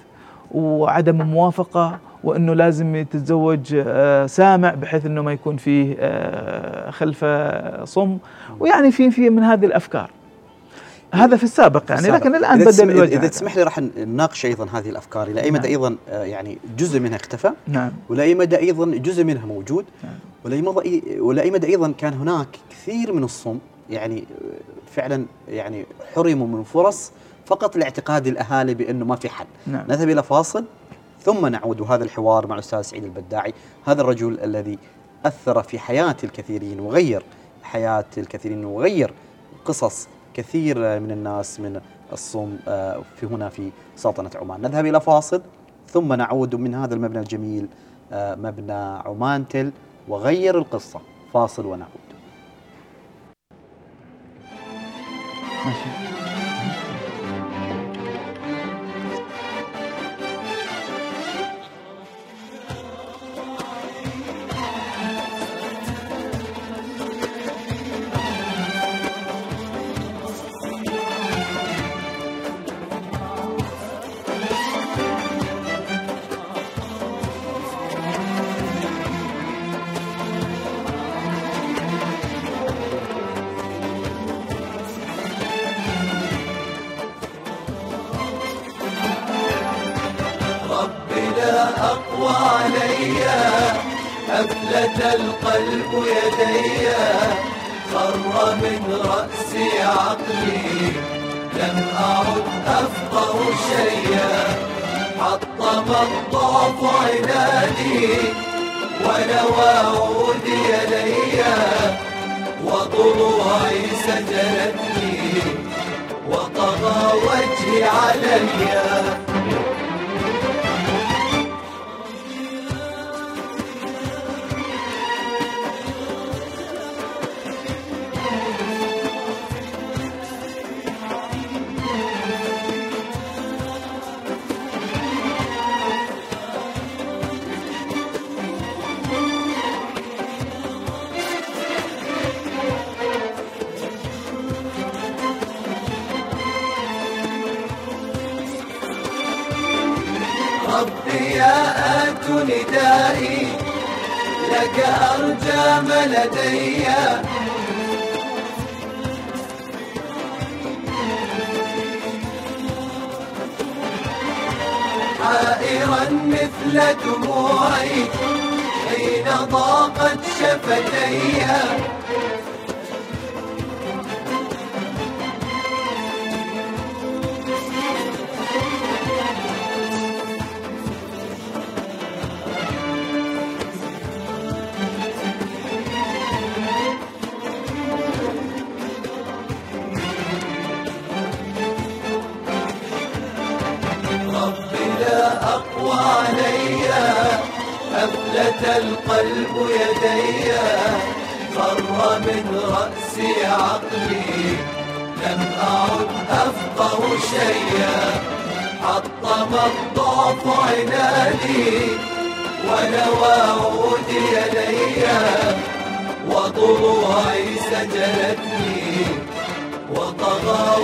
وعدم 0.51 1.15
موافقة 1.21 1.99
وأنه 2.23 2.53
لازم 2.53 3.05
تتزوج 3.11 3.75
آه، 3.87 4.25
سامع 4.25 4.73
بحيث 4.73 5.05
إنه 5.05 5.21
ما 5.21 5.33
يكون 5.33 5.57
فيه 5.57 5.95
آه، 5.99 6.91
خلفة 6.91 7.85
صم. 7.85 8.17
ويعني 8.59 8.91
في 8.91 9.11
في 9.11 9.29
من 9.29 9.43
هذه 9.43 9.65
الأفكار. 9.65 10.11
هذا 11.13 11.37
في 11.37 11.43
السابق 11.43 11.83
يعني 11.89 12.01
السابق. 12.01 12.17
لكن 12.17 12.35
الآن 12.35 12.59
بدأ 12.59 12.83
الوجه 12.83 13.17
إذا 13.17 13.27
تسمح 13.27 13.57
لي 13.57 13.63
راح 13.63 13.79
نناقش 13.79 14.45
أيضا 14.45 14.67
هذه 14.73 14.89
الأفكار. 14.89 15.27
إلى 15.27 15.41
أي 15.41 15.51
مدى 15.51 15.61
نعم. 15.61 15.71
أيضا 15.71 15.95
آه، 16.09 16.23
يعني 16.23 16.57
جزء 16.77 16.99
منها 16.99 17.15
اختفى؟ 17.15 17.51
نعم. 17.67 17.91
ولا 18.09 18.23
أي 18.23 18.35
مدى 18.35 18.57
أيضا 18.57 18.85
جزء 18.85 19.23
منها 19.23 19.45
موجود؟ 19.45 19.85
نعم. 20.03 20.13
ولا 20.45 20.55
أي 20.55 20.61
مدى 20.61 21.19
ولا 21.19 21.41
أي 21.41 21.51
مدى 21.51 21.67
أيضا 21.67 21.93
كان 21.97 22.13
هناك 22.13 22.47
كثير 22.69 23.13
من 23.13 23.23
الصم 23.23 23.57
يعني 23.89 24.23
فعلا 24.95 25.25
يعني 25.47 25.85
حرموا 26.15 26.47
من 26.47 26.63
فرص 26.63 27.11
فقط 27.45 27.77
لاعتقاد 27.77 28.27
الأهالي 28.27 28.73
بأنه 28.73 29.05
ما 29.05 29.15
في 29.15 29.29
حل. 29.29 29.45
نعم. 29.67 29.85
نذهب 29.89 30.09
إلى 30.09 30.23
فاصل. 30.23 30.65
ثم 31.21 31.45
نعود 31.45 31.81
هذا 31.81 32.03
الحوار 32.03 32.47
مع 32.47 32.55
الأستاذ 32.55 32.81
سعيد 32.81 33.03
البداعي. 33.03 33.53
هذا 33.85 34.01
الرجل 34.01 34.39
الذي 34.39 34.79
أثر 35.25 35.63
في 35.63 35.79
حياة 35.79 36.15
الكثيرين 36.23 36.79
وغير 36.79 37.23
حياة 37.63 38.05
الكثيرين 38.17 38.65
وغير 38.65 39.13
قصص 39.65 40.07
كثير 40.33 40.99
من 40.99 41.11
الناس 41.11 41.59
من 41.59 41.81
الصوم 42.13 42.59
آه، 42.67 43.01
في 43.15 43.25
هنا 43.25 43.49
في 43.49 43.71
سلطنة 43.95 44.31
عمان. 44.35 44.61
نذهب 44.61 44.85
إلى 44.85 45.01
فاصل 45.01 45.41
ثم 45.87 46.13
نعود 46.13 46.55
من 46.55 46.75
هذا 46.75 46.93
المبنى 46.93 47.19
الجميل 47.19 47.67
آه، 48.11 48.35
مبنى 48.35 48.73
عمان 49.05 49.47
تل 49.47 49.71
وغير 50.07 50.57
القصة. 50.57 50.99
فاصل 51.33 51.65
ونعود. 51.65 52.09
ماشي. 55.65 56.08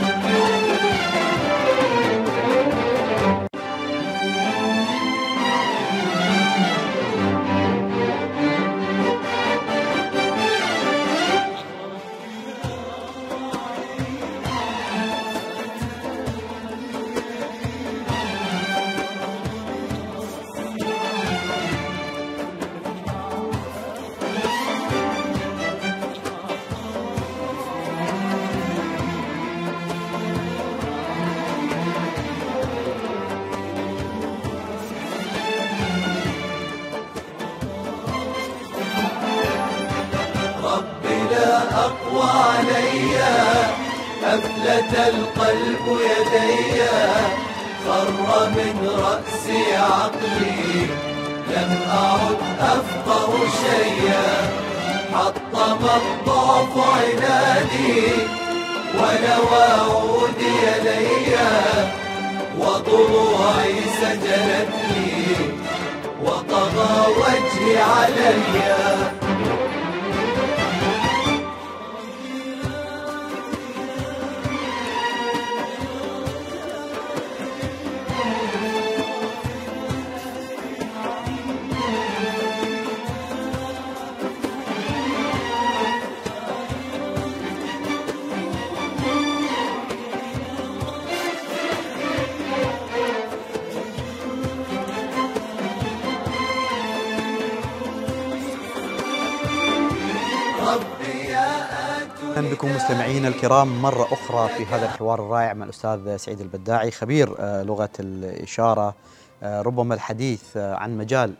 الرائع 105.36 105.54
مع 105.54 105.66
الأستاذ 105.66 106.18
سعيد 106.18 106.42
البداعي 106.42 106.92
خبير 106.92 107.36
آه، 107.40 107.64
لغة 107.64 107.90
الإشارة. 108.00 108.96
آه، 109.44 109.62
ربما 109.62 109.96
الحديث 109.96 110.58
آه، 110.58 110.76
عن 110.76 110.98
مجال 110.98 111.34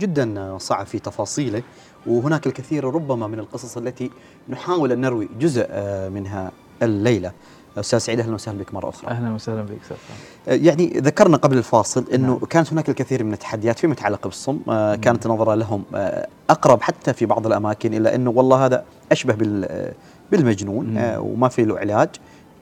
جدا 0.00 0.58
صعب 0.58 0.86
في 0.86 0.98
تفاصيله. 0.98 1.62
وهناك 2.06 2.46
الكثير 2.46 2.84
ربما 2.84 3.26
من 3.26 3.38
القصص 3.38 3.76
التي 3.76 4.10
نحاول 4.48 4.92
أن 4.92 5.00
نروي 5.00 5.28
جزء 5.40 5.66
منها 6.08 6.52
الليلة. 6.82 7.32
أستاذ 7.76 7.98
سعيد 7.98 8.20
أهلا 8.20 8.34
وسهلا 8.34 8.58
بك 8.58 8.74
مرة 8.74 8.88
أخرى. 8.88 9.10
أهلا 9.10 9.34
وسهلا 9.34 9.62
بك 9.62 9.78
أستاذ 9.82 10.64
يعني 10.64 10.86
ذكرنا 10.86 11.36
قبل 11.36 11.58
الفاصل 11.58 12.04
إنه 12.14 12.26
نعم. 12.26 12.38
كانت 12.38 12.72
هناك 12.72 12.88
الكثير 12.88 13.24
من 13.24 13.32
التحديات 13.32 13.78
فيما 13.78 13.92
يتعلق 13.92 14.24
بالصم. 14.24 14.58
نعم. 14.66 14.94
كانت 14.94 15.26
النظره 15.26 15.54
لهم 15.54 15.84
أقرب 16.50 16.82
حتى 16.82 17.12
في 17.12 17.26
بعض 17.26 17.46
الأماكن 17.46 17.94
إلى 17.94 18.14
إنه 18.14 18.30
والله 18.30 18.66
هذا 18.66 18.84
أشبه 19.12 19.34
بال 19.34 19.92
بالمجنون 20.32 20.96
آه 20.96 21.20
وما 21.20 21.48
في 21.48 21.64
له 21.64 21.78
علاج. 21.78 22.08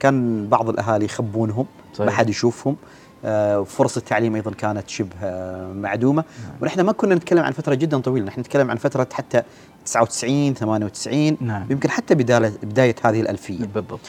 كان 0.00 0.46
بعض 0.48 0.68
الأهالي 0.68 1.04
يخبونهم 1.04 1.66
ما 2.00 2.10
حد 2.10 2.28
يشوفهم. 2.30 2.76
آه 3.24 3.64
فرص 3.64 3.96
التعليم 3.96 4.34
أيضا 4.34 4.50
كانت 4.50 4.88
شبه 4.88 5.16
آه 5.22 5.72
معدومة. 5.72 6.24
نعم. 6.44 6.52
ونحن 6.62 6.80
ما 6.80 6.92
كنا 6.92 7.14
نتكلم 7.14 7.44
عن 7.44 7.52
فترة 7.52 7.74
جدا 7.74 7.98
طويلة 8.00 8.26
نحن 8.26 8.40
نتكلم 8.40 8.70
عن 8.70 8.76
فترة 8.76 9.08
حتى 9.12 9.42
99 9.84 10.54
98 10.54 11.36
نعم. 11.40 11.66
يمكن 11.70 11.90
حتى 11.90 12.14
بداية 12.14 12.52
بداية 12.62 12.94
هذه 13.04 13.20
الألفية. 13.20 13.64
بالضبط. 13.74 14.00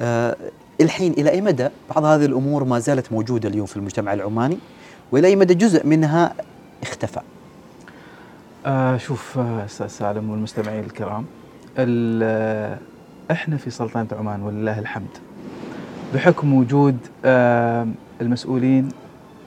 آه 0.00 0.36
الحين 0.80 1.12
إلى 1.12 1.30
أي 1.30 1.40
مدى 1.40 1.68
بعض 1.94 2.04
هذه 2.04 2.24
الأمور 2.24 2.64
ما 2.64 2.78
زالت 2.78 3.12
موجودة 3.12 3.48
اليوم 3.48 3.66
في 3.66 3.76
المجتمع 3.76 4.12
العماني؟ 4.12 4.58
وإلى 5.12 5.28
أي 5.28 5.36
مدى 5.36 5.54
جزء 5.54 5.86
منها 5.86 6.34
اختفى؟ 6.82 7.20
آه 8.66 8.96
شوف 8.96 9.38
آه، 9.38 9.64
أستاذ 9.64 9.86
سالم 9.86 10.30
والمستمعين 10.30 10.84
الكرام 10.84 11.24
إحنا 13.30 13.56
في 13.56 13.70
سلطنة 13.70 14.06
عمان 14.12 14.42
ولله 14.42 14.78
الحمد 14.78 15.18
بحكم 16.14 16.54
وجود 16.54 16.96
آه، 17.24 17.88
المسؤولين 18.20 18.88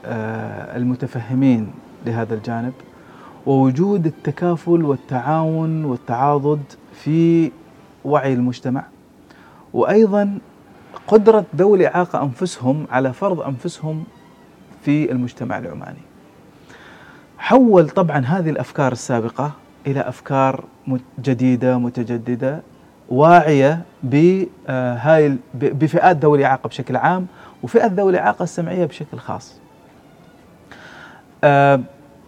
آه، 0.04 0.76
المتفهمين 0.76 1.70
لهذا 2.06 2.34
الجانب 2.34 2.72
ووجود 3.46 4.06
التكافل 4.06 4.84
والتعاون 4.84 5.84
والتعاضد 5.84 6.62
في 6.92 7.52
وعي 8.04 8.32
المجتمع 8.32 8.84
وأيضا 9.72 10.38
قدرة 11.06 11.44
ذوي 11.56 11.78
الإعاقة 11.78 12.22
أنفسهم 12.22 12.86
على 12.90 13.12
فرض 13.12 13.40
أنفسهم 13.40 14.04
في 14.82 15.12
المجتمع 15.12 15.58
العماني. 15.58 15.98
حول 17.38 17.88
طبعا 17.88 18.18
هذه 18.18 18.50
الأفكار 18.50 18.92
السابقة 18.92 19.52
إلى 19.86 20.00
أفكار 20.00 20.64
جديدة 21.20 21.78
متجددة 21.78 22.62
واعية 23.08 23.82
بهاي 24.02 25.36
بفئات 25.54 26.16
ذوي 26.16 26.38
الإعاقة 26.38 26.68
بشكل 26.68 26.96
عام 26.96 27.26
وفئه 27.62 27.86
ذوي 27.86 28.10
الإعاقة 28.10 28.42
السمعية 28.42 28.84
بشكل 28.84 29.18
خاص. 29.18 29.60
آه 31.44 31.80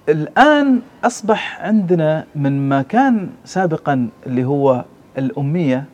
الآن 0.08 0.80
أصبح 1.04 1.60
عندنا 1.60 2.24
من 2.34 2.68
ما 2.68 2.82
كان 2.82 3.30
سابقا 3.44 4.08
اللي 4.26 4.44
هو 4.44 4.84
الأمية 5.18 5.84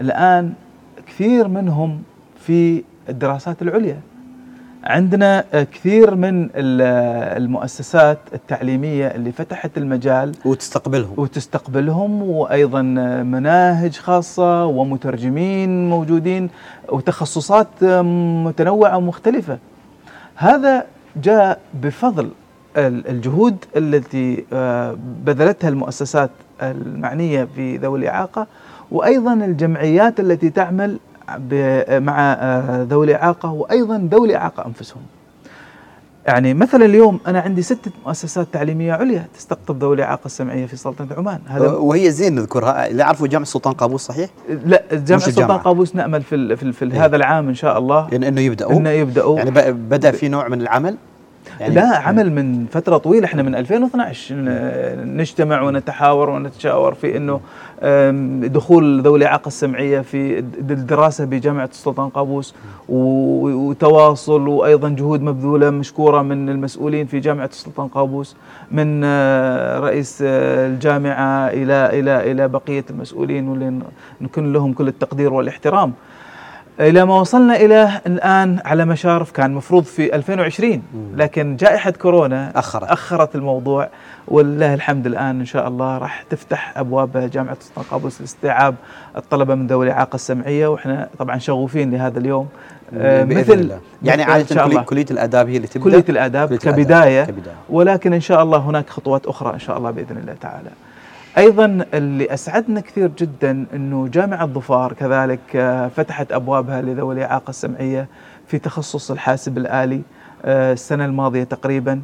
الآن 0.00 0.52
كثير 1.06 1.48
منهم 1.48 2.02
في 2.40 2.84
الدراسات 3.08 3.62
العليا 3.62 4.00
عندنا 4.84 5.44
كثير 5.72 6.14
من 6.14 6.48
المؤسسات 6.54 8.18
التعليمية 8.34 9.06
اللي 9.06 9.32
فتحت 9.32 9.78
المجال 9.78 10.32
وتستقبلهم. 10.44 11.14
وتستقبلهم 11.16 12.22
وأيضا 12.22 12.82
مناهج 13.22 13.96
خاصة 13.96 14.66
ومترجمين 14.66 15.88
موجودين 15.90 16.50
وتخصصات 16.88 17.68
متنوعة 18.44 18.96
ومختلفة. 18.96 19.58
هذا 20.34 20.86
جاء 21.16 21.60
بفضل 21.74 22.30
الجهود 22.76 23.56
التي 23.76 24.44
آه، 24.52 24.96
بذلتها 25.24 25.68
المؤسسات 25.68 26.30
المعنية 26.62 27.48
في 27.56 27.76
ذوي 27.76 27.98
الإعاقة 27.98 28.46
وأيضا 28.90 29.32
الجمعيات 29.34 30.20
التي 30.20 30.50
تعمل 30.50 30.98
مع 32.00 32.32
آه، 32.32 32.82
ذوي 32.82 33.06
الإعاقة 33.06 33.50
وأيضا 33.50 34.08
ذوي 34.12 34.28
الإعاقة 34.28 34.66
أنفسهم. 34.66 35.02
يعني 36.26 36.54
مثلا 36.54 36.84
اليوم 36.84 37.20
أنا 37.26 37.40
عندي 37.40 37.62
ستة 37.62 37.90
مؤسسات 38.06 38.46
تعليمية 38.52 38.92
عليا 38.92 39.26
تستقطب 39.34 39.82
ذوي 39.82 39.94
الإعاقة 39.94 40.26
السمعية 40.26 40.66
في 40.66 40.76
سلطنة 40.76 41.08
عمان. 41.16 41.40
هذا 41.46 41.68
وهي 41.68 42.10
زين 42.10 42.34
نذكرها. 42.34 42.86
اللي 42.86 43.02
أعرفه 43.02 43.26
جامعة 43.26 43.42
السلطان 43.42 43.74
قابوس 43.74 44.02
صحيح؟ 44.02 44.30
لا 44.48 44.82
جامعة 44.92 45.26
السلطان 45.26 45.58
قابوس 45.58 45.96
نأمل 45.96 46.22
في, 46.22 46.56
في, 46.56 46.72
في 46.72 46.84
إيه؟ 46.84 47.04
هذا 47.04 47.16
العام 47.16 47.48
إن 47.48 47.54
شاء 47.54 47.78
الله. 47.78 48.08
يعني 48.12 48.28
أنه 48.28 48.40
يبدأوا. 48.40 48.72
أنه 48.72 48.90
يبدأوا. 48.90 49.38
يعني 49.38 49.72
بدأ 49.72 50.10
في 50.10 50.28
نوع 50.28 50.48
من 50.48 50.60
العمل. 50.60 50.96
يعني 51.60 51.74
لا 51.74 51.96
عمل 51.96 52.32
من 52.32 52.66
فترة 52.66 52.96
طويلة 52.96 53.24
إحنا 53.26 53.42
من 53.42 53.54
2012 53.54 54.34
نجتمع 55.04 55.62
ونتحاور 55.62 56.30
ونتشاور 56.30 56.94
في 56.94 57.16
إنه 57.16 57.40
دخول 58.48 59.00
ذوي 59.02 59.18
الإعاقة 59.18 59.46
السمعية 59.48 60.00
في 60.00 60.38
الدراسة 60.38 61.24
بجامعة 61.24 61.68
السلطان 61.72 62.08
قابوس 62.08 62.54
وتواصل 62.88 64.48
وأيضا 64.48 64.88
جهود 64.88 65.22
مبذولة 65.22 65.70
مشكورة 65.70 66.22
من 66.22 66.48
المسؤولين 66.48 67.06
في 67.06 67.20
جامعة 67.20 67.46
السلطان 67.52 67.88
قابوس 67.88 68.36
من 68.70 69.04
رئيس 69.84 70.18
الجامعة 70.22 71.48
إلى 71.48 72.00
إلى 72.00 72.32
إلى 72.32 72.48
بقية 72.48 72.84
المسؤولين 72.90 73.48
واللي 73.48 73.78
نكون 74.20 74.52
لهم 74.52 74.72
كل 74.72 74.88
التقدير 74.88 75.32
والإحترام. 75.32 75.92
إلى 76.80 77.04
ما 77.04 77.20
وصلنا 77.20 77.56
إلى 77.56 78.00
الآن 78.06 78.58
على 78.64 78.84
مشارف 78.84 79.30
كان 79.30 79.54
مفروض 79.54 79.84
في 79.84 80.14
2020 80.14 80.82
لكن 81.16 81.56
جائحة 81.56 81.90
كورونا 81.90 82.52
أخرت. 82.58 82.90
أخرت 82.90 83.34
الموضوع 83.34 83.88
ولله 84.28 84.74
الحمد 84.74 85.06
الآن 85.06 85.40
إن 85.40 85.44
شاء 85.44 85.68
الله 85.68 85.98
راح 85.98 86.22
تفتح 86.30 86.78
أبواب 86.78 87.30
جامعة 87.32 87.56
سلطان 87.60 87.84
قابوس 87.90 88.20
لاستيعاب 88.20 88.74
الطلبة 89.16 89.54
من 89.54 89.66
ذوي 89.66 89.86
الاعاقه 89.86 90.14
السمعية 90.14 90.66
وإحنا 90.66 91.08
طبعا 91.18 91.38
شغوفين 91.38 91.90
لهذا 91.90 92.18
اليوم. 92.18 92.48
آه 92.96 93.24
مثل 93.24 93.52
الله. 93.52 93.78
يعني 94.02 94.22
عادة 94.22 94.64
كلية, 94.64 94.80
كلية 94.80 95.06
الآداب 95.10 95.48
هي 95.48 95.56
اللي 95.56 95.68
تبدأ. 95.68 95.84
كلية 95.84 96.04
الآداب 96.08 96.48
كلية 96.48 96.58
كبداية. 96.58 97.24
كبداية. 97.24 97.54
ولكن 97.70 98.12
إن 98.12 98.20
شاء 98.20 98.42
الله 98.42 98.58
هناك 98.58 98.90
خطوات 98.90 99.26
أخرى 99.26 99.54
إن 99.54 99.58
شاء 99.58 99.78
الله 99.78 99.90
بإذن 99.90 100.16
الله 100.18 100.34
تعالى. 100.40 100.70
أيضا 101.38 101.86
اللي 101.94 102.34
أسعدنا 102.34 102.80
كثير 102.80 103.10
جدا 103.18 103.66
إنه 103.74 104.08
جامعة 104.08 104.46
ظفار 104.46 104.92
كذلك 104.92 105.40
آه، 105.56 105.88
فتحت 105.88 106.32
أبوابها 106.32 106.82
لذوي 106.82 107.14
الإعاقة 107.14 107.50
السمعية 107.50 108.08
في 108.46 108.58
تخصص 108.58 109.10
الحاسب 109.10 109.58
الآلي 109.58 110.00
آه، 110.44 110.72
السنة 110.72 111.04
الماضية 111.04 111.44
تقريبا 111.44 112.00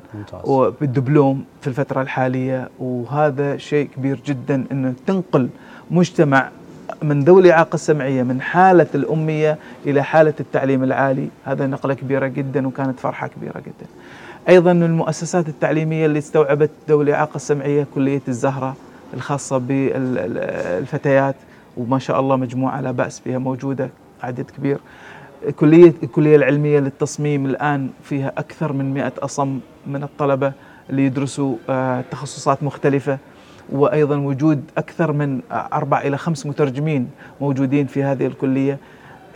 بالدبلوم 0.81 1.45
في 1.61 1.67
الفترة 1.67 2.03
الحالية. 2.03 2.69
وهذا 2.79 3.57
شيء 3.57 3.89
كبير 3.97 4.21
جدا 4.27 4.65
إنه 4.73 4.95
تنقل 5.07 5.49
مجتمع 5.91 6.49
من 7.03 7.21
ذوي 7.25 7.43
الإعاقة 7.43 7.75
السمعية 7.75 8.23
من 8.23 8.41
حالة 8.41 8.87
الأمية 8.95 9.59
إلى 9.87 10.03
حالة 10.03 10.35
التعليم 10.41 10.85
العالي. 10.85 11.29
هذا 11.45 11.67
نقلة 11.67 11.95
كبيرة 11.95 12.27
جدا 12.27 12.67
وكانت 12.67 13.01
فرحة 13.01 13.27
كبيرة 13.27 13.59
جدا. 13.61 13.87
أيضا 14.49 14.73
المؤسسات 14.73 15.49
التعليمية 15.49 16.07
اللي 16.07 16.19
استوعبت 16.19 16.71
ذوي 16.89 17.05
الإعاقة 17.05 17.37
السمعية 17.37 17.87
كلية 17.95 18.23
الزهرة 18.29 18.77
الخاصة 19.15 19.59
بالفتيات 19.59 21.35
وما 21.77 21.99
شاء 21.99 22.21
الله 22.21 22.37
مجموعة 22.37 22.81
لا 22.81 22.91
بأس 22.91 23.23
بها 23.27 23.39
موجودة 23.39 23.91
عدد 24.23 24.51
كبير 24.51 24.79
كلية 25.57 25.95
الكلية 26.03 26.37
العلمية 26.37 26.81
للتصميم 26.81 27.47
الآن 27.47 27.91
فيها 28.03 28.33
أكثر 28.39 28.73
من 28.73 28.95
مئة 28.95 29.13
أصم 29.19 29.61
من 29.87 30.03
الطلبة 30.03 30.53
اللي 30.91 31.05
يدرسوا 31.07 31.57
آه، 31.71 32.05
تخصصات 32.11 32.63
مختلفة 32.63 33.19
وأيضا 33.73 34.17
وجود 34.17 34.65
أكثر 34.79 35.13
من 35.13 35.41
أربع 35.53 36.01
إلى 36.01 36.17
خمس 36.19 36.47
مترجمين 36.47 37.11
موجودين 37.41 37.87
في 37.87 38.03
هذه 38.05 38.27
الكلية 38.27 38.79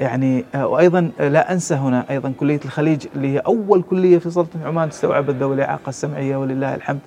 يعني 0.00 0.44
آه، 0.54 0.66
وأيضا 0.66 1.10
لا 1.20 1.52
أنسى 1.52 1.74
هنا 1.74 2.04
أيضا 2.10 2.32
كلية 2.40 2.60
الخليج 2.64 3.06
اللي 3.16 3.28
هي 3.34 3.38
أول 3.38 3.82
كلية 3.82 4.18
في 4.18 4.30
سلطنة 4.30 4.66
عمان 4.66 4.88
استوعبت 4.88 5.34
ذوي 5.34 5.54
الاعاقه 5.54 5.88
السمعية 5.88 6.36
ولله 6.36 6.74
الحمد. 6.74 7.00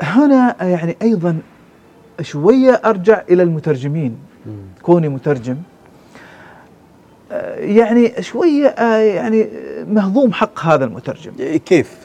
هنا 0.00 0.56
يعني 0.60 0.96
أيضا 1.02 1.38
شوية 2.20 2.80
أرجع 2.84 3.22
إلى 3.30 3.42
المترجمين 3.42 4.16
كوني 4.82 5.08
مترجم. 5.08 5.56
آه، 7.32 7.58
يعني 7.58 8.22
شوية 8.22 8.66
آه، 8.66 8.96
يعني 8.96 9.48
مهضوم 9.88 10.32
حق 10.32 10.60
هذا 10.60 10.84
المترجم. 10.84 11.32
إيه، 11.40 11.56
كيف؟ 11.56 11.96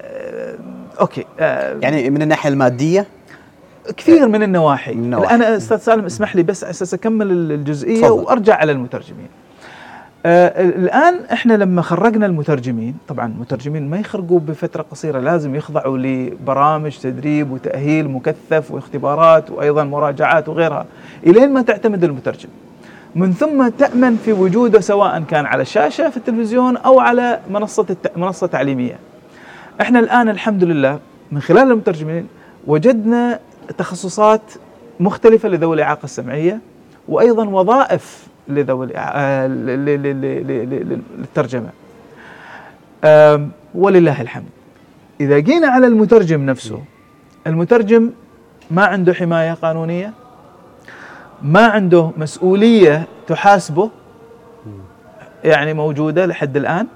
آه، 0.00 0.54
أوكي 1.00 1.24
يعني 1.80 2.10
من 2.10 2.22
الناحية 2.22 2.50
المادية؟ 2.50 3.06
كثير 3.96 4.28
من 4.28 4.42
النواحي, 4.42 4.94
من 4.94 5.04
النواحي. 5.04 5.34
أنا 5.34 5.56
أستاذ 5.56 5.78
سالم 5.78 6.04
اسمح 6.04 6.36
لي 6.36 6.42
بس 6.42 6.64
أساس 6.64 6.94
أكمل 6.94 7.30
الجزئية 7.30 8.02
فضل. 8.02 8.10
وأرجع 8.10 8.54
على 8.54 8.72
المترجمين. 8.72 9.28
آه 10.26 10.64
الآن 10.64 11.20
إحنا 11.32 11.52
لما 11.54 11.82
خرجنا 11.82 12.26
المترجمين 12.26 12.94
طبعا 13.08 13.26
المترجمين 13.26 13.90
ما 13.90 13.98
يخرجوا 13.98 14.38
بفترة 14.40 14.82
قصيرة 14.82 15.20
لازم 15.20 15.54
يخضعوا 15.54 15.98
لبرامج 15.98 16.98
تدريب 16.98 17.50
وتأهيل 17.50 18.08
مكثف 18.08 18.70
واختبارات 18.70 19.50
وأيضا 19.50 19.84
مراجعات 19.84 20.48
وغيرها. 20.48 20.86
إلين 21.26 21.52
ما 21.52 21.62
تعتمد 21.62 22.04
المترجم. 22.04 22.48
من 23.14 23.32
ثم 23.32 23.68
تأمن 23.68 24.16
في 24.16 24.32
وجوده 24.32 24.80
سواء 24.80 25.20
كان 25.22 25.46
على 25.46 25.62
الشاشة 25.62 26.10
في 26.10 26.16
التلفزيون 26.16 26.76
أو 26.76 27.00
على 27.00 27.40
منصة 27.50 27.86
الت... 27.90 28.12
منصة 28.16 28.46
تعليمية. 28.46 28.98
إحنا 29.80 29.98
الآن 29.98 30.28
الحمد 30.28 30.64
لله 30.64 30.98
من 31.32 31.40
خلال 31.40 31.70
المترجمين 31.70 32.26
وجدنا 32.66 33.38
تخصصات 33.78 34.42
مختلفة 35.00 35.48
لذوي 35.48 35.74
الإعاقة 35.76 36.04
السمعية 36.04 36.58
وأيضا 37.08 37.44
وظائف 37.48 38.26
لذوي 38.48 38.96
آه، 38.96 39.46
للترجمة. 41.18 41.70
ولله 43.74 44.20
الحمد. 44.20 44.48
إذا 45.20 45.38
جينا 45.38 45.68
على 45.68 45.86
المترجم 45.86 46.46
نفسه 46.46 46.82
المترجم 47.46 48.10
ما 48.70 48.84
عنده 48.84 49.14
حماية 49.14 49.52
قانونية؟ 49.52 50.12
ما 51.42 51.66
عنده 51.66 52.10
مسؤولية 52.16 53.06
تحاسبه؟ 53.26 53.90
يعني 55.44 55.74
موجودة 55.74 56.26
لحد 56.26 56.56
الآن؟ 56.56 56.86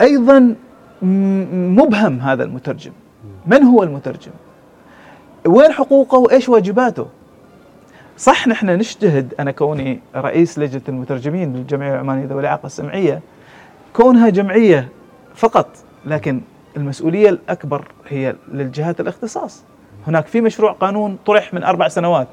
أيضا 0.00 0.54
مبهم 1.02 2.20
هذا 2.20 2.44
المترجم. 2.44 2.92
من 3.46 3.62
هو 3.62 3.82
المترجم؟ 3.82 4.32
وين 5.46 5.72
حقوقه؟ 5.72 6.18
وإيش 6.18 6.48
واجباته؟ 6.48 7.06
صح 8.18 8.48
نحن 8.48 8.70
نجتهد 8.70 9.34
أنا 9.40 9.50
كوني 9.50 10.00
رئيس 10.16 10.58
لجنة 10.58 10.82
المترجمين 10.88 11.56
للجمعية 11.56 11.94
العمانية 11.94 12.24
ذوي 12.24 12.40
الإعاقة 12.40 12.66
السمعية 12.66 13.20
كونها 13.92 14.28
جمعية 14.28 14.88
فقط 15.34 15.66
لكن 16.06 16.40
المسؤولية 16.76 17.28
الأكبر 17.28 17.88
هي 18.08 18.34
للجهات 18.52 19.00
الاختصاص 19.00 19.62
هناك 20.06 20.26
في 20.26 20.40
مشروع 20.40 20.72
قانون 20.72 21.18
طرح 21.26 21.54
من 21.54 21.62
أربع 21.64 21.88
سنوات 21.88 22.28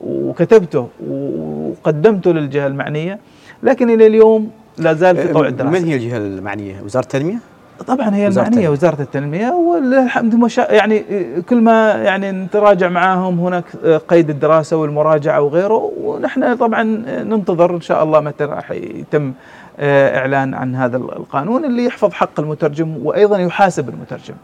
وكتبته 0.00 0.88
وقدمته 1.08 2.32
للجهة 2.32 2.66
المعنية 2.66 3.18
لكن 3.62 3.90
إلى 3.90 4.06
اليوم 4.06 4.50
لا 4.78 4.92
زال 4.92 5.16
في 5.16 5.32
طوع 5.32 5.46
الدراسة 5.46 5.70
من 5.80 5.84
هي 5.84 5.94
الجهة 5.94 6.16
المعنية؟ 6.16 6.80
وزارة 6.80 7.04
التنمية؟ 7.04 7.38
طبعا 7.86 8.14
هي 8.14 8.26
وزارة 8.26 8.46
المعنية 8.46 8.48
التنمية. 8.48 8.68
وزارة 8.68 9.02
التنمية 9.02 9.50
والحمد 9.50 10.48
شاء 10.48 10.74
يعني 10.74 11.04
كل 11.42 11.60
ما 11.60 11.92
يعني 11.92 12.32
نتراجع 12.32 12.88
معاهم 12.88 13.40
هناك 13.40 13.64
قيد 14.08 14.30
الدراسة 14.30 14.76
والمراجعة 14.76 15.40
وغيره 15.40 15.92
ونحن 16.00 16.56
طبعا 16.56 16.82
ننتظر 17.22 17.74
إن 17.74 17.80
شاء 17.80 18.04
الله 18.04 18.20
متى 18.20 18.44
راح 18.44 18.70
يتم 18.70 19.32
آه، 19.78 20.18
إعلان 20.18 20.54
عن 20.54 20.74
هذا 20.74 20.96
القانون 20.96 21.64
اللي 21.64 21.84
يحفظ 21.84 22.12
حق 22.12 22.40
المترجم 22.40 23.06
وأيضا 23.06 23.38
يحاسب 23.38 23.88
المترجم 23.88 24.34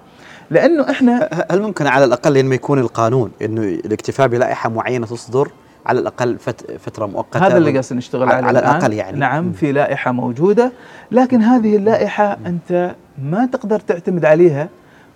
لأنه 0.51 0.91
إحنا 0.91 1.29
هل 1.51 1.63
ممكن 1.63 1.87
على 1.87 2.05
الأقل 2.05 2.35
لما 2.35 2.55
يكون 2.55 2.79
القانون 2.79 3.31
إنه 3.43 3.63
الاكتفاء 3.63 4.29
بلائحة 4.29 4.71
معينة 4.71 5.07
تصدر 5.07 5.49
على 5.87 6.01
الأقل 6.01 6.39
فت 6.39 6.79
فترة 6.79 7.07
مؤقتة 7.07 7.47
هذا 7.47 7.57
اللي 7.57 7.71
قاعد 7.71 7.93
نشتغل 7.93 8.23
عليه 8.23 8.47
على 8.47 8.59
الآن. 8.59 8.77
الأقل 8.77 8.93
يعني. 8.93 9.19
نعم. 9.19 9.53
في 9.53 9.73
لائحة 9.73 10.13
موجودة 10.13 10.73
لكن 11.11 11.43
هذه 11.43 11.77
اللائحة 11.77 12.39
أنت 12.47 12.95
ما 13.23 13.47
تقدر 13.47 13.81
تعتمد 13.81 14.25
عليها 14.25 14.69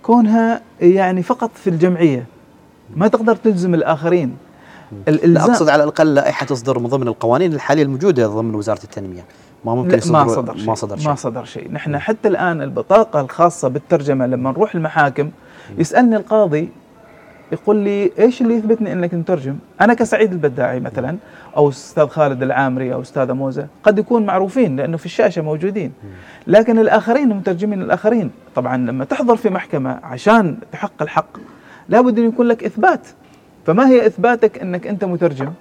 كونها 0.03 0.61
يعني 0.81 1.23
فقط 1.23 1.51
في 1.55 1.69
الجمعية. 1.69 2.25
ما 2.95 3.07
تقدر 3.07 3.35
تلزم 3.35 3.73
الآخرين. 3.73 4.37
لا 5.07 5.43
أقصد 5.43 5.69
على 5.69 5.83
الأقل 5.83 6.13
لائحة 6.13 6.45
تصدر 6.45 6.79
من 6.79 6.87
ضمن 6.87 7.07
القوانين 7.07 7.53
الحالية 7.53 7.83
الموجودة 7.83 8.27
ضمن 8.27 8.55
وزارة 8.55 8.83
التنمية. 8.83 9.25
ما 9.65 9.75
ممكن 9.75 10.11
ما 10.11 10.27
صدر 10.27 10.57
شيء. 10.57 10.67
ما 10.67 10.75
صدر 10.75 10.97
شيء. 10.97 11.07
ما 11.07 11.15
صدر 11.15 11.45
شيء. 11.45 11.71
نحن 11.71 11.99
حتى 11.99 12.27
الآن 12.27 12.61
البطاقة 12.61 13.21
الخاصة 13.21 13.67
بالترجمة 13.67 14.25
لما 14.27 14.51
نروح 14.51 14.75
المحاكم 14.75 15.31
يسألني 15.77 16.15
القاضي 16.15 16.69
يقول 17.51 17.75
لي 17.75 18.11
إيش 18.19 18.41
اللي 18.41 18.53
يثبتني 18.55 18.93
إنك 18.93 19.13
مترجم؟ 19.13 19.55
أنا 19.81 19.93
كسعيد 19.93 20.31
البداعي 20.31 20.79
مثلا 20.79 21.17
أو 21.57 21.69
أستاذ 21.69 22.07
خالد 22.07 22.43
العامري 22.43 22.93
أو 22.93 23.01
استاذه 23.01 23.33
موزة 23.33 23.67
قد 23.83 23.99
يكون 23.99 24.25
معروفين 24.25 24.75
لأنه 24.75 24.97
في 24.97 25.05
الشاشة 25.05 25.41
موجودين 25.41 25.91
لكن 26.47 26.79
الآخرين 26.79 27.31
المترجمين 27.31 27.81
الآخرين 27.81 28.31
طبعا 28.55 28.77
لما 28.77 29.05
تحضر 29.05 29.35
في 29.35 29.49
محكمة 29.49 29.99
عشان 30.03 30.57
تحق 30.71 31.01
الحق 31.01 31.37
لابد 31.89 32.19
أن 32.19 32.27
يكون 32.27 32.47
لك 32.47 32.63
إثبات 32.63 33.07
فما 33.65 33.89
هي 33.89 34.05
إثباتك 34.07 34.59
إنك 34.59 34.87
أنت 34.87 35.03
مترجم؟ 35.03 35.53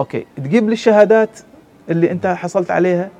أوكي 0.00 0.26
تجيب 0.36 0.66
لي 0.68 0.72
الشهادات 0.72 1.40
اللي 1.90 2.10
أنت 2.10 2.26
حصلت 2.26 2.70
عليها 2.70 3.10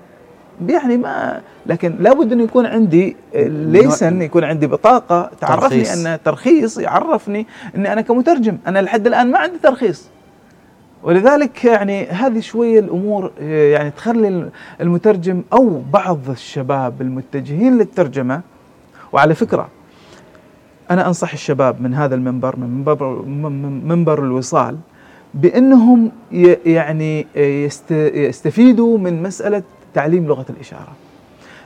يعني 0.68 0.96
ما 0.96 1.40
لكن 1.66 1.96
لابد 2.00 2.32
انه 2.32 2.42
يكون 2.42 2.66
عندي 2.66 3.16
ليسن 3.46 4.22
يكون 4.22 4.44
عندي 4.44 4.66
بطاقة 4.66 5.30
تعرفني 5.40 5.68
ترخيص. 5.68 6.06
أن 6.06 6.18
ترخيص 6.24 6.78
يعرفني 6.78 7.46
أني 7.76 7.92
أنا 7.92 8.00
كمترجم. 8.00 8.58
أنا 8.66 8.78
لحد 8.78 9.06
الآن 9.06 9.30
ما 9.30 9.38
عندي 9.38 9.58
ترخيص. 9.62 10.08
ولذلك 11.02 11.64
يعني 11.64 12.06
هذه 12.06 12.40
شوية 12.40 12.80
الأمور 12.80 13.30
آه، 13.40 13.72
يعني 13.72 13.90
تخلي 13.90 14.50
المترجم 14.80 15.42
أو 15.52 15.82
بعض 15.92 16.18
الشباب 16.30 17.02
المتجهين 17.02 17.78
للترجمة. 17.78 18.40
وعلى 19.12 19.34
فكرة 19.34 19.68
أنا 20.90 21.06
أنصح 21.06 21.32
الشباب 21.32 21.82
من 21.82 21.94
هذا 21.94 22.14
المنبر 22.14 22.56
من 22.56 22.70
منبر 22.70 23.22
من 23.22 23.88
منبر 23.88 24.24
الوصال 24.24 24.76
بأنهم 25.34 26.12
يعني 26.66 27.26
يست 27.36 27.90
يستفيدوا 28.14 28.98
من 28.98 29.22
مسألة 29.22 29.62
تعليم 29.94 30.26
لغة 30.26 30.46
الإشارة. 30.50 30.92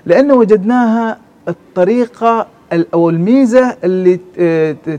لأنه 0.06 0.34
وجدناها 0.34 1.18
الطريقة 1.48 2.46
ال- 2.72 2.86
أو 2.94 3.10
الميزة 3.10 3.76
اللي 3.84 4.16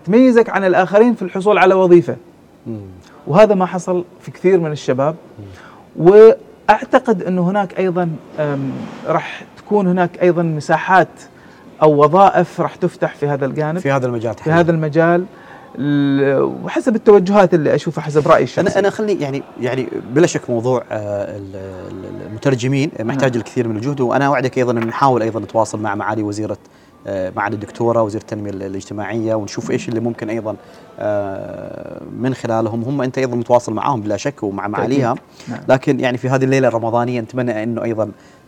تميزك 0.05 0.49
عن 0.49 0.63
الآخرين 0.63 1.13
في 1.13 1.21
الحصول 1.21 1.57
على 1.57 1.73
وظيفة. 1.73 2.15
مم. 2.67 2.79
وهذا 3.27 3.55
ما 3.55 3.65
حصل 3.65 4.03
في 4.21 4.31
كثير 4.31 4.59
من 4.59 4.71
الشباب. 4.71 5.15
وأعتقد 5.95 7.23
انه 7.23 7.41
هناك 7.49 7.79
أيضا 7.79 8.09
أم، 8.39 8.71
راح 9.07 9.43
تكون 9.57 9.87
هناك 9.87 10.21
أيضا 10.21 10.43
مساحات 10.43 11.07
أو 11.81 12.03
وظائف 12.03 12.61
راح 12.61 12.75
تفتح 12.75 13.15
في 13.15 13.27
هذا 13.27 13.45
الجانب. 13.45 13.79
في 13.79 13.91
هذا 13.91 14.05
المجال 14.07 14.33
في 14.33 14.39
تحديداً. 14.39 14.59
هذا 14.59 14.71
المجال. 14.71 15.25
وحسب 15.79 16.95
التوجهات 16.95 17.53
اللي 17.53 17.75
أشوفها 17.75 18.03
حسب 18.03 18.27
رأيي 18.27 18.43
الشخصي 18.43 18.61
أنا 18.61 18.79
أنا 18.79 18.89
خلني 18.89 19.13
يعني 19.13 19.43
يعني 19.61 19.87
بلا 20.13 20.27
شك 20.27 20.49
موضوع 20.49 20.83
آه، 20.91 21.37
ال- 21.37 21.55
ال- 21.91 22.27
المترجمين 22.27 22.91
محتاج 22.99 23.31
نعم. 23.31 23.39
الكثير 23.39 23.67
من 23.67 23.75
الجهد 23.75 24.01
وأنا 24.01 24.25
أوعدك 24.25 24.57
أيضا 24.57 24.71
إن 24.71 24.87
نحاول 24.87 25.21
أيضا 25.21 25.39
نتواصل 25.39 25.79
مع 25.79 25.95
معالي 25.95 26.23
وزيرة 26.23 26.57
آه، 27.07 27.31
معالي 27.35 27.55
الدكتورة 27.55 28.01
وزير 28.03 28.21
التنمية 28.21 28.49
ال- 28.51 28.63
الاجتماعية 28.63 29.35
ونشوف 29.35 29.71
إيش 29.71 29.89
اللي 29.89 29.99
ممكن 29.99 30.29
أيضا 30.29 30.55
آه، 30.99 32.01
من 32.19 32.33
خلالهم 32.33 32.83
هم 32.83 33.01
أنت 33.01 33.17
أيضا 33.17 33.35
متواصل 33.35 33.73
معاهم 33.73 34.01
بلا 34.01 34.17
شك 34.17 34.43
ومع 34.43 34.67
معاليها 34.67 35.15
نعم. 35.47 35.59
لكن 35.69 35.99
يعني 35.99 36.17
في 36.17 36.29
هذه 36.29 36.43
الليلة 36.43 36.67
الرمضانية 36.67 37.21
نتمنى 37.21 37.63
أنه 37.63 37.83
أيضا 37.83 38.05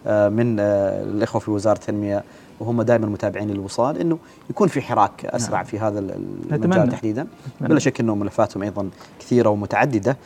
من 0.07 0.59
الإخوة 0.59 1.41
في 1.41 1.51
وزارة 1.51 1.77
التنمية 1.77 2.23
وهم 2.61 2.81
دائما 2.81 3.05
متابعين 3.07 3.49
للوصال 3.49 3.97
إنه 3.97 4.17
يكون 4.49 4.67
في 4.67 4.81
حراك 4.81 5.25
أسرع 5.25 5.55
نعم. 5.57 5.65
في 5.65 5.79
هذا 5.79 5.99
ال- 5.99 6.25
نتمنى. 6.45 6.65
المجال 6.65 6.89
تحديدا. 6.89 7.21
نتمنى. 7.55 7.69
بلا 7.69 7.79
شك 7.79 7.99
إنه 7.99 8.15
ملفاتهم 8.15 8.63
أيضا 8.63 8.89
كثيرة 9.19 9.49
ومتعددة. 9.49 10.17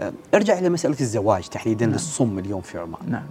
آه، 0.00 0.12
ارجع 0.34 0.58
إلى 0.58 0.68
مسألة 0.68 0.96
الزواج 1.00 1.48
تحديدا 1.48 1.86
نعم. 1.86 1.92
للصم 1.94 2.38
اليوم 2.38 2.60
في 2.60 2.78
عمان. 2.78 3.00
نعم. 3.08 3.22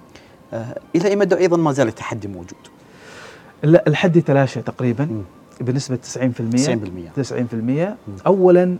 آه، 0.54 0.76
إلى 0.96 1.08
أي 1.10 1.16
مدى 1.16 1.38
أيضا 1.38 1.58
ما 1.58 1.72
زال 1.72 1.88
التحدي 1.88 2.28
موجود؟ 2.28 2.60
لا 3.64 3.84
الحد 3.88 4.16
يتلاشى 4.16 4.62
تقريبا 4.62 5.06
مم. 5.06 5.22
بنسبة 5.62 5.96
90% 5.96 6.58
90% 6.58 7.12
90% 7.16 7.98
اولا 8.28 8.78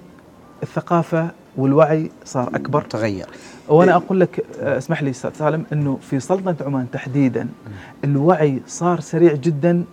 الثقافة 0.64 1.32
والوعي 1.58 2.12
صار 2.26 2.48
أكبر. 2.56 2.82
تغير. 2.82 3.28
وأنا 3.70 3.92
إيه. 3.92 3.98
أقول 3.98 4.20
لك 4.20 4.46
آه، 4.62 4.78
اسمح 4.78 5.04
لي 5.04 5.10
أستاذ 5.10 5.32
سالم 5.34 5.66
إنه 5.74 5.98
في 6.10 6.20
سلطنة 6.20 6.56
عمان 6.66 6.92
تحديدا 6.92 7.48
الوعي 8.04 8.62
صار 8.68 9.00
سريع 9.00 9.34
جدا 9.34 9.84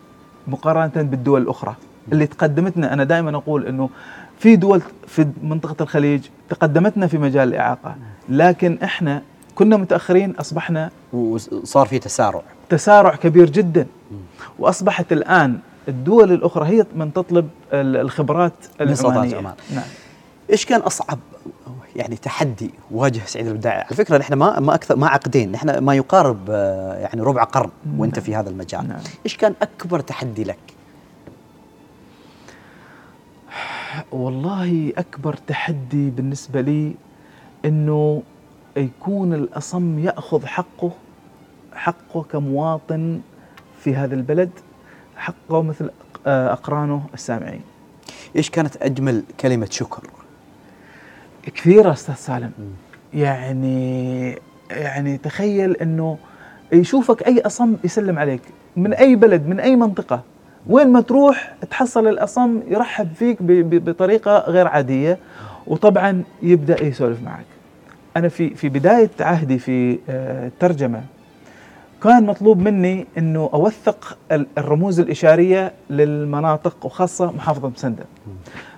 مقارنة 0.49 0.93
بالدول 1.03 1.43
الأخرى. 1.43 1.75
اللي 2.13 2.27
تقدمتنا 2.27 2.93
أنا 2.93 3.05
دائما 3.05 3.37
أقول 3.37 3.67
إنه 3.67 3.91
في 4.39 4.57
دول 4.57 4.83
في 5.07 5.27
منطقة 5.43 5.83
الخليج 5.83 6.21
تقدمتنا 6.49 7.07
في 7.07 7.19
مجال 7.19 7.49
الإعاقة 7.49 7.95
لكن 8.29 8.79
إحنا 8.85 9.23
كنا 9.55 9.77
متأخرين 9.77 10.31
أصبحنا 10.37 10.91
وصار 11.13 11.87
في 11.87 11.99
تسارع. 11.99 12.43
تسارع 12.69 13.15
كبير 13.17 13.51
جدا. 13.51 13.87
وأصبحت 14.59 15.13
الآن 15.13 15.59
الدول 15.89 16.33
الأخرى 16.33 16.67
هي 16.69 16.87
من 16.97 17.13
تطلب 17.13 17.49
ال- 17.73 17.97
الخبرات 17.97 18.53
من 18.81 18.89
العمانية. 18.93 19.37
عمان. 19.37 19.55
نعم. 19.75 19.85
إيش 20.51 20.67
كان 20.67 20.81
أصعب 20.81 21.19
يعني 21.97 22.17
تحدي 22.17 22.71
واجه 22.91 23.21
سعيد 23.27 23.47
البداعي 23.47 23.81
على 23.81 23.97
فكرة 23.97 24.19
نحن 24.19 24.35
ما 24.35 24.61
ما 24.61 24.75
أكثر 24.75 24.97
ما 24.97 25.09
عقدين 25.09 25.53
نحن 25.53 25.79
ما 25.79 25.95
يقارب 25.95 26.39
آه، 26.51 26.95
يعني 26.95 27.23
ربع 27.23 27.45
قرن 27.45 27.71
وأنت 27.97 28.17
نعم. 28.17 28.25
في 28.25 28.35
هذا 28.35 28.51
المجال. 28.51 28.89
نعم. 28.89 29.01
إيش 29.25 29.37
كان 29.37 29.55
أكبر 29.63 30.01
تحدي 30.01 30.45
لك؟ 30.45 30.59
والله 34.13 34.93
أكبر 34.99 35.35
تحدي 35.47 36.11
بالنسبة 36.11 36.61
لي 36.61 36.95
إنه 37.65 38.23
يكون 38.77 39.35
الأصم 39.35 39.99
يأخذ 39.99 40.47
حقه 40.47 40.91
حقه 41.75 42.23
كمواطن 42.23 43.21
في 43.81 43.97
هذا 43.97 44.15
البلد 44.15 44.51
حقه 45.17 45.63
مثل 45.63 45.91
آه، 46.27 46.53
أقرانه 46.53 47.07
السامعين. 47.15 47.63
إيش 48.37 48.51
كانت 48.51 48.77
أجمل 48.77 49.23
كلمة 49.41 49.69
شكر؟ 49.71 50.03
كثيره 51.55 51.93
أستاذ 51.93 52.15
سالم. 52.15 52.51
يعني 53.15 54.39
يعني 54.71 55.19
تخيل 55.19 55.77
إنه 55.77 56.19
يشوفك 56.73 57.27
أي 57.27 57.41
أصم 57.41 57.77
يسلم 57.85 58.19
عليك 58.19 58.43
من 58.77 58.93
أي 58.95 59.17
بلد 59.17 59.47
من 59.47 59.61
أي 59.61 59.77
منطقة. 59.77 60.21
وين 60.67 60.93
ما 60.93 61.01
تروح 61.01 61.55
تحصل 61.71 62.07
الأصم 62.09 62.61
يرحب 62.69 63.09
فيك 63.15 63.37
بطريقة 63.43 64.39
غير 64.39 64.67
عادية 64.69 65.19
وطبعا 65.67 66.23
يبدأ 66.43 66.85
يسولف 66.85 67.23
معك. 67.23 67.45
أنا 68.17 68.29
في 68.29 68.55
في 68.55 68.69
بداية 68.69 69.11
عهدي 69.21 69.59
في 69.59 69.99
آه، 70.09 70.47
الترجمة 70.47 71.03
كان 72.03 72.27
مطلوب 72.27 72.59
مني 72.59 73.07
إنه 73.19 73.51
أوثق 73.55 74.19
ال- 74.33 74.47
الرموز 74.59 75.01
الإشارية 75.01 75.73
للمناطق 75.91 76.87
وخاصة 76.87 77.33
محافظة 77.33 77.69
مسندم 77.69 78.05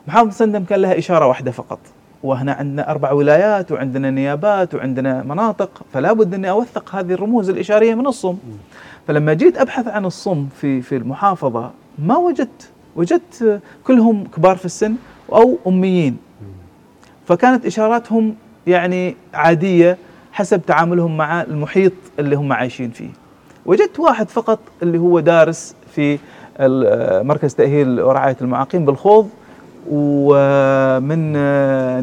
محافظة 0.08 0.28
مسندم 0.28 0.64
كان 0.64 0.80
لها 0.80 0.98
إشارة 0.98 1.26
واحدة 1.26 1.50
فقط. 1.50 1.78
وهنا 2.22 2.52
عندنا 2.52 2.90
أربع 2.90 3.12
ولايات 3.12 3.72
وعندنا 3.72 4.10
نيابات 4.10 4.74
وعندنا 4.74 5.22
مناطق 5.22 5.82
فلا 5.92 6.12
بد 6.12 6.34
أني 6.34 6.50
أوثق 6.50 6.94
هذه 6.94 7.12
الرموز 7.12 7.50
الإشارية 7.50 7.94
من 7.94 8.06
الصم. 8.06 8.36
فلما 9.06 9.34
جيت 9.34 9.58
أبحث 9.58 9.88
عن 9.88 10.04
الصم 10.04 10.46
في 10.60 10.82
في 10.82 10.96
المحافظة 10.96 11.70
ما 11.98 12.16
وجدت 12.16 12.70
وجدت 12.96 13.60
كلهم 13.84 14.24
كبار 14.24 14.56
في 14.56 14.64
السن 14.64 14.94
أو 15.32 15.58
أميين. 15.66 16.16
فكانت 17.26 17.66
إشاراتهم 17.66 18.34
يعني 18.66 19.16
عادية 19.34 19.98
حسب 20.32 20.66
تعاملهم 20.66 21.16
مع 21.16 21.42
المحيط 21.42 21.92
اللي 22.18 22.36
هم 22.36 22.52
عايشين 22.52 22.90
فيه. 22.90 23.10
وجدت 23.66 24.00
واحد 24.00 24.28
فقط 24.28 24.58
اللي 24.82 24.98
هو 24.98 25.20
دارس 25.20 25.74
في 25.94 26.18
مركز 27.24 27.54
تأهيل 27.54 28.00
ورعاية 28.00 28.36
المعاقين 28.40 28.84
بالخوض. 28.84 29.30
ومن 29.90 31.32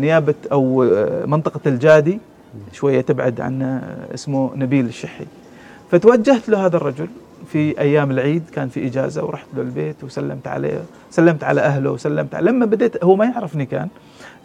نيابة 0.01 0.33
أو 0.51 0.83
منطقة 1.25 1.59
الجادي 1.65 2.19
شوية 2.71 3.01
تبعد 3.01 3.41
عن 3.41 3.81
اسمه 4.13 4.51
نبيل 4.55 4.86
الشحي. 4.86 5.25
فتوجهت 5.91 6.49
له 6.49 6.65
هذا 6.65 6.77
الرجل 6.77 7.07
في 7.51 7.79
أيام 7.79 8.11
العيد 8.11 8.43
كان 8.53 8.69
في 8.69 8.88
إجازة 8.88 9.25
ورحت 9.25 9.47
له 9.55 9.61
البيت 9.61 10.03
وسلمت 10.03 10.47
عليه 10.47 10.81
سلمت 11.11 11.43
على 11.43 11.61
أهله 11.61 11.91
وسلمت 11.91 12.36
عليه. 12.36 12.51
لما 12.51 12.65
بديت 12.65 13.03
هو 13.03 13.15
ما 13.15 13.25
يعرفني 13.25 13.65
كان 13.65 13.88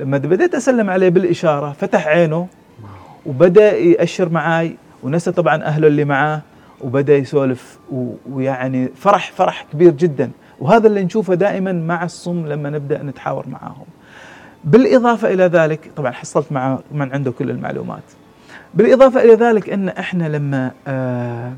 لما 0.00 0.18
بديت 0.18 0.54
أسلم 0.54 0.90
عليه 0.90 1.08
بالإشارة 1.08 1.72
فتح 1.80 2.06
عينه 2.06 2.46
وبدأ 3.26 3.76
يأشر 3.78 4.28
معاي 4.28 4.76
ونسى 5.02 5.32
طبعا 5.32 5.62
أهله 5.62 5.86
اللي 5.86 6.04
معاه 6.04 6.40
وبدأ 6.80 7.16
يسولف 7.16 7.78
ويعني 8.32 8.88
فرح 8.96 9.32
فرح 9.32 9.66
كبير 9.72 9.90
جدا. 9.90 10.30
وهذا 10.60 10.86
اللي 10.86 11.04
نشوفه 11.04 11.34
دائما 11.34 11.72
مع 11.72 12.04
الصم 12.04 12.46
لما 12.46 12.70
نبدأ 12.70 13.02
نتحاور 13.02 13.48
معاهم. 13.48 13.86
بالإضافة 14.64 15.32
إلى 15.32 15.44
ذلك 15.44 15.90
طبعا 15.96 16.10
حصلت 16.10 16.52
مع 16.52 16.78
من 16.92 17.12
عنده 17.12 17.30
كل 17.30 17.50
المعلومات. 17.50 18.02
بالإضافة 18.74 19.22
إلى 19.22 19.34
ذلك 19.34 19.70
أن 19.70 19.88
إحنا 19.88 20.28
لما 20.28 20.70
آه 20.86 21.52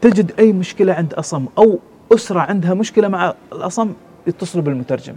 تجد 0.00 0.32
أي 0.38 0.52
مشكلة 0.52 0.92
عند 0.92 1.14
أصم 1.14 1.46
أو 1.58 1.78
أسرة 2.14 2.40
عندها 2.40 2.74
مشكلة 2.74 3.08
مع 3.08 3.34
الأصم 3.52 3.92
يتصلوا 4.26 4.64
بالمترجم. 4.64 5.14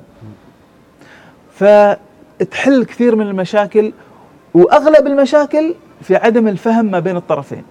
فتحل 1.53 2.83
كثير 2.83 3.15
من 3.15 3.27
المشاكل 3.27 3.93
وأغلب 4.53 5.07
المشاكل 5.07 5.75
في 6.01 6.15
عدم 6.15 6.47
الفهم 6.47 6.85
ما 6.85 6.99
بين 6.99 7.17
الطرفين. 7.17 7.63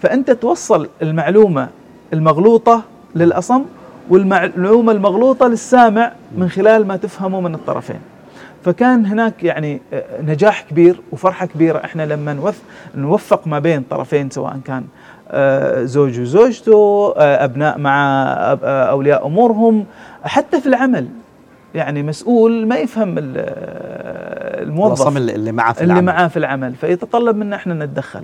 فأنت 0.00 0.30
توصل 0.30 0.88
المعلومة 1.02 1.68
المغلوطة 2.12 2.82
للأصم 3.14 3.62
والمعلومة 4.10 4.92
المغلوطة 4.92 5.48
للسامع 5.48 6.12
من 6.38 6.48
خلال 6.48 6.86
ما 6.86 6.96
تفهمه 6.96 7.40
من 7.40 7.54
الطرفين. 7.54 8.00
فكان 8.64 9.06
هناك 9.06 9.42
يعني 9.44 9.80
نجاح 10.22 10.62
كبير 10.70 11.00
وفرحة 11.12 11.46
كبيرة. 11.46 11.78
إحنا 11.84 12.02
لما 12.06 12.32
نوف- 12.34 12.62
نوفق 12.94 13.46
ما 13.46 13.58
بين 13.58 13.82
طرفين 13.90 14.30
سواء 14.30 14.58
كان 14.64 14.84
آه، 15.34 15.84
زوج 15.84 16.20
وزوجته 16.20 17.14
آه، 17.16 17.44
أبناء 17.44 17.78
مع 17.78 18.22
آه، 18.62 18.84
أولياء 18.90 19.26
أمورهم. 19.26 19.84
حتى 20.24 20.60
في 20.60 20.66
العمل 20.66 21.08
يعني 21.74 22.02
مسؤول 22.02 22.66
ما 22.68 22.76
يفهم 22.76 23.18
ال- 23.18 23.34
الموظف 24.62 25.16
اللي 25.16 25.34
اللي 25.34 25.52
معه 25.52 25.72
في 25.72 25.80
اللي 25.82 25.92
العمل. 25.92 26.06
معاه 26.06 26.28
في 26.28 26.36
العمل. 26.36 26.74
فيتطلب 26.74 27.36
منا 27.36 27.56
إحنا 27.56 27.74
نتدخل. 27.74 28.22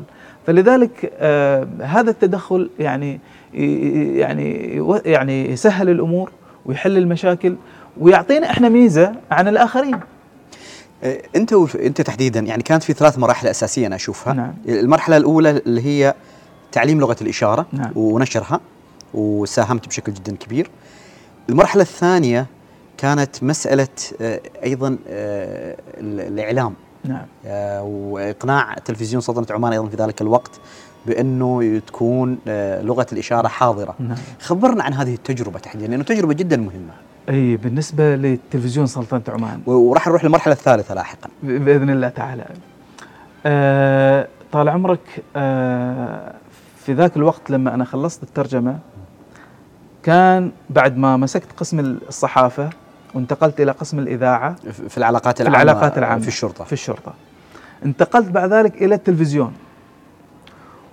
فلذلك 0.49 1.12
آه 1.18 1.68
هذا 1.80 2.11
التدخل 2.11 2.70
يعني 2.78 3.20
يعني 3.55 4.76
يعني 5.05 5.51
يسهل 5.53 5.88
الأمور 5.88 6.30
ويحل 6.66 6.96
المشاكل 6.99 7.57
ويعطينا 8.01 8.51
إحنا 8.51 8.68
ميزة 8.68 9.12
عن 9.30 9.49
الآخرين 9.49 10.01
آه، 11.05 11.22
أنت 11.36 11.53
وف- 11.53 11.76
أنت 11.76 12.01
تحديدا 12.01 12.40
يعني 12.40 12.62
كانت 12.62 12.82
في 12.82 12.92
ثلاث 12.92 13.18
مراحل 13.18 13.46
أساسية 13.49 13.86
أنا 13.86 13.96
أشوفها 13.96 14.32
نعم. 14.32 14.55
المرحلة 14.68 15.16
الأولى 15.16 15.51
اللي 15.51 15.82
هي 15.86 16.14
تعليم 16.72 17.01
لغة 17.01 17.16
الإشارة 17.22 17.66
نعم. 17.72 17.92
ونشرها 17.96 18.61
وساهمت 19.14 19.88
بشكل 19.88 20.12
جدا 20.12 20.36
كبير 20.36 20.70
المرحلة 21.49 21.82
الثانية 21.82 22.46
كانت 22.99 23.42
مسألة 23.42 23.88
آه، 24.20 24.40
أيضا 24.64 24.88
ال- 24.88 26.20
الإعلام 26.32 26.74
نعم. 27.09 27.26
آه، 27.46 27.82
وإقناع 27.82 28.74
تلفزيون 28.74 29.20
سلطنه 29.20 29.46
عمان 29.56 29.72
أيضا 29.72 29.88
في 29.88 29.96
ذلك 29.96 30.22
الوقت 30.22 30.61
بأنه 31.06 31.78
تكون 31.86 32.38
آه، 32.48 32.82
لغة 32.82 33.06
الإشارة 33.12 33.48
حاضرة. 33.48 33.94
نعم. 33.98 34.16
خبرنا 34.40 34.84
عن 34.84 34.94
هذه 34.94 35.14
التجربة 35.14 35.59
تحديدا 35.59 35.90
لأنه 35.90 36.04
تجربة 36.04 36.34
جدا 36.34 36.56
مهمة. 36.56 36.92
أي 37.28 37.56
بالنسبة 37.56 38.16
للتلفزيون 38.16 38.86
سلطنة 38.86 39.22
عمان. 39.28 39.61
وراح 39.66 40.09
نروح 40.09 40.24
للمرحلة 40.24 40.54
الثالثة 40.54 40.94
لاحقا. 40.94 41.30
بإذن 41.42 41.90
الله 41.90 42.09
تعالى. 42.09 42.44
آه 43.46 44.28
طال 44.52 44.68
عمرك 44.68 45.24
آه 45.36 46.34
في 46.84 46.92
ذاك 46.92 47.16
الوقت 47.16 47.50
لما 47.50 47.74
أنا 47.74 47.84
خلصت 47.84 48.22
الترجمة 48.22 48.78
كان 50.02 50.52
بعد 50.70 50.96
ما 50.96 51.16
مسكت 51.16 51.52
قسم 51.56 51.80
الصحافة 51.80 52.70
وانتقلت 53.14 53.61
إلى 53.61 53.72
قسم 53.72 53.98
الإذاعة. 53.98 54.54
في 54.72 54.88
في 54.88 54.98
العلاقات 54.98 55.36
في 55.36 55.48
العامة 55.48 55.62
العلاقات 55.62 55.98
العامة. 55.98 56.22
في 56.22 56.28
الشرطة. 56.28 56.64
في 56.64 56.72
الشرطة. 56.72 57.14
انتقلت 57.84 58.28
بعد 58.28 58.52
ذلك 58.52 58.82
إلى 58.82 58.94
التلفزيون. 58.94 59.52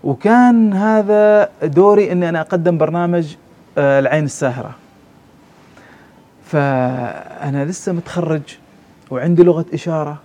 وكان 0.03 0.73
هذا 0.73 1.49
دوري 1.63 2.11
أني 2.11 2.29
أنا 2.29 2.41
أقدم 2.41 2.77
برنامج 2.77 3.35
آه، 3.77 3.99
العين 3.99 4.23
الساهرة. 4.23 4.71
فأنا 6.45 7.65
لسه 7.65 7.91
متخرج 7.91 8.41
وعندي 9.11 9.43
لغة 9.43 9.65
إشارة 9.73 10.17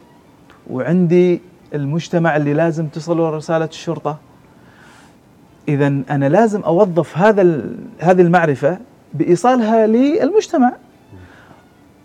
وعندي 0.70 1.40
المجتمع 1.74 2.36
اللي 2.36 2.54
لازم 2.54 2.86
تصله 2.86 3.30
رسالة 3.30 3.64
الشرطة. 3.64 4.18
إذا 5.68 5.86
أنا 5.86 6.28
لازم 6.28 6.60
أوظف 6.60 7.18
هذا 7.18 7.42
هذه 7.98 8.20
المعرفة 8.20 8.78
بإيصالها 9.14 9.86
للمجتمع. 9.86 10.72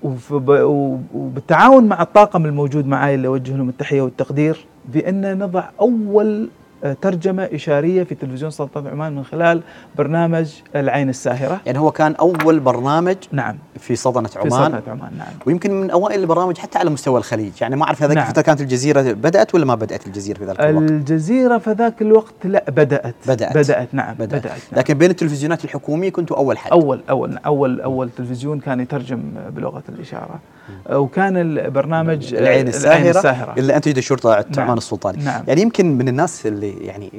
وبالتعاون 0.04 1.84
مع 1.88 2.02
الطاقم 2.02 2.46
الموجود 2.46 2.88
معي 2.88 3.16
اللي 3.16 3.28
اوجه 3.28 3.58
لهم 3.58 3.70
التحية 3.70 4.02
والتقدير 4.02 4.66
بأن 4.93 5.39
نضع 5.39 5.64
أول 5.82 6.50
ترجمة 6.93 7.43
إشارية 7.43 8.03
في 8.03 8.15
تلفزيون 8.15 8.51
سلطنة 8.51 8.89
عمان 8.89 9.15
من 9.15 9.23
خلال 9.23 9.61
برنامج 9.97 10.53
العين 10.75 11.09
الساهرة. 11.09 11.61
يعني 11.65 11.79
هو 11.79 11.91
كان 11.91 12.15
أول 12.15 12.59
برنامج 12.59 13.15
نعم. 13.31 13.57
في 13.79 13.95
سلطنة 13.95 14.27
في 14.27 14.39
عمان 14.39 14.71
سلطنة 14.71 14.81
عمان. 14.88 15.11
نعم. 15.17 15.27
ويمكن 15.45 15.81
من 15.81 15.91
أوائل 15.91 16.19
البرامج 16.19 16.57
حتى 16.57 16.77
على 16.79 16.89
مستوى 16.89 17.17
الخليج. 17.17 17.51
يعني 17.61 17.75
ما 17.75 17.83
أعرف 17.86 18.03
هذاك 18.03 18.17
نعم. 18.17 18.25
الفترة 18.25 18.41
كانت 18.41 18.61
الجزيرة 18.61 19.01
بدأت 19.01 19.55
ولا 19.55 19.65
ما 19.65 19.75
بدأت 19.75 20.07
الجزيرة 20.07 20.38
في 20.38 20.45
ذلك 20.45 20.59
الوقت؟ 20.59 20.91
الجزيرة 20.91 21.57
في 21.57 21.71
ذاك 21.71 22.01
الوقت 22.01 22.33
لا 22.43 22.63
بدأت. 22.67 23.15
بدأت. 23.27 23.57
بدأت 23.57 23.88
نعم 23.93 24.13
بدأت, 24.13 24.29
بدأت, 24.29 24.45
نعم. 24.45 24.79
لكن 24.79 24.93
بين 24.93 25.09
التلفزيونات 25.11 25.65
الحكومية 25.65 26.09
كنتوا 26.09 26.38
أول 26.38 26.57
حد؟ 26.57 26.71
أول 26.71 26.99
أول 27.09 27.38
أول 27.38 27.81
أول 27.81 28.09
تلفزيون 28.09 28.59
كان 28.59 28.79
يترجم 28.79 29.21
بلغة 29.49 29.83
الإشارة. 29.89 30.39
آه، 30.39 30.55
وكان 30.89 31.38
البرنامج 31.38 32.34
العين 32.34 32.68
الساهرة, 32.68 33.18
الساهرة. 33.18 33.53
اللي 33.57 33.76
انتجت 33.76 33.99
شرطه 33.99 34.30
نعم. 34.30 34.66
عمان 34.66 34.78
السلطاني 34.78 35.24
نعم. 35.24 35.43
يعني 35.47 35.61
يمكن 35.61 35.97
من 35.97 36.07
الناس 36.07 36.45
اللي 36.45 36.72
يعني 36.72 37.11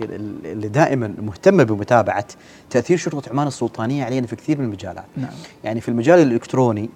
اللي 0.44 0.68
دائما 0.68 1.14
مهتمة 1.22 1.64
بمتابعة 1.64 2.26
تأثير 2.70 2.96
شرطة 2.96 3.30
عمان 3.30 3.46
السلطانية 3.46 4.04
علينا 4.04 4.26
في 4.26 4.36
كثير 4.36 4.58
من 4.58 4.64
المجالات 4.64 5.04
نعم 5.16 5.30
يعني 5.64 5.80
في 5.80 5.88
المجال 5.88 6.18
الإلكتروني 6.18 6.90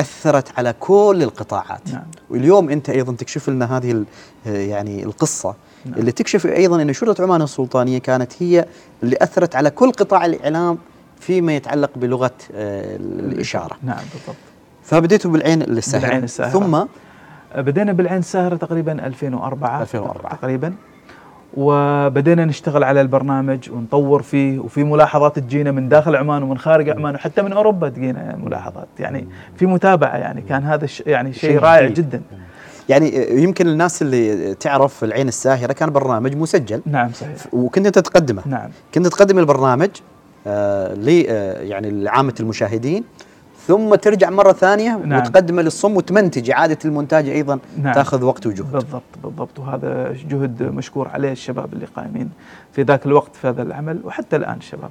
أثرت 0.00 0.58
على 0.58 0.74
كل 0.80 1.18
القطاعات 1.22 1.92
نعم. 1.92 2.02
واليوم 2.30 2.70
أنت 2.70 2.90
أيضا 2.90 3.12
تكشف 3.12 3.50
لنا 3.50 3.76
هذه 3.76 4.04
يعني 4.46 5.04
القصة 5.04 5.54
نعم. 5.84 5.98
اللي 5.98 6.12
تكشف 6.12 6.46
أيضا 6.46 6.82
أن 6.82 6.92
شرطة 6.92 7.22
عمان 7.22 7.42
السلطانية 7.42 7.98
كانت 7.98 8.32
هي 8.42 8.66
اللي 9.02 9.16
أثرت 9.20 9.56
على 9.56 9.70
كل 9.70 9.92
قطاع 9.92 10.26
الإعلام 10.26 10.78
فيما 11.20 11.56
يتعلق 11.56 11.90
بلغة 11.96 12.34
آه، 12.54 12.96
الإشارة 12.96 13.76
نعم 13.82 14.04
بالضبط 14.14 14.49
فبديتوا 14.90 15.30
بالعين 15.30 15.62
الساهره 15.62 16.02
بالعين 16.02 16.24
الساهرة. 16.24 16.50
ثم 16.50 16.84
بدينا 17.56 17.92
بالعين 17.92 18.18
الساهرة 18.18 18.56
تقريبا 18.56 19.06
2004 19.06 19.82
2004. 19.82 20.36
تقريبا. 20.36 20.74
وبدينا 21.56 22.44
نشتغل 22.44 22.84
على 22.84 23.00
البرنامج 23.00 23.70
ونطور 23.70 24.22
فيه 24.22 24.58
وفي 24.58 24.84
ملاحظات 24.84 25.38
تجينا 25.38 25.70
من 25.70 25.88
داخل 25.88 26.16
عمان 26.16 26.42
ومن 26.42 26.58
خارج 26.58 26.88
عمان 26.88 27.14
وحتى 27.14 27.42
من 27.42 27.52
أوروبا 27.52 27.88
تجينا 27.88 28.36
ملاحظات. 28.44 28.88
يعني 28.98 29.28
في 29.56 29.66
متابعة 29.66 30.16
يعني 30.16 30.40
كان 30.40 30.62
هذا 30.62 30.86
يعني 31.06 31.32
شيء 31.32 31.58
رائع. 31.58 31.88
جدا. 31.88 32.22
يعني 32.88 33.42
يمكن 33.42 33.68
الناس 33.68 34.02
اللي 34.02 34.54
تعرف 34.54 35.04
العين 35.04 35.28
الساهره 35.28 35.72
كان 35.72 35.90
برنامج 35.90 36.36
مسجل. 36.36 36.82
نعم 36.86 37.12
صحيح. 37.12 37.36
وكنت 37.52 37.86
أنت 37.86 37.98
تقدمه. 37.98 38.42
نعم. 38.46 38.70
كنت 38.94 39.06
تقدم 39.06 39.38
البرنامج 39.38 39.90
آه 40.46 40.94
ل 40.94 41.24
آه 41.28 41.62
يعني 41.62 41.90
لعامة 41.90 42.34
المشاهدين. 42.40 43.04
ثم 43.70 43.94
ترجع 43.94 44.30
مرة 44.30 44.52
ثانية 44.52 44.96
نعم. 44.96 45.20
وتقدمه 45.20 45.62
للصم 45.62 45.96
وتمنتج 45.96 46.50
اعاده 46.50 46.78
المونتاج 46.84 47.28
أيضا 47.28 47.58
نعم. 47.82 47.94
تأخذ 47.94 48.24
وقت 48.24 48.46
وجهد 48.46 48.72
بالضبط 48.72 49.02
بالضبط 49.24 49.58
وهذا 49.58 50.12
جهد 50.28 50.62
مشكور 50.62 51.08
عليه 51.08 51.32
الشباب 51.32 51.72
اللي 51.72 51.86
قائمين 51.86 52.30
في 52.72 52.82
ذاك 52.82 53.06
الوقت 53.06 53.36
في 53.36 53.48
هذا 53.48 53.62
العمل 53.62 54.00
وحتى 54.04 54.36
الآن 54.36 54.56
الشباب. 54.56 54.90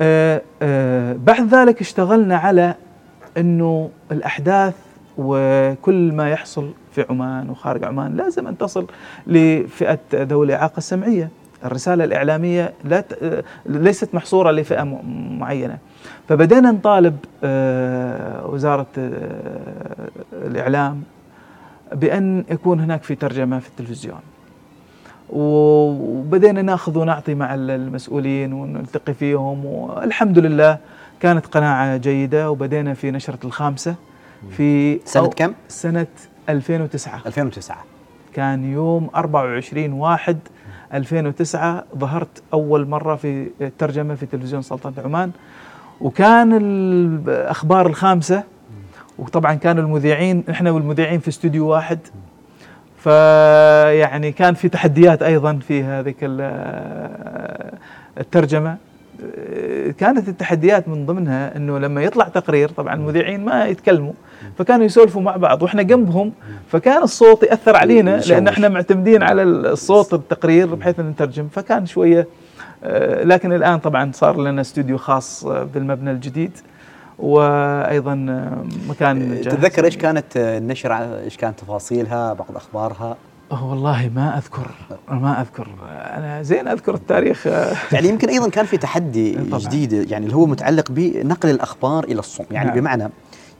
آه 0.00 0.42
آه 0.62 1.12
بعد 1.12 1.54
ذلك 1.54 1.80
اشتغلنا 1.80 2.36
على 2.36 2.74
إنه 3.36 3.90
الأحداث 4.12 4.74
وكل 5.18 6.12
ما 6.12 6.30
يحصل 6.30 6.70
في 6.92 7.06
عمان 7.10 7.50
وخارج 7.50 7.84
عمان 7.84 8.16
لازم 8.16 8.46
أن 8.46 8.58
تصل 8.58 8.86
لفئة 9.26 9.98
ذوي 10.14 10.46
الإعاقة 10.46 10.78
السمعية. 10.78 11.28
الرسالة 11.64 12.04
الإعلامية 12.04 12.72
لا 12.84 13.04
آه، 13.22 13.44
ليست 13.66 14.14
محصورة 14.14 14.50
لفئة 14.50 14.84
معينة. 15.38 15.78
فبدينا 16.30 16.70
نطالب 16.70 17.16
آه، 17.44 18.46
وزارة 18.46 18.86
آه، 18.98 20.08
الإعلام 20.32 21.02
بأن 21.92 22.44
يكون 22.50 22.80
هناك 22.80 23.02
في 23.02 23.14
ترجمة 23.14 23.58
في 23.58 23.68
التلفزيون. 23.68 24.20
وبدينا 25.30 26.62
نأخذ 26.62 26.98
ونعطي 26.98 27.34
مع 27.34 27.54
المسؤولين 27.54 28.52
ونلتقي 28.52 29.14
فيهم 29.14 29.64
والحمد 29.64 30.38
لله 30.38 30.78
كانت 31.20 31.46
قناعة 31.46 31.96
جيدة 31.96 32.50
وبدينا 32.50 32.94
في 32.94 33.10
نشرة 33.10 33.38
الخامسة 33.44 33.94
في 34.50 35.00
سنة 35.04 35.26
كم؟ 35.28 35.52
سنة 35.68 36.06
2009 36.48 37.20
2009 37.26 37.76
كان 38.34 38.64
يوم 38.72 39.10
24 39.14 39.92
واحد 39.92 40.38
2009 40.94 41.84
ظهرت 41.98 42.42
أول 42.52 42.88
مرة 42.88 43.16
في 43.16 43.50
الترجمة 43.60 44.14
في 44.14 44.26
تلفزيون 44.26 44.62
سلطنة 44.62 45.04
عمان. 45.04 45.30
وكان 46.00 46.52
الأخبار 46.62 47.86
الخامسة 47.86 48.42
وطبعا 49.18 49.54
كانوا 49.54 49.82
المذيعين 49.84 50.44
إحنا 50.50 50.70
والمذيعين 50.70 51.20
في 51.20 51.28
استوديو 51.28 51.68
واحد 51.68 51.98
فيعني 52.98 54.32
كان 54.32 54.54
في 54.54 54.68
تحديات 54.68 55.22
أيضا 55.22 55.58
في 55.68 55.82
هذيك 55.84 56.16
ال- 56.22 57.70
الترجمة 58.18 58.76
كانت 59.98 60.28
التحديات 60.28 60.88
من 60.88 61.06
ضمنها 61.06 61.56
إنه 61.56 61.78
لما 61.78 62.02
يطلع 62.02 62.28
تقرير 62.28 62.68
طبعا 62.68 62.94
المذيعين 62.94 63.44
ما 63.44 63.66
يتكلموا 63.66 64.12
فكانوا 64.58 64.84
يسولفوا 64.84 65.22
مع 65.22 65.36
بعض 65.36 65.62
وإحنا 65.62 65.82
جنبهم 65.82 66.32
فكان 66.68 67.02
الصوت 67.02 67.42
يأثر 67.42 67.76
علينا. 67.76 68.10
لأن 68.34 68.48
إحنا 68.48 68.68
معتمدين 68.68 69.22
على 69.22 69.42
الصوت 69.42 70.14
التقرير 70.14 70.74
بحيث 70.74 71.00
نترجم 71.00 71.48
فكان 71.48 71.86
شوية 71.86 72.26
لكن 73.22 73.52
الآن 73.52 73.78
طبعا 73.78 74.12
صار 74.14 74.40
لنا 74.40 74.60
استوديو 74.60 74.98
خاص 74.98 75.44
آه، 75.44 75.62
بالمبنى 75.62 76.10
الجديد 76.10 76.50
وأيضا 77.18 78.12
آه، 78.12 78.64
مكان 78.88 79.40
جاهز. 79.40 79.54
تتذكر 79.54 79.84
إيش 79.84 79.96
كانت 79.96 80.36
النشر 80.36 80.92
إيش 80.94 81.36
كانت 81.36 81.60
تفاصيلها 81.60 82.32
بعض 82.32 82.56
أخبارها 82.56 83.16
والله 83.50 84.10
ما 84.14 84.38
أذكر 84.38 84.70
ما 85.08 85.40
أذكر 85.40 85.68
أنا 85.88 86.42
زين 86.42 86.68
أذكر 86.68 86.94
التاريخ 86.94 87.46
آه، 87.46 87.76
يعني 87.92 88.08
يمكن 88.08 88.28
أيضا 88.28 88.48
كان 88.48 88.64
في 88.66 88.76
تحدي. 88.76 89.32
جديد 89.32 89.92
يعني 89.92 90.26
اللي 90.26 90.36
هو 90.36 90.46
متعلق 90.46 90.90
بنقل 90.90 91.50
الأخبار 91.50 92.04
إلى 92.04 92.18
الصم 92.18 92.44
يعني 92.50 92.68
نعم. 92.68 92.80
بمعنى 92.80 93.10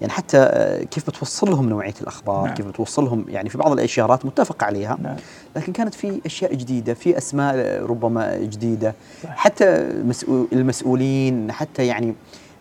يعني 0.00 0.12
حتى 0.12 0.38
آه، 0.38 0.84
كيف 0.84 1.10
بتوصل 1.10 1.50
لهم 1.50 1.68
نوعية 1.68 1.94
الأخبار 2.00 2.44
نعم. 2.44 2.54
كيف 2.54 2.66
بتوصل 2.66 3.04
لهم 3.04 3.24
يعني 3.28 3.48
في 3.48 3.58
بعض 3.58 3.72
الاشارات 3.72 4.26
متفق 4.26 4.64
عليها 4.64 4.98
نعم. 5.02 5.16
لكن 5.56 5.72
كانت 5.72 5.94
في 5.94 6.20
أشياء 6.26 6.54
جديدة 6.54 6.94
في 6.94 7.18
أسماء 7.18 7.54
آه، 7.56 7.82
ربما 7.82 8.38
جديدة 8.38 8.94
صح. 9.22 9.36
حتى 9.36 9.88
مسؤول 10.04 10.46
المسؤولين 10.52 11.52
حتى 11.52 11.86
يعني 11.86 12.14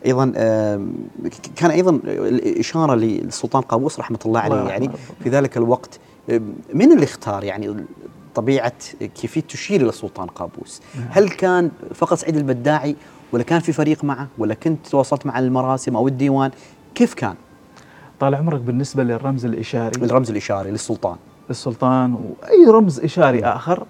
أيضا 0.06 0.32
كان 1.56 1.72
أيضا 1.72 2.00
الإشارة 2.06 2.96
للسلطان 2.96 3.62
قابوس 3.62 4.00
رحمة 4.00 4.20
الله 4.26 4.40
عليه 4.40 4.70
يعني. 4.70 4.90
في 5.24 5.30
ذلك 5.30 5.58
الوقت 5.58 6.00
من 6.74 6.92
اللي 6.92 7.04
اختار 7.04 7.44
يعني 7.44 7.76
طبيعة 8.36 8.74
كيفية 9.16 9.42
تشير 9.42 9.82
إلى 9.82 9.90
السلطان 9.90 10.28
قابوس 10.28 10.82
نعم. 10.96 11.08
هل 11.12 11.30
كان 11.30 11.72
فقط 11.96 12.18
سعيد 12.18 12.36
البداعي 12.38 12.96
ولا 13.32 13.44
كان 13.44 13.60
في 13.60 13.72
فريق 13.72 14.04
معه 14.04 14.28
ولا 14.38 14.54
كنت 14.54 14.88
تواصلت 14.88 15.26
مع 15.26 15.40
المراسم 15.40 15.96
أو 15.96 16.08
الديوان 16.08 16.52
كيف 16.96 17.14
كان؟ 17.14 17.36
طال 18.20 18.36
عمرك 18.36 18.62
بالنسبة 18.62 19.04
للرمز 19.04 19.46
الإشاري؟ 19.46 20.06
الرمز 20.06 20.32
الإشاري 20.32 20.72
للسلطان. 20.72 21.16
السلطان 21.50 22.14
وأي 22.14 22.66
رمز 22.68 23.00
إشاري 23.00 23.44
آخر. 23.44 23.84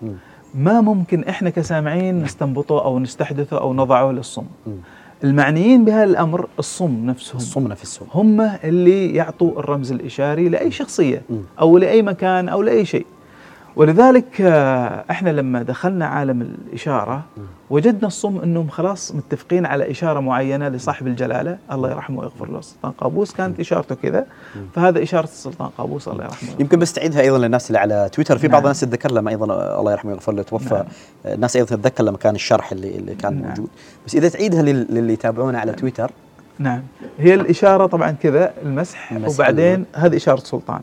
ما 0.56 0.82
ممكن 0.82 1.24
إحنا 1.24 1.50
كسامعين 1.50 2.24
نستنبطه 2.24 2.84
أو 2.86 3.00
نستحدثه 3.00 3.62
أو 3.62 3.74
نضعه 3.74 4.12
للصم. 4.12 4.46
المعنيين 5.24 5.86
بهذا 5.86 6.04
الأمر 6.04 6.48
الصم 6.60 7.06
نفسهم. 7.06 7.38
الصم 7.38 7.68
نفسه 7.68 8.06
هم 8.14 8.42
اللي 8.42 9.14
يعطوا 9.16 9.60
الرمز 9.60 9.92
الإشاري 9.92 10.50
لأي 10.50 10.72
شخصية 10.72 11.22
مم. 11.30 11.42
أو 11.60 11.78
لأي 11.78 12.02
مكان 12.02 12.50
أو 12.50 12.62
لأي 12.62 12.86
شيء. 12.86 13.06
ولذلك 13.80 14.42
آه، 14.42 15.04
إحنا 15.12 15.30
لما 15.30 15.64
دخلنا 15.64 16.06
عالم 16.06 16.42
الإشارة 16.42 17.24
وجدنا 17.70 18.08
الصم 18.08 18.40
إنهم 18.44 18.68
خلاص 18.70 19.16
متفقين 19.16 19.66
على 19.66 19.92
إشارة 19.92 20.20
معينة 20.20 20.70
لصاحب 20.70 21.08
الجلالة 21.08 21.58
الله 21.72 21.90
يرحمه 21.92 22.20
ويغفر 22.20 22.52
له 22.52 22.60
السلطان 22.60 22.92
قابوس. 22.92 23.34
كانت 23.34 23.60
إشارته 23.60 23.96
كذا 23.96 24.26
فهذا 24.76 25.04
إشارة 25.04 25.24
السلطان 25.24 25.70
قابوس 25.78 26.08
الله 26.08 26.24
يرحمه 26.24 26.50
يمكن 26.60 26.80
بس 26.80 26.94
تعيدها 26.94 27.22
أيضا 27.22 27.38
للناس 27.38 27.68
اللي 27.68 27.80
على 27.80 28.10
تويتر. 28.14 28.38
في 28.38 28.48
بعض 28.48 28.54
نعم. 28.56 28.64
الناس 28.64 28.80
تتذكر 28.80 29.12
لما 29.12 29.30
أيضا 29.32 29.46
الله 29.80 29.92
يرحمه 29.92 30.12
ويغفر 30.12 30.32
له 30.32 30.44
توفى. 30.44 30.74
نعم. 30.76 30.86
الناس 31.34 31.56
أيضا 31.56 31.76
تتذكر 31.76 32.04
لما 32.04 32.18
كان 32.18 32.36
الشرح 32.36 32.72
اللي, 32.72 32.96
اللي 32.96 33.16
كان 33.16 33.34
نعم. 33.42 33.50
موجود. 33.50 33.70
بس 34.08 34.16
إذا 34.16 34.30
تعيدها 34.30 34.62
لل- 34.62 34.88
للي 34.90 35.14
يتابعونا 35.14 35.60
على 35.60 35.72
تويتر. 35.72 36.12
نعم. 36.60 36.82
هي 37.20 37.34
الإشارة 37.34 37.86
طبعا 37.86 38.12
كذا 38.12 38.54
المسح 38.66 39.12
المسح. 39.12 39.36
وبعدين 39.40 39.86
هذه 39.94 40.16
إشارة 40.16 40.40
سلطان. 40.40 40.82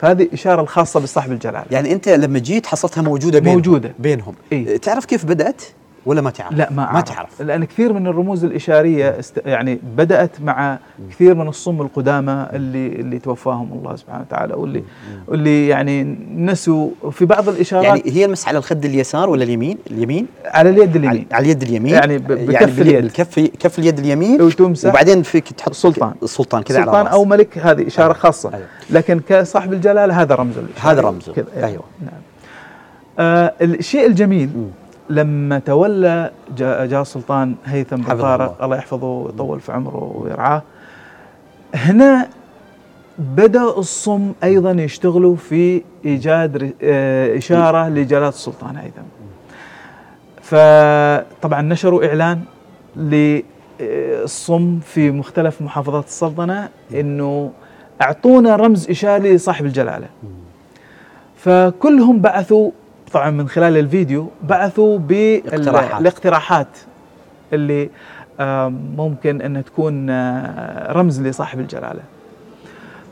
فهذه 0.00 0.28
إشارة 0.32 0.62
الخاصة 0.62 1.00
بصاحب 1.00 1.32
الجلاله 1.32 1.64
يعني 1.70 1.92
أنت 1.92 2.08
لما 2.08 2.38
جيت 2.38 2.66
حصلتها 2.66 3.02
موجودة 3.02 3.38
بينهم 3.38 3.54
موجودة. 3.56 3.94
بينهم 3.98 4.34
إيه. 4.52 4.76
تعرف 4.76 5.04
كيف 5.04 5.24
بدأت 5.24 5.62
ولا 6.06 6.20
ما 6.20 6.30
تعرف 6.30 6.52
لا 6.56 6.68
ما 6.72 6.82
أعرف. 6.82 6.94
ما 6.94 7.00
تعرف 7.00 7.42
لأن 7.42 7.64
كثير 7.64 7.92
من 7.92 8.06
الرموز 8.06 8.44
الإشارية 8.44 9.18
است... 9.18 9.40
يعني 9.46 9.80
بدأت 9.96 10.30
مع 10.40 10.78
كثير 11.10 11.34
من 11.34 11.48
الصم 11.48 11.80
القدامى 11.82 12.46
اللي 12.52 12.86
اللي 12.86 13.18
توفاهم 13.18 13.72
الله 13.72 13.96
سبحانه 13.96 14.20
وتعالى 14.28 14.54
واللي 14.54 14.82
واللي 15.28 15.68
يعني 15.68 16.16
نسوا 16.36 16.90
في 17.12 17.24
بعض 17.24 17.48
الإشارات 17.48 17.84
يعني 17.84 18.00
يعني 18.00 18.12
هي 18.18 18.24
المسح 18.24 18.48
على 18.48 18.58
الخد 18.58 18.84
اليسار 18.84 19.30
ولا 19.30 19.44
اليمين 19.44 19.78
اليمين 19.90 20.26
على 20.44 20.70
اليد 20.70 20.88
على, 20.96 20.98
اليمين 20.98 21.26
على 21.32 21.44
اليد 21.44 21.62
اليمين 21.62 21.94
يعني 21.94 22.18
ب- 22.18 22.26
بكف 22.26 22.50
يعني 22.52 22.64
اليد. 22.80 23.02
بالكف 23.02 23.40
كف 23.40 23.78
اليد 23.78 23.98
اليمين 23.98 24.42
وتمسح 24.42 24.88
وبعدين 24.88 25.22
فيك 25.22 25.52
تحط 25.52 25.68
السلطان. 25.70 26.12
السلطان 26.22 26.62
كذا 26.62 26.76
على 26.76 26.86
سلطان 26.86 27.00
الراس 27.00 27.14
أو 27.14 27.24
ملك 27.24 27.58
هذه 27.58 27.86
إشارة 27.86 28.12
خاصة 28.12 28.54
أيوة. 28.54 28.66
لكن 28.90 29.20
كصاحب 29.28 29.72
الجلاله 29.72 30.22
هذا 30.22 30.34
رمز 30.34 30.58
الإشارة. 30.58 30.92
هذا 30.92 31.00
رمزه. 31.00 31.32
كذا 31.32 31.46
أيوة. 31.66 31.82
نعم 32.02 32.20
آه 33.18 33.52
الشيء 33.62 34.06
الجميل 34.06 34.48
مم. 34.56 34.70
لما 35.10 35.58
تولى 35.58 36.30
جاء, 36.56 36.86
جاء 36.86 37.02
السلطان 37.02 37.54
هيثم 37.64 37.96
بن 37.96 38.04
طارق 38.04 38.22
الله. 38.22 38.64
الله 38.64 38.76
يحفظه 38.76 39.06
ويطول 39.06 39.60
في 39.60 39.72
عمره 39.72 40.12
ويرعاه. 40.14 40.62
هنا 41.74 42.28
بدأ 43.18 43.62
الصم 43.62 44.32
أيضا 44.44 44.70
يشتغلوا 44.70 45.36
في 45.36 45.82
إيجاد 46.04 46.74
آه، 46.82 47.38
إشارة 47.38 47.88
لجلالة 47.88 48.28
السلطان 48.28 48.76
هيثم. 48.76 49.02
فطبعا 50.42 51.62
نشروا 51.62 52.06
إعلان 52.06 52.40
للصم 52.96 54.80
في 54.80 55.10
مختلف 55.10 55.62
محافظات 55.62 56.04
السلطنة 56.06 56.68
إنه 56.94 57.50
أعطونا 58.02 58.56
رمز 58.56 58.90
إشاري 58.90 59.34
لصاحب 59.34 59.66
الجلالة. 59.66 60.06
فكلهم 61.36 62.20
بعثوا 62.20 62.70
طبعا 63.12 63.30
من 63.30 63.48
خلال 63.48 63.76
الفيديو 63.76 64.28
بعثوا 64.42 64.98
اقتراحات. 65.46 65.96
بالاقتراحات 65.98 66.68
اللي 67.52 67.90
ممكن 68.96 69.42
أن 69.42 69.64
تكون 69.64 70.10
آه، 70.10 70.92
رمز 70.92 71.20
لصاحب 71.22 71.60
الجلالة. 71.60 72.00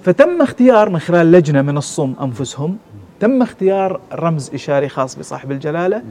فتم 0.04 0.42
اختيار 0.42 0.88
من 0.90 0.98
خلال 0.98 1.32
لجنة 1.32 1.62
من 1.62 1.76
الصم 1.76 2.14
أنفسهم 2.22 2.76
تم 3.20 3.42
اختيار 3.42 4.00
رمز 4.14 4.50
إشاري 4.54 4.88
خاص 4.88 5.14
بصاحب 5.16 5.52
الجلالة 5.52 6.02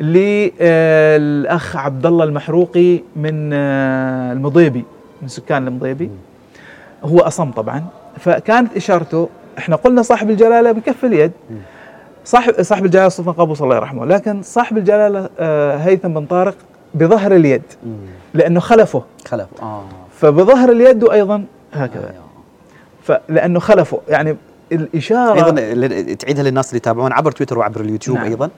للاخ 0.00 1.76
عبد 1.76 2.06
الله 2.06 2.24
المحروقي 2.24 3.00
من 3.16 3.50
آه، 3.52 4.32
المضيبي 4.32 4.84
من 5.22 5.28
سكان 5.28 5.68
المضيبي 5.68 6.10
هو 7.04 7.18
أصم 7.18 7.50
طبعا 7.50 7.84
فكانت 8.18 8.76
إشارته 8.76 9.28
إحنا 9.58 9.76
قلنا 9.76 10.02
صاحب 10.02 10.30
الجلالة 10.30 10.72
بكف 10.72 11.04
اليد 11.04 11.32
صاحب 12.28 12.62
صاحب 12.62 12.84
الجلالة 12.84 13.06
السلطان 13.06 13.34
قابوس 13.34 13.62
الله 13.62 13.76
يرحمه 13.76 14.06
لكن 14.06 14.42
صاحب 14.42 14.78
الجلالة 14.78 15.28
آه، 15.38 15.76
هيثم 15.76 16.08
بن 16.08 16.26
طارق 16.26 16.54
بظهر 16.94 17.36
اليد. 17.36 17.62
لأنه 18.34 18.60
خلفه. 18.60 19.02
خلف 19.26 19.46
آه. 19.62 19.84
فبظهر 20.12 20.72
اليد 20.72 21.04
أيضا 21.08 21.44
هكذا. 21.72 22.10
أيوة. 22.10 22.24
فلانه 23.02 23.60
خلفه. 23.60 24.00
يعني 24.08 24.36
الاشاره 24.72 25.34
أيضا 25.34 26.14
تعيدها 26.14 26.42
للناس 26.42 26.68
اللي 26.68 26.76
يتابعون 26.76 27.12
عبر 27.12 27.32
تويتر 27.32 27.58
وعبر 27.58 27.80
اليوتيوب 27.80 28.16
نعم. 28.16 28.26
أيضا. 28.26 28.50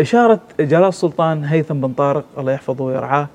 إشارة 0.00 0.40
جلال 0.60 0.88
السلطان 0.88 1.44
هيثم 1.44 1.74
بن 1.80 1.92
طارق 1.92 2.24
الله 2.38 2.52
يحفظه 2.52 2.84
ويرعاه 2.84 3.28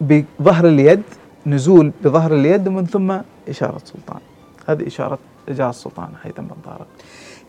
بظهر 0.00 0.66
اليد 0.66 1.02
نزول 1.46 1.92
بظهر 2.04 2.34
اليد 2.34 2.68
ومن 2.68 2.86
ثم 2.86 3.16
إشارة 3.48 3.80
سلطان. 3.84 4.20
هذه 4.66 4.86
إشارة 4.86 5.18
جلال 5.48 5.70
السلطان 5.70 6.08
هيثم 6.22 6.42
بن 6.42 6.56
طارق. 6.64 6.86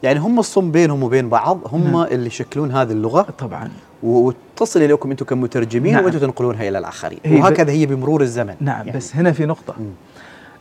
يعني 0.03 0.19
هم 0.19 0.39
الصم 0.39 0.71
بينهم 0.71 1.03
وبين 1.03 1.29
بعض 1.29 1.59
هم 1.71 1.83
نعم. 1.91 2.03
اللي 2.03 2.27
يشكلون 2.27 2.71
هذه 2.71 2.91
اللغة 2.91 3.21
طبعا 3.39 3.69
وتصل 4.03 4.81
إليكم 4.81 5.11
أنتم 5.11 5.25
كمترجمين 5.25 5.93
نعم. 5.93 6.03
وأنتم 6.05 6.19
تنقلونها 6.19 6.69
إلى 6.69 6.77
الآخرين 6.77 7.19
هي 7.25 7.37
ب- 7.37 7.39
وهكذا 7.43 7.71
هي 7.71 7.85
بمرور 7.85 8.21
الزمن 8.21 8.55
نعم 8.59 8.87
يعني. 8.87 8.97
بس 8.97 9.15
هنا 9.15 9.31
في 9.31 9.45
نقطة 9.45 9.73
مم. 9.79 9.85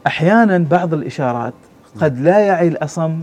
أحيانا 0.06 0.59
بعض 0.59 0.94
الإشارات 0.94 1.52
قد 2.01 2.19
لا 2.20 2.39
يعي 2.39 2.69
الأصم 2.69 3.20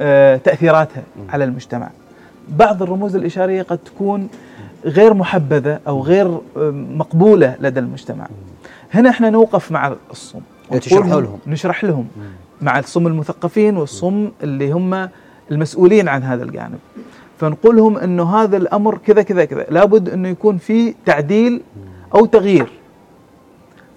آه، 0.00 0.36
تأثيراتها 0.36 1.02
على 1.28 1.44
المجتمع 1.44 1.90
بعض 2.48 2.82
الرموز 2.82 3.16
الإشارية 3.16 3.62
قد 3.62 3.78
تكون 3.78 4.28
غير 4.84 5.14
محبذة 5.14 5.80
أو 5.88 6.02
غير 6.02 6.26
آه، 6.26 6.40
مقبولة 6.70 7.56
لدى 7.60 7.80
المجتمع 7.80 8.26
هنا 8.94 9.10
إحنا 9.10 9.30
نوقف 9.30 9.72
مع 9.72 9.94
الصم 10.10 10.40
ونقول- 10.70 11.22
لهم. 11.24 11.38
نشرح 11.46 11.84
لهم. 11.84 12.06
مع 12.62 12.78
الصم 12.78 13.06
المثقفين 13.06 13.76
والصم 13.76 14.28
اللي 14.42 14.70
هم 14.72 15.08
المسؤولين 15.50 16.08
عن 16.08 16.22
هذا 16.22 16.42
الجانب 16.42 16.78
فنقول 17.38 17.76
لهم 17.76 17.98
إنه 17.98 18.36
هذا 18.36 18.56
الأمر 18.56 18.98
كذا 18.98 19.22
كذا 19.22 19.44
كذا 19.44 19.66
لابد 19.70 20.08
إنه 20.08 20.28
يكون 20.28 20.58
في 20.58 20.94
تعديل 21.06 21.62
أو 22.14 22.26
تغيير 22.26 22.68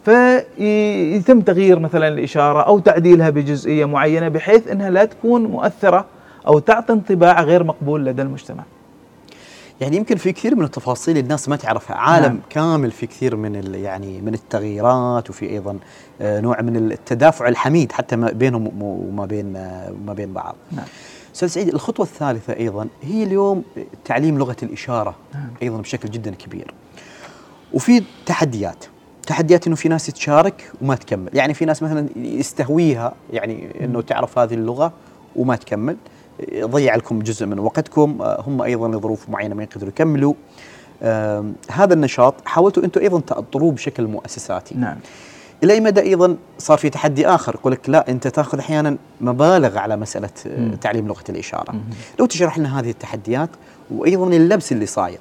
فيتم 0.05 1.41
تغيير 1.41 1.79
مثلا 1.79 2.07
الإشارة 2.07 2.61
أو 2.61 2.79
تعديلها 2.79 3.29
بجزئية 3.29 3.85
معينة 3.85 4.27
بحيث 4.27 4.67
إنها 4.67 4.89
لا 4.89 5.05
تكون 5.05 5.43
مؤثرة 5.43 6.05
أو 6.47 6.59
تعطي 6.59 6.93
انطباع 6.93 7.41
غير 7.41 7.63
مقبول 7.63 8.05
لدى 8.05 8.21
المجتمع. 8.21 8.63
يعني 9.81 9.97
يمكن 9.97 10.15
في 10.15 10.31
كثير 10.31 10.55
من 10.55 10.63
التفاصيل 10.63 11.17
الناس 11.17 11.49
ما 11.49 11.55
تعرفها 11.55 11.95
عالم 11.95 12.25
نعم. 12.25 12.39
كامل 12.49 12.91
في 12.91 13.07
كثير 13.07 13.35
من 13.35 13.73
يعني 13.75 14.21
من 14.21 14.33
التغييرات 14.33 15.29
وفي 15.29 15.49
أيضا 15.49 15.77
آه، 16.21 16.39
نوع 16.39 16.61
من 16.61 16.91
التدافع 16.91 17.47
الحميد 17.47 17.91
حتى 17.91 18.15
ما 18.15 18.31
بينهم 18.31 18.81
وما 18.81 19.25
بين 19.25 19.55
آه، 19.55 19.91
وما 19.91 20.13
بين 20.13 20.33
بعض 20.33 20.55
نعم. 20.71 20.85
أستاذ 21.37 21.47
سعيد 21.47 21.67
الخطوة 21.67 22.05
الثالثة 22.05 22.53
أيضا 22.53 22.87
هي 23.01 23.23
اليوم 23.23 23.63
تعليم 24.05 24.37
لغة 24.37 24.55
الإشارة 24.63 25.15
نعم. 25.33 25.49
أيضا 25.61 25.77
بشكل 25.77 26.09
جدا 26.09 26.31
كبير. 26.31 26.73
وفي 27.73 28.03
تحديات 28.25 28.85
تحديات 29.27 29.67
إنه 29.67 29.75
في 29.75 29.89
ناس 29.89 30.05
تشارك 30.05 30.71
وما 30.81 30.95
تكمل. 30.95 31.29
يعني 31.33 31.53
في 31.53 31.65
ناس 31.65 31.83
مثلا 31.83 32.09
يستهويها 32.15 33.13
يعني 33.33 33.85
إنه 33.85 34.01
تعرف 34.01 34.39
هذه 34.39 34.53
اللغة 34.53 34.93
وما 35.35 35.55
تكمل. 35.55 35.97
ضيع 36.59 36.95
لكم 36.95 37.19
جزء 37.19 37.45
من 37.45 37.59
وقتكم 37.59 38.21
هم 38.21 38.61
أيضا 38.61 38.87
لظروف 38.87 39.29
معينة 39.29 39.55
ما 39.55 39.63
يقدروا 39.63 39.89
يكملوا. 39.89 40.33
هذا 41.71 41.93
النشاط 41.93 42.35
حاولتوا 42.45 42.83
أنتم 42.83 43.01
أيضا 43.01 43.19
تاطروه 43.19 43.71
بشكل 43.71 44.07
مؤسساتي. 44.07 44.75
نعم. 44.75 44.97
إلى 45.63 45.73
أي 45.73 45.79
مدى 45.79 46.01
أيضا 46.01 46.37
صار 46.57 46.77
في 46.77 46.89
تحدي 46.89 47.27
آخر 47.27 47.55
يقول 47.55 47.73
لك 47.73 47.89
لا 47.89 48.09
أنت 48.11 48.27
تأخذ 48.27 48.59
أحيانا 48.59 48.97
مبالغ 49.21 49.77
على 49.77 49.95
مسألة 49.97 50.29
آه، 50.47 50.59
مم. 50.59 50.75
تعليم 50.75 51.07
لغة 51.07 51.23
الإشارة 51.29 51.71
مم. 51.71 51.81
لو 52.19 52.25
تشرح 52.25 52.57
لنا 52.57 52.79
هذه 52.79 52.89
التحديات 52.89 53.49
وأيضا 53.91 54.27
اللبس 54.27 54.71
اللي 54.71 54.85
صاير 54.85 55.19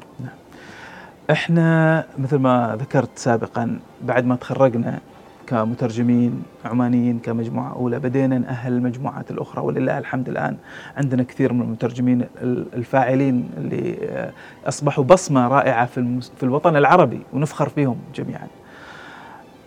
إحنا 1.31 2.05
مثل 2.19 2.37
ما 2.37 2.77
ذكرت 2.81 3.11
سابقا 3.19 3.79
بعد 4.03 4.25
ما 4.27 4.37
تخرجنا 4.37 4.99
كمترجمين 5.47 6.43
عمانيين 6.65 7.19
كمجموعة 7.19 7.73
أولى 7.73 7.99
بدينا 7.99 8.39
نأهل 8.39 8.73
المجموعات 8.73 9.31
الأخرى 9.31 9.63
ولله 9.65 9.99
الحمد 9.99 10.29
الآن 10.29 10.57
عندنا 10.97 11.23
كثير 11.23 11.53
من 11.53 11.61
المترجمين 11.63 12.21
ال- 12.43 12.67
الفاعلين 12.75 13.49
اللي 13.57 13.99
آه، 14.03 14.33
أصبحوا 14.69 15.05
بصمة 15.05 15.49
رائعة 15.49 15.87
في 15.87 16.21
في 16.37 16.43
الوطن 16.43 16.77
العربي 16.77 17.21
ونفخر 17.33 17.69
فيهم 17.69 17.97
جميعا. 18.15 18.47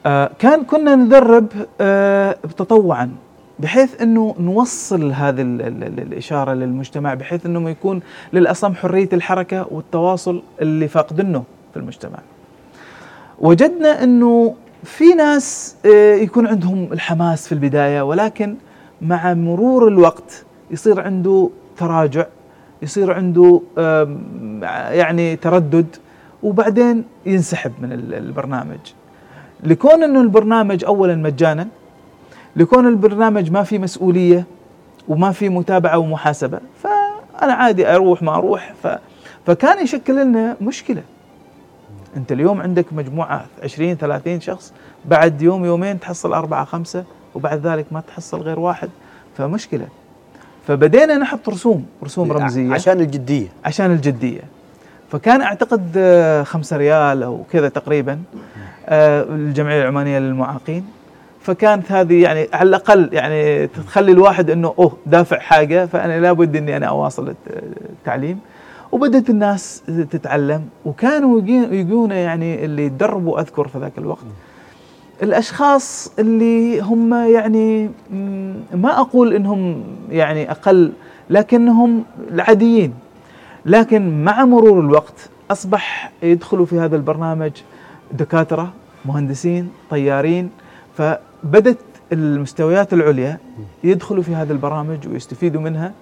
آه، 0.05 0.31
كان 0.39 0.63
كنا 0.63 0.95
ندرب 0.95 1.47
آه، 1.81 2.31
تطوعا 2.57 3.11
بحيث 3.59 4.01
إنه 4.01 4.35
نوصل 4.39 5.11
هذه 5.11 5.41
ال- 5.41 5.61
ال- 5.61 5.83
ال- 5.83 5.99
الإشارة 5.99 6.53
للمجتمع 6.53 7.13
بحيث 7.13 7.45
إنه 7.45 7.69
يكون 7.69 8.01
للاصم 8.33 8.73
حرية 8.73 9.09
الحركة 9.13 9.67
والتواصل 9.71 10.41
اللي 10.61 10.87
فاقدينه 10.87 11.43
في 11.73 11.79
المجتمع. 11.79 12.19
وجدنا 13.39 14.03
إنه 14.03 14.55
في 14.83 15.13
ناس 15.13 15.75
آه، 15.85 16.15
يكون 16.15 16.47
عندهم 16.47 16.87
الحماس 16.93 17.47
في 17.47 17.51
البداية 17.51 18.01
ولكن 18.01 18.55
مع 19.01 19.33
مرور 19.33 19.87
الوقت 19.87 20.45
يصير 20.71 21.01
عنده 21.01 21.49
تراجع 21.77 22.25
يصير 22.81 23.13
عنده 23.13 23.61
يعني 24.91 25.35
تردد 25.35 25.95
وبعدين 26.43 27.03
ينسحب 27.25 27.71
من 27.81 27.91
ال- 27.91 28.13
البرنامج 28.13 28.77
لكون 29.63 30.03
إنه 30.03 30.21
البرنامج 30.21 30.85
اولا 30.85 31.15
مجانا 31.15 31.67
لكون 32.55 32.87
البرنامج 32.87 33.51
ما 33.51 33.63
في 33.63 33.79
مسؤولية 33.79 34.45
وما 35.07 35.31
في 35.31 35.49
متابعة 35.49 35.97
ومحاسبة 35.97 36.59
فأنا 36.83 37.53
عادي 37.53 37.87
أروح 37.95 38.21
ما 38.21 38.35
أروح 38.35 38.73
ف 38.83 38.87
فكان 39.45 39.83
يشكل 39.83 40.23
لنا 40.23 40.55
مشكلة. 40.61 41.01
أنت 42.17 42.31
اليوم 42.31 42.61
عندك 42.61 42.85
مجموعة 42.93 43.45
20 43.63 43.95
30 43.95 44.41
شخص 44.41 44.73
بعد 45.05 45.41
يوم 45.41 45.65
يومين 45.65 45.99
تحصل 45.99 46.33
أربعة 46.33 46.65
خمسة 46.65 47.03
وبعد 47.35 47.67
ذلك 47.67 47.85
ما 47.91 48.01
تحصل 48.01 48.41
غير 48.41 48.59
واحد 48.59 48.89
فمشكلة. 49.37 49.87
فبدينا 50.67 51.17
نحط 51.17 51.49
رسوم 51.49 51.85
رسوم 52.03 52.31
رمزية. 52.31 52.73
عشان 52.73 53.01
الجدية. 53.01 53.47
عشان 53.65 53.91
الجدية. 53.91 54.41
فكان 55.09 55.41
أعتقد 55.41 55.91
آه، 55.97 56.43
خمسة 56.43 56.77
ريال 56.77 57.23
أو 57.23 57.43
كذا 57.51 57.69
تقريبا 57.69 58.19
آه، 58.89 59.23
الجمعية 59.23 59.81
العمانية 59.81 60.19
للمعاقين. 60.19 60.85
فكانت 61.41 61.91
هذه 61.91 62.21
يعني 62.23 62.47
على 62.53 62.69
الأقل 62.69 63.09
يعني 63.13 63.67
تخلي 63.67 64.11
الواحد 64.11 64.49
أنه 64.49 64.73
أوه 64.79 64.91
دافع 65.05 65.39
حاجة 65.39 65.85
فأنا 65.85 66.19
لابد 66.19 66.55
أني 66.55 66.77
أنا 66.77 66.85
أواصل 66.85 67.29
الت- 67.29 67.63
التعليم. 67.99 68.39
وبدت 68.91 69.29
الناس 69.29 69.83
تتعلم 70.11 70.61
وكانوا 70.85 71.41
يجونا 71.71 72.15
يعني 72.15 72.65
اللي 72.65 72.85
يدربوا 72.85 73.39
أذكر 73.39 73.67
في 73.67 73.79
ذاك 73.79 73.97
الوقت. 73.97 74.25
الأشخاص 75.23 76.11
اللي 76.19 76.79
هم 76.79 77.13
يعني 77.13 77.89
ما 78.73 78.99
أقول 78.99 79.33
إنهم 79.33 79.83
يعني 80.09 80.51
أقل 80.51 80.91
لكنهم 81.29 82.03
العاديين. 82.31 82.93
لكن 83.69 84.23
مع 84.23 84.45
مرور 84.45 84.79
الوقت 84.79 85.29
أصبح 85.51 86.11
يدخلوا 86.23 86.65
في 86.65 86.79
هذا 86.79 86.95
البرنامج 86.95 87.51
دكاترة 88.11 88.73
مهندسين 89.05 89.69
طيارين 89.89 90.49
فبدت 90.97 91.77
المستويات 92.11 92.93
العليا 92.93 93.37
يدخلوا 93.83 94.23
في 94.23 94.35
هذه 94.35 94.51
البرامج 94.51 95.07
ويستفيدوا 95.07 95.61
منها. 95.61 95.93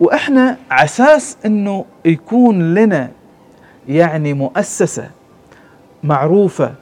وإحنا 0.00 0.56
عساس 0.70 1.36
إنه 1.46 1.84
يكون 2.04 2.74
لنا 2.74 3.10
يعني 3.88 4.34
مؤسسة 4.34 5.10
معروفة 6.04 6.72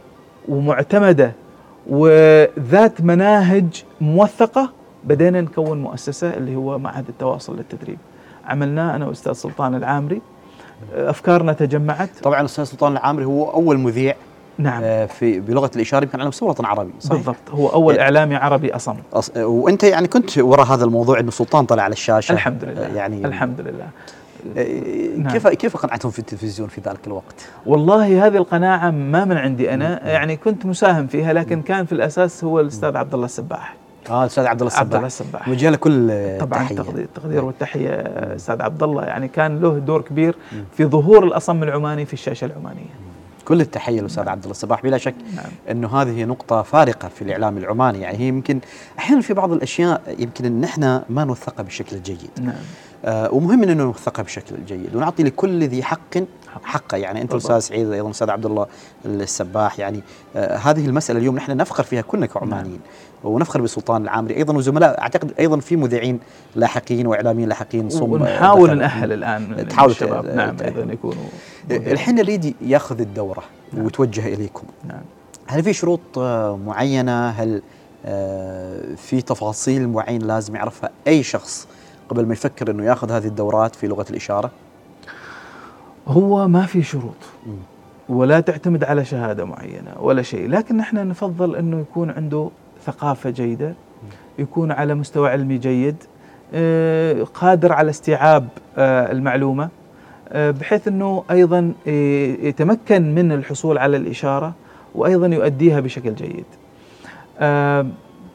ومعتمدة 0.48 1.32
وذات 1.86 3.00
مناهج 3.00 3.84
موثقة 4.00 4.72
بدينا 5.04 5.40
نكون 5.40 5.82
مؤسسة 5.82 6.34
اللي 6.34 6.56
هو 6.56 6.78
معهد 6.78 7.08
التواصل 7.08 7.56
للتدريب. 7.56 7.98
عملناه 8.50 8.96
أنا 8.96 9.06
وأستاذ 9.06 9.32
سلطان 9.32 9.74
العامري. 9.74 10.20
أفكارنا 10.94 11.52
تجمعت. 11.52 12.10
طبعا 12.22 12.40
الاستاذ 12.40 12.64
سلطان 12.64 12.92
العامري 12.92 13.24
هو 13.24 13.50
أول 13.50 13.78
مذيع 13.78 14.14
نعم. 14.58 14.82
آه، 14.84 15.06
في 15.06 15.40
بلغة 15.40 15.70
الإشارة 15.76 16.04
يمكن 16.04 16.20
على 16.20 16.28
مستوى 16.28 16.46
الوطن 16.46 16.64
العربي 16.64 16.90
صحيح؟ 17.00 17.16
بالضبط. 17.16 17.50
هو 17.50 17.68
أول 17.68 17.94
يعني- 17.94 18.04
إعلامي 18.04 18.36
عربي 18.36 18.74
أصم. 18.76 18.96
أص... 19.12 19.30
وأنت 19.36 19.82
يعني 19.84 20.08
كنت 20.08 20.38
وراء 20.38 20.66
هذا 20.66 20.84
الموضوع 20.84 21.20
إنه 21.20 21.30
سلطان 21.30 21.64
طلع 21.66 21.82
على 21.82 21.92
الشاشة. 21.92 22.32
الحمد 22.32 22.64
لله. 22.64 22.86
آه، 22.86 22.94
يعني 22.94 23.26
الحمد 23.26 23.60
لله. 23.60 23.88
آه، 24.56 25.16
نعم. 25.16 25.32
كيف 25.32 25.48
كيف 25.48 25.76
قنعتهم 25.76 26.10
في 26.10 26.18
التلفزيون 26.18 26.68
في 26.68 26.80
ذلك 26.80 27.06
الوقت؟ 27.06 27.48
والله 27.66 28.26
هذه 28.26 28.36
القناعة 28.36 28.90
ما 28.90 29.24
من 29.24 29.36
عندي 29.36 29.74
أنا. 29.74 30.08
يعني 30.08 30.36
كنت 30.36 30.66
مساهم 30.66 31.06
فيها 31.06 31.32
لكن 31.32 31.62
كان 31.62 31.84
في 31.84 31.92
الأساس 31.92 32.44
هو 32.44 32.60
الأستاذ 32.60 32.96
عبد 32.96 33.14
الله 33.14 33.24
السباح. 33.26 33.74
آه 34.10 34.22
الاستاذ 34.22 34.46
عبد 34.46 34.62
الله 34.62 34.76
عبد 34.76 34.94
الله 34.94 35.06
السباح. 35.06 35.26
السباح. 35.26 35.48
نوجه 35.48 35.70
له 35.70 35.76
كل 35.76 36.38
طبعا 36.40 36.64
تحية. 36.64 36.80
التقدير 36.80 37.04
التقدير 37.04 37.44
والتحية 37.44 37.90
أستاذ 38.36 38.62
عبد 38.62 38.82
الله. 38.82 39.04
يعني 39.04 39.28
كان 39.28 39.60
له 39.60 39.78
دور 39.78 40.02
كبير 40.02 40.36
في 40.76 40.84
ظهور 40.84 41.24
الأصم 41.24 41.62
العماني 41.62 42.06
في 42.06 42.12
الشاشة 42.12 42.44
العمانية. 42.44 42.90
كل 43.44 43.60
التحية 43.60 44.00
للاستاذ 44.00 44.28
عبد 44.28 44.42
الله 44.42 44.50
الصباح 44.50 44.82
بلا 44.82 44.98
شك 44.98 45.14
نعم. 45.36 45.44
أنه 45.70 45.88
هذه 46.02 46.24
نقطة 46.24 46.62
فارقة 46.62 47.08
في 47.08 47.22
الإعلام 47.22 47.58
العماني. 47.58 48.00
يعني 48.00 48.18
هي 48.18 48.28
يمكن 48.28 48.60
أحيانا 48.98 49.20
في 49.20 49.34
بعض 49.34 49.52
الأشياء 49.52 50.02
يمكن 50.18 50.44
أن 50.44 50.64
إحنا 50.64 51.04
ما 51.08 51.24
نوثقها 51.24 51.62
بالشكل 51.62 51.96
الجيد 51.96 52.30
نعم. 52.40 52.54
آه 53.04 53.34
ومهم 53.34 53.62
أنه 53.62 53.72
نوثقها 53.74 54.22
بشكل 54.22 54.56
جيد. 54.66 54.96
ونعطي 54.96 55.22
لكل 55.22 55.64
ذي 55.64 55.82
حق. 55.82 56.16
حقه. 56.62 56.96
يعني 56.96 57.22
أنت. 57.22 57.34
أستاذ 57.34 57.58
سعيد 57.58 57.92
أيضا 57.92 58.10
أستاذ 58.10 58.30
عبد 58.30 58.46
الله 58.46 58.66
السباح. 59.04 59.78
يعني 59.78 60.02
آه 60.36 60.56
هذه 60.56 60.86
المسألة 60.86 61.18
اليوم 61.18 61.36
نحن 61.36 61.56
نفخر 61.56 61.82
فيها 61.82 62.02
كلنا 62.02 62.26
كعمانيين. 62.26 62.80
ونفخر 63.24 63.60
بسلطان 63.60 64.02
العامري. 64.02 64.36
أيضا 64.36 64.54
وزملاء 64.54 65.00
أعتقد 65.00 65.32
أيضا 65.38 65.60
في 65.60 65.76
مذيعين 65.76 66.20
لاحقين 66.56 67.06
وإعلاميين 67.06 67.48
لاحقين 67.48 67.90
صم 67.90 68.12
ونحاول 68.12 68.68
دخل. 68.68 68.78
نأهل 68.78 69.12
الآن 69.12 69.68
تحاولوا 69.68 69.94
الشباب. 69.94 70.26
نعم. 70.26 70.56
أيضا 70.64 70.92
يكونوا 70.92 71.24
الحين 71.70 72.18
اللي 72.18 72.32
يريد 72.32 72.54
يأخذ 72.60 73.00
الدورة 73.00 73.42
نعم. 73.72 73.84
وتوجه 73.84 74.34
إليكم. 74.34 74.62
نعم. 74.84 75.00
هل 75.46 75.62
في 75.62 75.72
شروط 75.72 76.00
آه، 76.18 76.56
معينة؟ 76.66 77.28
هل 77.28 77.62
آه، 78.06 78.94
في 78.96 79.22
تفاصيل 79.22 79.88
معينه 79.88 80.26
لازم 80.26 80.56
يعرفها 80.56 80.90
أي 81.06 81.22
شخص 81.22 81.66
قبل 82.08 82.26
ما 82.26 82.32
يفكر 82.32 82.70
إنه 82.70 82.84
يأخذ 82.84 83.12
هذه 83.12 83.26
الدورات 83.26 83.76
في 83.76 83.86
لغة 83.86 84.06
الإشارة؟ 84.10 84.50
هو 86.10 86.48
ما 86.48 86.66
في 86.66 86.82
شروط. 86.82 87.14
ولا 88.08 88.40
تعتمد 88.40 88.84
على 88.84 89.04
شهادة 89.04 89.44
معينة 89.44 89.92
ولا 90.00 90.22
شيء. 90.22 90.48
لكن 90.48 90.76
نحن 90.76 91.08
نفضل 91.08 91.56
أنه 91.56 91.80
يكون 91.80 92.10
عنده 92.10 92.50
ثقافة 92.84 93.30
جيدة 93.30 93.74
يكون 94.38 94.72
على 94.72 94.94
مستوى 94.94 95.30
علمي 95.30 95.58
جيد 95.58 95.96
آه، 96.54 97.22
قادر 97.34 97.72
على 97.72 97.90
استيعاب 97.90 98.48
آه، 98.78 99.12
المعلومة 99.12 99.68
آه، 100.28 100.50
بحيث 100.50 100.88
أنه 100.88 101.24
أيضا 101.30 101.72
آه، 101.88 102.36
يتمكن 102.42 103.14
من 103.14 103.32
الحصول 103.32 103.78
على 103.78 103.96
الإشارة 103.96 104.52
وأيضا 104.94 105.26
يؤديها 105.26 105.80
بشكل 105.80 106.14
جيد. 106.14 106.44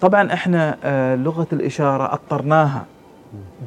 طبعا 0.02 0.34
إحنا 0.34 0.77
لغة 1.15 1.47
الإشارة 1.53 2.14
أطرناها 2.14 2.85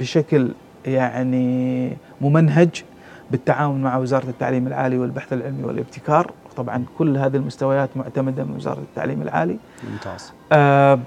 بشكل 0.01 0.49
يعني 0.87 1.97
ممنهج 2.21 2.85
بالتعاون 3.31 3.83
مع 3.83 3.97
وزارة 3.97 4.25
التعليم 4.29 4.67
العالي 4.67 4.99
والبحث 4.99 5.33
العلمي 5.33 5.65
والابتكار. 5.65 6.31
طبعا 6.57 6.85
كل 6.99 7.17
هذه 7.17 7.37
المستويات 7.37 7.89
معتمدة 7.97 8.45
من 8.45 8.57
وزارة 8.57 8.79
التعليم 8.79 9.23
العالي. 9.23 9.57
ممتاز. 9.91 10.33
آه، 10.53 10.99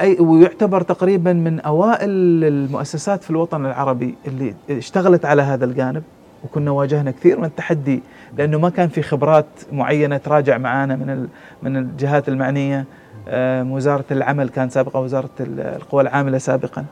أي 0.00 0.16
ويعتبر 0.20 0.80
تقريبا 0.82 1.32
من 1.32 1.60
أوائل 1.60 2.10
المؤسسات 2.44 3.24
في 3.24 3.30
الوطن 3.30 3.66
العربي 3.66 4.14
اللي 4.26 4.54
اشتغلت 4.70 5.24
على 5.24 5.42
هذا 5.42 5.64
الجانب 5.64 6.02
وكنا 6.44 6.70
واجهنا 6.70 7.10
كثير 7.10 7.38
من 7.38 7.44
التحدي 7.44 8.02
لأنه 8.38 8.58
ما 8.58 8.68
كان 8.70 8.88
في 8.88 9.02
خبرات 9.02 9.46
معينة 9.72 10.16
تراجع 10.16 10.58
معانا 10.58 10.96
من 10.96 11.10
ال- 11.10 11.28
من 11.62 11.76
الجهات 11.76 12.28
المعنية. 12.28 12.84
آه، 13.28 13.62
وزارة 13.72 14.04
العمل 14.10 14.48
كان 14.48 14.68
سابقا 14.68 14.98
وزارة 15.00 15.30
ال- 15.40 15.60
القوى 15.60 16.02
العاملة 16.02 16.38
سابقا. 16.38 16.84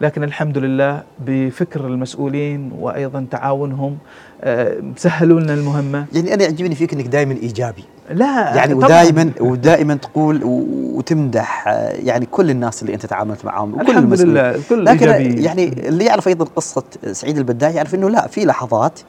لكن 0.00 0.24
الحمد 0.24 0.58
لله 0.58 1.02
بفكر 1.26 1.86
المسؤولين 1.86 2.72
وأيضا 2.78 3.26
تعاونهم 3.30 3.98
آه، 4.42 4.82
سهلوا 4.96 5.40
لنا 5.40 5.54
المهمة. 5.54 6.06
يعني 6.12 6.34
أنا 6.34 6.42
يعجبني 6.42 6.74
فيك 6.74 6.92
إنك 6.92 7.06
دائما 7.06 7.32
إيجابي. 7.34 7.84
لا 8.10 8.54
يعني. 8.56 8.74
ودائما 8.74 9.32
ودائما 9.40 9.94
تقول 9.94 10.40
وتمدح 10.44 11.68
آه، 11.68 11.90
يعني 11.90 12.26
كل 12.26 12.50
الناس 12.50 12.82
اللي 12.82 12.94
أنت 12.94 13.06
تعاملت 13.06 13.44
معاهم 13.44 13.74
وكل 13.74 13.90
الحمد 13.90 14.04
المسؤولين. 14.04 14.34
لله 14.34 14.50
الكل 14.54 14.84
لكن 14.84 15.08
إيجابي 15.08 15.42
يعني 15.42 15.88
اللي 15.88 16.04
يعرف 16.04 16.28
أيضا 16.28 16.44
قصة 16.44 16.84
سعيد 17.12 17.38
البداعي 17.38 17.74
يعرف 17.74 17.94
إنه 17.94 18.10
لا 18.10 18.26
في 18.26 18.44
لحظات 18.44 19.00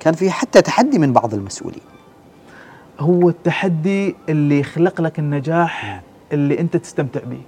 كان 0.00 0.14
في 0.14 0.30
حتى 0.30 0.62
تحدي 0.62 0.98
من 0.98 1.12
بعض 1.12 1.34
المسؤولين. 1.34 1.82
هو 3.00 3.28
التحدي 3.28 4.14
اللي 4.28 4.60
يخلق 4.60 5.00
لك 5.00 5.18
النجاح 5.18 6.02
اللي 6.32 6.60
أنت 6.60 6.76
تستمتع 6.76 7.20
به. 7.20 7.40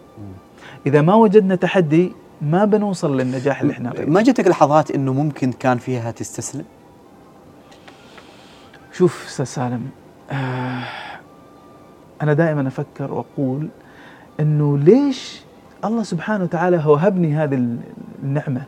إذا 0.86 1.02
ما 1.02 1.15
وجدنا 1.15 1.55
تحدي 1.55 2.12
ما 2.44 2.64
بنوصل 2.64 3.16
للنجاح 3.20 3.60
اللي 3.60 3.72
إحنا 3.72 3.92
ما 4.06 4.22
جتك 4.22 4.46
لحظات 4.48 4.90
إنه 4.90 5.12
ممكن 5.12 5.52
كان 5.52 5.78
فيها 5.78 6.10
تستسلم؟ 6.10 6.64
شوف 8.92 9.26
أستاذ 9.26 9.44
سالم 9.44 9.86
آه 10.30 10.82
أنا 12.22 12.32
دائما 12.32 12.68
أفكر 12.68 13.12
وأقول 13.12 13.68
إنه 14.40 14.78
ليش 14.78 15.40
الله 15.84 16.02
سبحانه 16.02 16.44
وتعالى 16.44 16.76
هو 16.76 16.94
هبني 16.94 17.34
هذه 17.34 17.54
ال- 17.54 17.78
النعمة؟ 18.22 18.62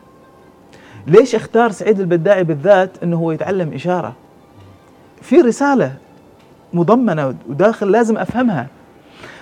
ليش 1.07 1.35
أختار 1.35 1.71
سعيد 1.71 1.99
البداعي 1.99 2.43
بالذات 2.43 3.03
إنه 3.03 3.17
هو 3.17 3.31
يتعلم 3.31 3.73
إشارة؟ 3.73 4.13
في 5.21 5.41
رسالة 5.41 5.95
مضمنة 6.73 7.35
وداخل 7.49 7.91
لازم 7.91 8.17
أفهمها. 8.17 8.67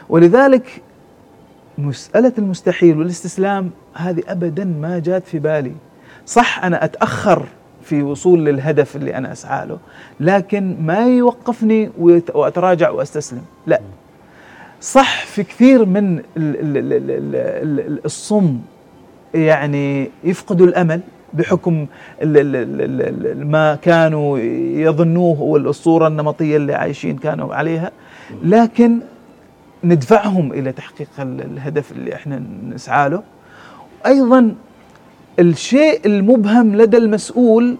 ولذلك 0.10 0.82
مساله 1.78 2.34
المستحيل 2.38 2.98
والاستسلام 2.98 3.72
هذه 3.94 4.24
ابدا 4.28 4.64
ما 4.66 5.00
جات 5.00 5.28
في 5.28 5.40
بالي 5.40 5.72
صح 6.26 6.64
أنا 6.64 6.86
اتاخر 6.86 7.44
في 7.84 8.02
وصول 8.04 8.46
للهدف 8.46 8.96
اللي 8.96 9.16
أنا 9.18 9.32
اسعى 9.32 9.68
له 9.68 9.78
لكن 10.20 10.78
ما 10.82 11.08
يوقفني 11.08 11.90
واتراجع 12.34 12.90
واستسلم 12.90 13.42
لا 13.68 13.80
صح 14.82 15.26
في 15.26 15.44
كثير 15.44 15.86
من 15.86 16.18
ال- 16.18 16.24
ال- 16.38 16.78
ال- 16.78 16.94
ال- 16.94 17.12
ال- 17.12 17.80
ال- 17.92 18.06
الصم 18.06 18.60
يعني 19.34 20.10
يفقدوا 20.24 20.68
الامل 20.68 21.00
بحكم 21.34 21.86
ما 23.36 23.76
كانوا 23.82 24.40
يظنوه 24.80 25.42
والصورة 25.42 26.08
النمطيه 26.08 26.58
اللي 26.58 26.74
عايشين 26.74 27.18
كانوا 27.18 27.56
عليها 27.56 27.92
لكن 28.44 29.00
ندفعهم 29.86 30.54
إلى 30.54 30.72
تحقيق 30.72 31.08
ال- 31.20 31.42
الهدف 31.42 31.92
اللي 31.92 32.16
إحنا 32.16 32.42
نسعى 32.70 33.10
له. 33.10 33.24
أيضا 34.06 34.56
الشيء 35.40 36.02
المبهم 36.06 36.76
لدى 36.76 36.98
المسؤول 36.98 37.78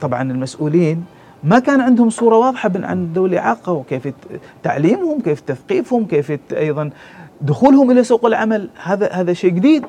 طبعا 0.00 0.22
المسؤولين 0.22 1.04
ما 1.44 1.58
كان 1.58 1.80
عندهم 1.80 2.10
صورة 2.10 2.36
واضحة 2.36 2.70
عن 2.74 3.12
ذوي 3.14 3.28
الإعاقة 3.28 3.72
وكيف 3.72 4.08
تعليمهم 4.62 5.20
كيف 5.20 5.40
تثقيفهم 5.40 6.06
كيف 6.06 6.32
أيضا 6.52 6.90
دخولهم 7.40 7.90
إلى 7.90 8.04
سوق 8.04 8.26
العمل. 8.26 8.68
هذا 8.82 9.12
هذا 9.12 9.32
شيء 9.32 9.50
جديد. 9.50 9.84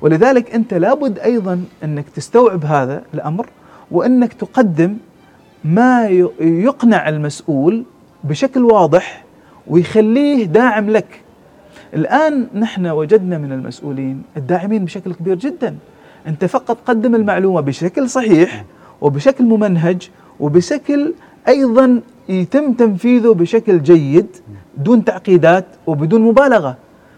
ولذلك 0.00 0.54
أنت 0.54 0.74
لابد 0.74 1.18
أيضا 1.18 1.64
أنك 1.84 2.08
تستوعب 2.08 2.64
هذا 2.64 3.02
الأمر 3.14 3.46
وأنك 3.90 4.32
تقدم 4.32 4.96
ما 5.64 6.06
يقنع 6.40 7.08
المسؤول 7.08 7.84
بشكل 8.24 8.64
واضح 8.64 9.24
ويخليه 9.68 10.44
داعم 10.44 10.90
لك. 10.90 11.20
الآن 11.94 12.46
نحن 12.54 12.86
وجدنا 12.86 13.38
من 13.38 13.52
المسؤولين 13.52 14.22
الداعمين 14.36 14.84
بشكل 14.84 15.14
كبير 15.14 15.34
جدا. 15.34 15.76
أنت 16.26 16.44
فقط 16.44 16.78
قدم 16.86 17.14
المعلومة 17.14 17.60
بشكل 17.60 18.10
صحيح 18.10 18.64
وبشكل 19.00 19.44
ممنهج 19.44 20.10
وبشكل 20.40 21.14
أيضا 21.48 22.00
يتم 22.28 22.72
تنفيذه 22.72 23.34
بشكل 23.34 23.82
جيد 23.82 24.26
دون 24.76 25.04
تعقيدات 25.04 25.66
وبدون 25.86 26.20
مبالغة. 26.20 26.76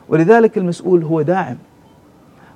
ولذلك 0.09 0.59
المسؤول 0.59 1.03
هو 1.03 1.23
داعم. 1.23 1.57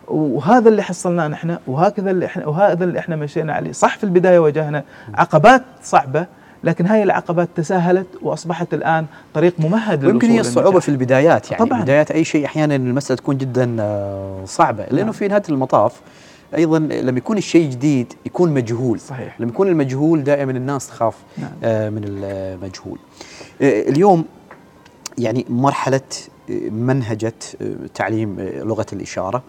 وهذا 0.09 0.69
اللي 0.69 0.82
حصلناه 0.82 1.28
نحن 1.28 1.56
وهكذا 1.66 2.10
اللي 2.10 2.27
إحنا 2.27 2.47
وهذا 2.47 2.85
اللي 2.85 2.98
إحنا 2.98 3.16
مشينا 3.16 3.52
عليه. 3.52 3.73
صح 3.73 3.97
في 3.98 4.05
البداية 4.05 4.39
واجهنا 4.39 4.85
عقبات 5.14 5.62
صعبة 5.82 6.27
لكن 6.64 6.86
هاي 6.86 7.02
العقبات 7.02 7.48
تساهلت 7.55 8.06
وأصبحت 8.22 8.74
الآن 8.74 9.06
طريق 9.34 9.55
ممهد 9.59 10.05
ويمكن 10.05 10.30
هي 10.30 10.40
الصعوبة. 10.40 10.80
في 10.80 10.89
البدايات 10.89 11.51
يعني 11.51 11.64
طبعاً. 11.64 11.82
بدايات 11.82 12.10
أي 12.10 12.24
شيء 12.24 12.44
أحيانا 12.44 12.76
المسألة 12.76 13.16
تكون 13.16 13.39
جدا 13.39 13.76
آه، 13.80 14.44
صعبة 14.44 14.84
لأنه 14.84 15.02
نعم. 15.02 15.12
في 15.12 15.28
نهاية 15.28 15.43
المطاف 15.48 16.01
أيضا 16.55 16.78
لما 16.78 17.18
يكون 17.18 17.39
الشيء 17.39 17.70
جديد 17.70 18.12
يكون 18.26 18.55
مجهول 18.55 19.01
صحيح 19.01 19.40
لما 19.40 19.51
يكون 19.51 19.68
المجهول 19.68 20.24
دائما 20.24 20.52
الناس 20.52 20.86
تخاف 20.86 21.16
نعم. 21.39 21.51
آه، 21.64 21.90
من 21.90 22.05
المجهول 22.05 22.98
آه، 23.62 23.82
اليوم 23.89 24.24
يعني 25.18 25.47
مرحلة 25.48 26.01
منهجة 26.70 27.34
تعليم 27.94 28.36
لغة 28.40 28.86
الإشارة 28.93 29.43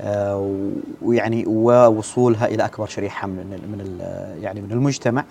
آه، 0.00 0.56
ويعني 1.02 1.44
ووصولها 1.46 2.46
إلى 2.46 2.64
أكبر 2.64 2.86
شريحة 2.86 3.26
من 3.26 3.46
من 3.46 3.98
يعني 4.42 4.60
من 4.60 4.72
المجتمع 4.72 5.24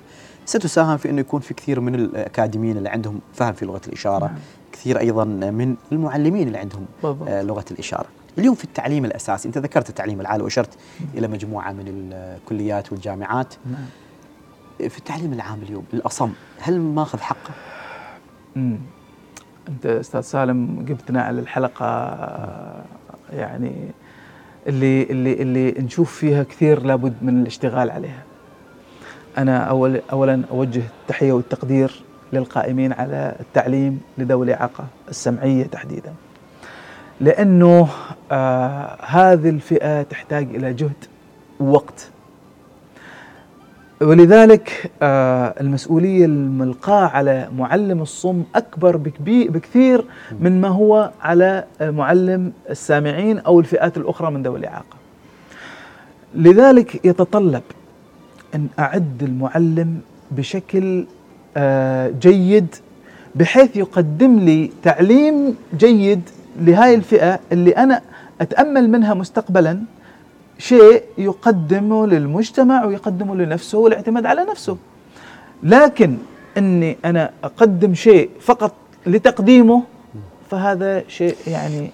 ستساهم 0.48 0.98
في 0.98 1.10
انه 1.10 1.20
يكون 1.20 1.40
في 1.40 1.54
كثير 1.54 1.80
من 1.80 1.96
الأكاديميين 1.96 2.78
اللي 2.78 2.90
عندهم 2.90 3.20
فهم 3.34 3.54
في 3.54 3.66
لغة 3.66 3.82
الإشارة 3.88 4.26
نعم. 4.26 4.36
كثير 4.72 5.00
أيضا 5.00 5.24
من 5.26 5.76
المعلمين 5.92 6.48
اللي 6.48 6.58
عندهم 6.58 6.86
بالضبط. 7.04 7.28
آه، 7.28 7.42
لغة 7.44 7.66
الإشارة 7.72 8.06
اليوم 8.38 8.56
في 8.56 8.64
التعليم 8.64 9.06
الأساسي 9.06 9.48
أنت 9.48 9.58
ذكرت 9.58 9.90
التعليم 9.90 10.22
العالي 10.22 10.44
وأشرت 10.44 10.78
إلى 11.16 11.28
مجموعة 11.28 11.72
من 11.72 12.12
الكليات 12.14 12.92
والجامعات 12.92 13.54
نعم. 13.66 14.90
في 14.90 14.98
التعليم 14.98 15.34
العام 15.34 15.60
اليوم 15.64 15.84
الأصم 15.94 16.32
هل 16.60 16.80
ماخذ 16.80 17.20
حقه 17.20 17.52
مم. 18.56 18.78
أنت 19.70 19.86
أستاذ 19.86 20.22
سالم 20.22 20.86
جبتنا 20.86 21.22
على 21.22 21.40
الحلقة 21.40 22.18
يعني 23.34 23.74
اللي 24.68 25.04
اللي 25.04 25.34
اللي 25.34 25.72
نشوف 25.72 26.16
فيها 26.16 26.44
كثير 26.44 26.84
لابد 26.84 27.14
من 27.22 27.42
الاشتغال 27.42 27.92
عليها. 27.92 28.24
أنا 29.38 29.58
اول 29.58 30.02
اولا 30.12 30.42
أوجه 30.52 30.82
التحية 31.02 31.32
والتقدير 31.32 32.04
للقائمين 32.34 32.94
على 32.94 33.36
التعليم 33.40 34.02
لذوي 34.18 34.46
الإعاقة 34.46 34.86
السمعية 35.10 35.64
تحديدا. 35.64 36.14
لأنه 37.22 37.88
آه 38.32 38.98
هذه 39.06 39.50
الفئة 39.50 40.02
تحتاج 40.04 40.56
إلى 40.56 40.74
جهد 40.74 41.06
ووقت. 41.60 42.10
ولذلك 44.02 44.92
آه 45.02 45.54
المسؤولية 45.62 46.26
الملقاة 46.26 47.08
على 47.08 47.50
معلم 47.58 48.02
الصم 48.02 48.44
أكبر 48.56 48.98
بكثير 49.20 50.06
من 50.40 50.62
ما 50.62 50.68
هو 50.68 51.12
على 51.22 51.64
معلم 51.82 52.52
السامعين 52.70 53.40
أو 53.40 53.60
الفئات 53.60 53.98
الأخرى 53.98 54.32
من 54.32 54.44
ذوي 54.44 54.60
الإعاقة 54.60 54.98
لذلك 56.36 57.06
يتطلب 57.06 57.62
أن 58.56 58.68
أعد 58.80 59.24
المعلم 59.24 60.00
بشكل 60.32 61.06
آه، 61.58 62.14
جيد 62.22 62.76
بحيث 63.36 63.76
يقدم 63.76 64.40
لي 64.40 64.72
تعليم 64.84 65.56
جيد 65.78 66.22
لهذه 66.62 66.96
الفئة 66.96 67.40
اللي 67.52 67.72
أنا 67.72 68.02
أتأمل 68.42 68.90
منها 68.90 69.14
مستقبلا 69.14 69.80
شيء 70.58 71.04
يقدمه 71.18 72.08
للمجتمع 72.08 72.86
ويقدمه 72.86 73.36
لنفسه 73.36 73.78
والاعتماد 73.78 74.26
على 74.26 74.46
نفسه. 74.52 74.78
لكن 75.64 76.18
إني 76.58 76.98
أنا 77.06 77.32
أقدم 77.44 77.94
شيء 77.94 78.30
فقط 78.42 78.74
لتقديمه 79.08 79.84
فهذا 80.52 81.04
شيء 81.08 81.36
يعني 81.48 81.92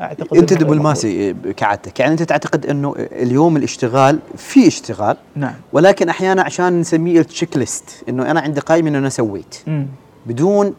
أعتقد 0.00 0.36
أنت 0.36 0.52
دبلوماسي 0.52 1.34
كعادتك 1.56 2.00
يعني 2.00 2.12
أنت 2.12 2.22
تعتقد 2.22 2.66
إنه 2.66 2.94
اليوم 2.98 3.56
الاشتغال 3.56 4.18
في 4.36 4.66
اشتغال. 4.66 5.16
نعم 5.36 5.54
ولكن 5.72 6.08
أحيانا 6.08 6.42
عشان 6.42 6.80
نسميه 6.80 7.20
التشيك 7.20 7.56
ليست 7.56 8.04
إنه 8.08 8.30
أنا 8.30 8.40
عندي 8.40 8.60
قائمه 8.60 8.88
إنه 8.88 8.98
أنا 8.98 9.08
سويت 9.08 9.56
مم. 9.66 9.86
بدون 10.26 10.74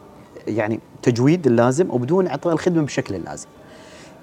يعني 0.47 0.79
تجويد 1.01 1.47
اللازم 1.47 1.89
وبدون 1.89 2.27
أعطاء 2.27 2.53
الخدمة 2.53 2.81
بالشكل 2.81 3.15
اللازم. 3.15 3.47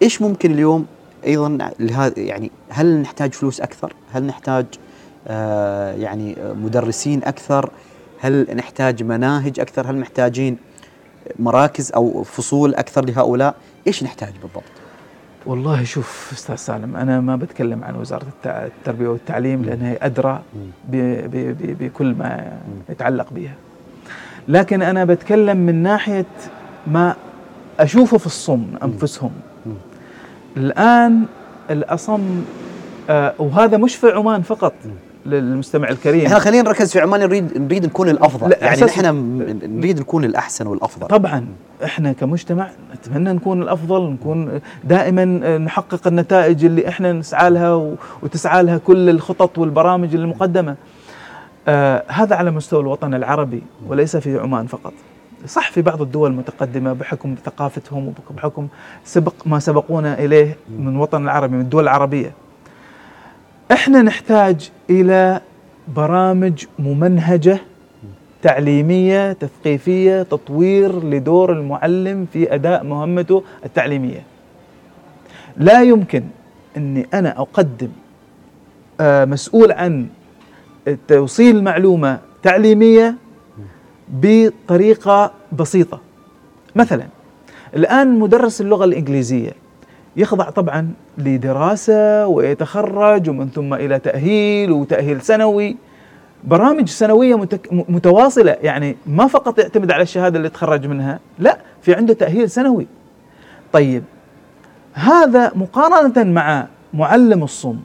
إيش 0.02 0.22
ممكن 0.22 0.52
اليوم 0.52 0.86
أيضا 1.26 1.70
لهذا 1.80 2.18
يعني 2.18 2.50
هل 2.68 3.02
نحتاج 3.02 3.32
فلوس 3.32 3.60
أكثر؟ 3.60 3.92
هل 4.12 4.22
نحتاج 4.24 4.66
آه 5.28 5.92
يعني 5.94 6.36
مدرسين 6.40 7.24
أكثر؟ 7.24 7.70
هل 8.20 8.56
نحتاج 8.56 9.02
مناهج 9.02 9.60
أكثر؟ 9.60 9.90
هل 9.90 9.96
محتاجين 9.96 10.56
مراكز 11.38 11.92
أو 11.92 12.22
فصول 12.22 12.74
أكثر 12.74 13.04
لهؤلاء؟ 13.04 13.54
إيش 13.86 14.02
نحتاج 14.02 14.32
بالضبط؟ 14.42 14.81
والله 15.46 15.84
شوف 15.84 16.30
أستاذ 16.32 16.54
سالم 16.56 16.96
أنا 16.96 17.20
ما 17.20 17.36
بتكلم 17.36 17.84
عن 17.84 17.94
وزارة 17.96 18.26
التربية 18.46 19.08
والتعليم 19.08 19.62
لأنها 19.64 19.90
هي 19.92 19.98
أدرى 20.02 20.42
بكل 21.80 22.14
ما 22.14 22.52
يتعلق 22.88 23.26
بها 23.30 23.54
لكن 24.48 24.82
أنا 24.82 25.04
بتكلم 25.04 25.56
من 25.56 25.82
ناحية 25.82 26.24
ما 26.86 27.16
أشوفه 27.80 28.18
في 28.18 28.26
الصم 28.26 28.64
أنفسهم. 28.82 29.30
الآن 30.56 31.22
الأصم 31.70 32.44
آه 33.10 33.34
وهذا 33.38 33.76
مش 33.76 33.96
في 33.96 34.10
عمان 34.10 34.42
فقط. 34.42 34.72
للمستمع 35.26 35.88
الكريم 35.88 36.26
إحنا 36.26 36.38
خلينا 36.38 36.62
نركز 36.62 36.92
في 36.92 37.00
عمان 37.00 37.20
نريد 37.20 37.58
نريد 37.58 37.86
نكون 37.86 38.08
الأفضل 38.08 38.48
لا، 38.50 38.58
يعني 38.64 39.12
م- 39.12 39.58
نريد 39.64 40.00
نكون 40.00 40.24
الأحسن 40.24 40.66
والأفضل 40.66 41.06
طبعا 41.06 41.46
إحنا 41.84 42.12
كمجتمع 42.12 42.68
نتمنى 42.94 43.32
نكون 43.32 43.62
الأفضل 43.62 44.10
نكون 44.10 44.60
دائما 44.84 45.24
نحقق 45.58 46.06
النتائج 46.06 46.64
اللي 46.64 46.88
إحنا 46.88 47.12
نسعى 47.12 47.50
لها 47.50 47.94
وتسعى 48.22 48.62
لها 48.62 48.78
كل 48.78 49.10
الخطط 49.10 49.58
والبرامج 49.58 50.14
المقدمة. 50.14 50.76
آه 51.68 52.02
هذا 52.08 52.36
على 52.36 52.50
مستوى 52.50 52.80
الوطن 52.80 53.14
العربي 53.14 53.62
وليس 53.88 54.16
في 54.16 54.38
عمان 54.38 54.66
فقط. 54.66 54.92
صح 55.46 55.70
في 55.70 55.82
بعض 55.82 56.02
الدول 56.02 56.30
المتقدمة 56.30 56.92
بحكم 56.92 57.34
ثقافتهم 57.44 58.12
وبحكم 58.30 58.68
سبق 59.04 59.34
ما 59.46 59.58
سبقونا 59.58 60.18
إليه 60.18 60.56
من 60.78 60.88
الوطن 60.88 61.22
العربي 61.22 61.54
من 61.54 61.60
الدول 61.60 61.82
العربية. 61.82 62.32
إحنا 63.72 64.02
نحتاج 64.02 64.70
إلى 64.90 65.40
برامج 65.96 66.64
ممنهجة 66.78 67.58
تعليمية 68.42 69.32
تثقيفية 69.32 70.22
تطوير 70.22 71.04
لدور 71.04 71.52
المعلم 71.52 72.26
في 72.32 72.54
أداء 72.54 72.84
مهمته 72.84 73.42
التعليمية. 73.64 74.22
لا 75.56 75.82
يمكن 75.82 76.22
إني 76.76 77.06
أنا 77.14 77.40
أقدم 77.40 77.88
آه، 79.00 79.24
مسؤول 79.24 79.72
عن 79.72 80.06
توصيل 81.08 81.64
معلومة 81.64 82.18
تعليمية 82.42 83.14
بطريقة 84.08 85.32
بسيطة. 85.52 86.00
مثلا 86.76 87.06
الآن 87.76 88.18
مدرس 88.18 88.60
اللغة 88.60 88.84
الإنجليزية 88.84 89.52
يخضع 90.16 90.50
طبعا 90.50 90.90
لدراسة 91.18 92.26
ويتخرج 92.26 93.30
ومن 93.30 93.48
ثم 93.48 93.74
إلى 93.74 93.98
تأهيل 93.98 94.72
وتأهيل 94.72 95.20
سنوي. 95.22 95.76
برامج 96.44 96.88
سنوية 96.88 97.38
متك... 97.38 97.72
م- 97.72 97.84
متواصلة. 97.88 98.56
يعني 98.62 98.96
ما 99.06 99.26
فقط 99.26 99.58
يعتمد 99.58 99.90
على 99.90 100.02
الشهادة 100.02 100.36
اللي 100.38 100.48
تخرج 100.48 100.86
منها 100.86 101.20
لا 101.38 101.58
في 101.82 101.94
عنده 101.94 102.14
تأهيل 102.14 102.50
سنوي. 102.50 102.86
طيب 103.72 104.04
هذا 104.92 105.52
مقارنة 105.54 106.24
مع 106.32 106.66
معلم 106.94 107.42
الصم 107.42 107.76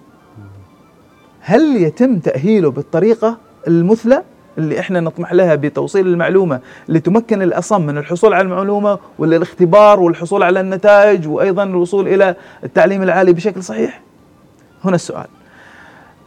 هل 1.42 1.76
يتم 1.76 2.20
تأهيله 2.20 2.72
بالطريقة 2.72 3.38
المثلى؟ 3.68 4.24
اللي 4.58 4.80
إحنا 4.80 5.00
نطمح 5.00 5.34
لها 5.34 5.56
بتوصيل 5.56 6.08
المعلومة 6.08 6.60
لتمكن 6.90 7.42
الأصم 7.42 7.82
من 7.82 7.98
الحصول 7.98 8.34
على 8.34 8.42
المعلومة 8.42 9.00
والاختبار 9.20 10.00
والحصول 10.00 10.44
على 10.44 10.60
النتائج 10.60 11.28
وأيضا 11.28 11.64
الوصول 11.64 12.08
إلى 12.08 12.36
التعليم 12.64 13.04
العالي 13.04 13.34
بشكل 13.34 13.64
صحيح؟ 13.64 14.02
هنا 14.84 14.96
السؤال. 14.96 15.28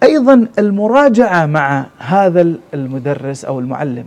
أيضا 0.03 0.49
المراجعة 0.59 1.47
مع 1.47 1.87
هذا 1.99 2.55
المدرس 2.75 3.45
أو 3.45 3.61
المعلم. 3.61 4.05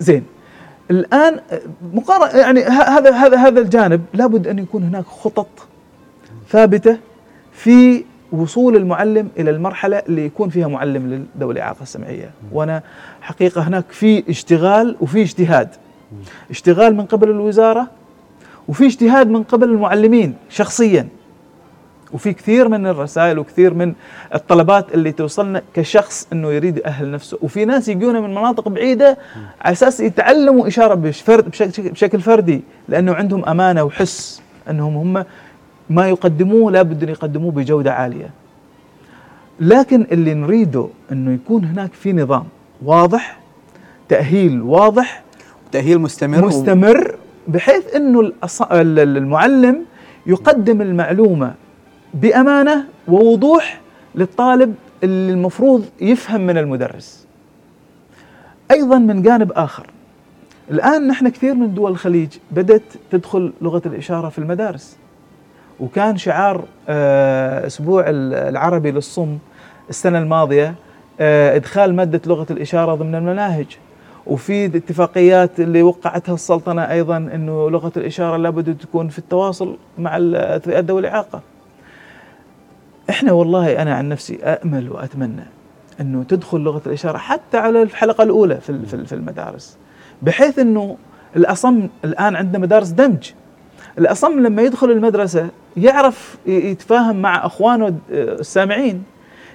زين 0.00 0.24
الآن 0.90 1.40
مقارنة 1.94 2.38
يعني 2.38 2.62
هذا 2.64 3.10
هذا 3.10 3.36
هذا 3.36 3.60
الجانب 3.60 4.04
لابد 4.14 4.48
أن 4.48 4.58
يكون 4.58 4.82
هناك 4.82 5.04
خطط 5.04 5.48
ثابتة 6.48 6.98
في 7.52 8.04
وصول 8.32 8.76
المعلم 8.76 9.28
إلى 9.38 9.50
المرحلة 9.50 9.96
اللي 9.96 10.26
يكون 10.26 10.48
فيها 10.48 10.68
معلم 10.68 11.26
لذوي 11.36 11.52
الاعاقه 11.52 11.82
السمعيه 11.82 12.30
وأنا 12.52 12.82
حقيقة 13.20 13.60
هناك 13.60 13.84
في 13.90 14.30
اشتغال 14.30 14.96
وفي 15.00 15.22
اجتهاد. 15.22 15.68
اشتغال 16.50 16.96
من 16.96 17.04
قبل 17.04 17.30
الوزارة 17.30 17.86
وفي 18.68 18.86
اجتهاد 18.86 19.28
من 19.28 19.42
قبل 19.42 19.68
المعلمين 19.68 20.34
شخصيا. 20.48 21.08
وفي 22.12 22.32
كثير 22.32 22.68
من 22.68 22.86
الرسائل 22.86 23.38
وكثير 23.38 23.74
من 23.74 23.94
الطلبات 24.34 24.94
اللي 24.94 25.12
توصلنا 25.12 25.62
كشخص 25.74 26.28
إنه 26.32 26.52
يريد 26.52 26.76
يأهل 26.76 27.10
نفسه. 27.10 27.38
وفي 27.42 27.64
ناس 27.64 27.88
يجونا 27.88 28.20
من 28.20 28.30
مناطق 28.30 28.68
بعيدة 28.68 29.18
على 29.60 29.72
أساس 29.72 30.00
يتعلموا 30.00 30.68
إشارة 30.68 30.94
بشكل 31.74 32.20
فردي. 32.20 32.62
لأنه 32.88 33.14
عندهم 33.14 33.44
أمانة 33.44 33.82
وحس 33.82 34.42
إنهم 34.70 34.96
هم 34.96 35.24
ما 35.94 36.08
يقدموه 36.08 36.72
لابد 36.72 37.02
أن 37.02 37.08
يقدموه 37.08 37.50
بجودة 37.52 37.92
عالية. 37.94 38.30
لكن 39.60 40.06
اللي 40.12 40.34
نريده 40.34 40.86
أنه 41.12 41.32
يكون 41.32 41.64
هناك 41.64 41.92
في 41.92 42.12
نظام 42.12 42.44
واضح 42.84 43.38
تأهيل 44.08 44.62
واضح 44.62 45.22
تأهيل 45.72 45.98
مستمر 45.98 46.46
مستمر 46.46 47.14
بحيث 47.48 47.96
ال- 47.96 48.32
المعلم 48.98 49.84
يقدم 50.26 50.82
المعلومة 50.82 51.54
بأمانة 52.14 52.84
ووضوح 53.08 53.80
للطالب 54.14 54.74
اللي 55.02 55.32
المفروض 55.32 55.84
يفهم 56.00 56.40
من 56.40 56.58
المدرس. 56.58 57.26
أيضا 58.70 58.98
من 58.98 59.22
جانب 59.22 59.52
آخر 59.52 59.86
الآن 60.70 61.06
نحن 61.06 61.28
كثير 61.28 61.54
من 61.54 61.74
دول 61.74 61.90
الخليج 61.90 62.28
بدأت 62.50 62.82
تدخل 63.10 63.52
لغة 63.62 63.82
الإشارة 63.86 64.28
في 64.28 64.38
المدارس. 64.38 64.96
وكان 65.82 66.16
شعار 66.16 66.64
آه، 66.88 67.66
أسبوع 67.66 68.04
ال- 68.08 68.34
العربي 68.34 68.90
للصم 68.90 69.38
السنة 69.90 70.18
الماضية 70.18 70.74
آه، 71.20 71.56
إدخال 71.56 71.94
مادة 71.94 72.20
لغة 72.26 72.46
الإشارة 72.50 72.94
ضمن 72.94 73.14
المناهج. 73.14 73.66
وفي 74.26 74.66
اتفاقيات 74.66 75.60
اللي 75.60 75.82
وقعتها 75.82 76.34
السلطنة 76.34 76.82
أيضا 76.82 77.16
إنه 77.16 77.70
لغة 77.70 77.92
الإشارة 77.96 78.36
لابد 78.36 78.76
تكون 78.78 79.08
في 79.08 79.18
التواصل 79.18 79.76
مع 79.98 80.16
الفئات 80.16 80.84
ذوي 80.84 81.00
الاعاقه. 81.00 81.40
إحنا 83.10 83.32
والله 83.32 83.82
أنا 83.82 83.94
عن 83.94 84.08
نفسي 84.08 84.44
امل 84.44 84.92
وأتمنى 84.92 85.44
إنه 86.00 86.22
تدخل 86.24 86.60
لغة 86.60 86.82
الإشارة 86.86 87.18
حتى 87.18 87.58
على 87.58 87.82
الحلقة 87.82 88.24
الأولى 88.24 88.56
في 88.60 88.86
في 89.06 89.12
المدارس 89.14 89.76
بحيث 90.22 90.58
إنه 90.58 90.96
الأصم 91.36 91.88
الآن 92.04 92.36
عندنا 92.36 92.58
مدارس 92.58 92.88
دمج 92.88 93.30
الأصم 93.98 94.40
لما 94.40 94.62
يدخل 94.62 94.90
المدرسة 94.90 95.48
يعرف 95.76 96.36
يتفاهم 96.46 97.22
مع 97.22 97.46
أخوانه 97.46 97.88
د- 97.88 97.98
السامعين. 98.10 99.04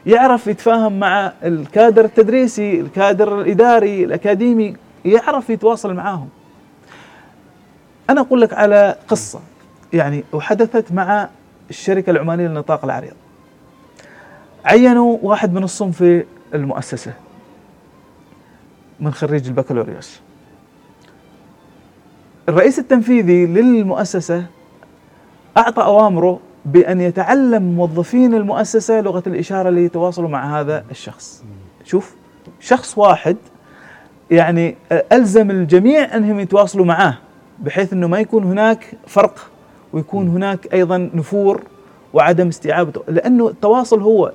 يعرف 0.06 0.48
يتفاهم 0.48 1.00
مع 1.00 1.34
الكادر 1.44 2.06
التدريسي 2.06 2.80
الكادر 2.82 3.42
الإداري 3.42 4.04
الأكاديمي 4.04 4.76
يعرف 5.06 5.50
يتواصل 5.50 5.94
معاهم. 5.94 6.30
أنا 8.10 8.22
أقول 8.22 8.42
لك 8.42 8.54
على 8.54 8.96
قصة. 9.08 9.40
يعني 9.94 10.24
وحدثت 10.34 10.92
مع 10.92 11.30
الشركة 11.70 12.10
العمانية 12.10 12.48
للنطاق 12.48 12.84
العريض. 12.86 13.14
عينوا 14.66 15.18
واحد 15.22 15.54
من 15.54 15.64
الصم 15.64 15.92
في 15.92 16.26
المؤسسة 16.54 17.14
من 19.00 19.14
خريج 19.14 19.48
البكالوريوس. 19.48 20.20
الرئيس 22.50 22.80
التنفيذي 22.80 23.46
للمؤسسة 23.46 24.46
أعطى 25.58 25.84
أوامره 25.84 26.40
بأن 26.66 27.02
يتعلم 27.02 27.64
موظفين 27.76 28.34
المؤسسة 28.34 29.02
لغة 29.02 29.24
الإشارة 29.28 29.70
ليتواصلوا 29.70 30.30
مع 30.30 30.60
هذا 30.60 30.86
الشخص. 30.92 31.44
شوف 31.86 32.16
شخص 32.60 32.98
واحد 32.98 33.38
يعني 34.32 34.76
ألزم 35.12 35.52
الجميع 35.52 36.16
أنهم 36.16 36.40
يتواصلوا 36.40 36.86
معاه 36.86 37.18
بحيث 37.60 37.94
إنه 37.94 38.08
ما 38.08 38.20
يكون 38.20 38.44
هناك 38.44 38.94
فرق 39.08 39.50
ويكون 39.94 40.28
هناك 40.28 40.74
أيضا 40.74 41.10
نفور 41.14 41.62
وعدم 42.14 42.48
استيعاب 42.48 42.98
لأنه 43.08 43.48
التواصل 43.48 44.02
هو 44.02 44.32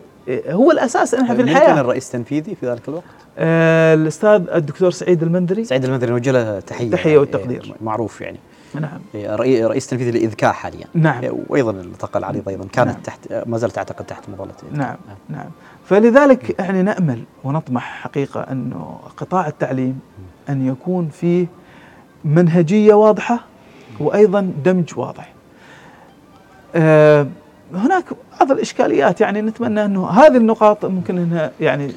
هو 0.49 0.71
الأساس 0.71 1.15
إحنا 1.15 1.27
في 1.35 1.43
من 1.43 1.49
كان 1.49 1.49
الحياة 1.57 1.81
الرئيس 1.81 2.07
التنفيذي 2.07 2.55
في 2.55 2.69
ذلك 2.71 2.89
الوقت؟ 2.89 3.05
آه 3.39 3.95
الأستاذ 3.95 4.45
الدكتور 4.55 4.91
سعيد 4.91 5.23
المندري. 5.23 5.65
سعيد 5.65 5.85
المدري 5.85 6.11
نوجه 6.11 6.31
له 6.31 6.61
تحية. 6.61 6.91
تحية 6.91 7.19
والتقدير. 7.19 7.65
إيه، 7.65 7.73
معروف 7.81 8.21
يعني. 8.21 8.39
نعم. 8.75 9.01
إيه، 9.15 9.37
رئي- 9.37 9.65
رئيس 9.65 9.87
تنفيذي 9.87 10.11
للاذكاء 10.19 10.53
حاليا. 10.53 10.87
نعم. 10.95 11.23
إيه، 11.23 11.33
وأيضا 11.49 11.71
الطاقة 11.71 12.19
العريضة 12.19 12.51
أيضا. 12.51 12.67
كانت 12.73 12.89
نعم. 12.91 13.01
تحت 13.05 13.19
ما 13.47 13.59
زالت 13.59 13.79
اعتقد 13.79 14.05
تحت 14.05 14.23
مظلة 14.29 14.53
نعم 14.73 14.97
نعم. 15.29 15.47
فلذلك 15.85 16.61
إحنا 16.61 16.83
نأمل 16.83 17.23
ونطمح 17.45 18.03
حقيقة 18.03 18.41
أنه 18.41 18.99
قطاع 19.17 19.47
التعليم 19.47 20.01
أن 20.49 20.67
يكون 20.69 21.09
فيه 21.09 21.47
منهجية 22.25 22.95
واضحة 22.95 23.41
وأيضا 24.01 24.53
دمج 24.65 24.93
واضح. 24.99 25.33
آه 26.75 27.27
هناك 27.75 28.05
بعض 28.41 28.51
الإشكاليات 28.53 29.21
يعني 29.21 29.43
نتمنى 29.43 29.85
أنه 29.85 30.09
هذه 30.09 30.37
النقاط 30.37 30.85
ممكن 30.85 31.19
إنها 31.19 31.51
يعني 31.61 31.93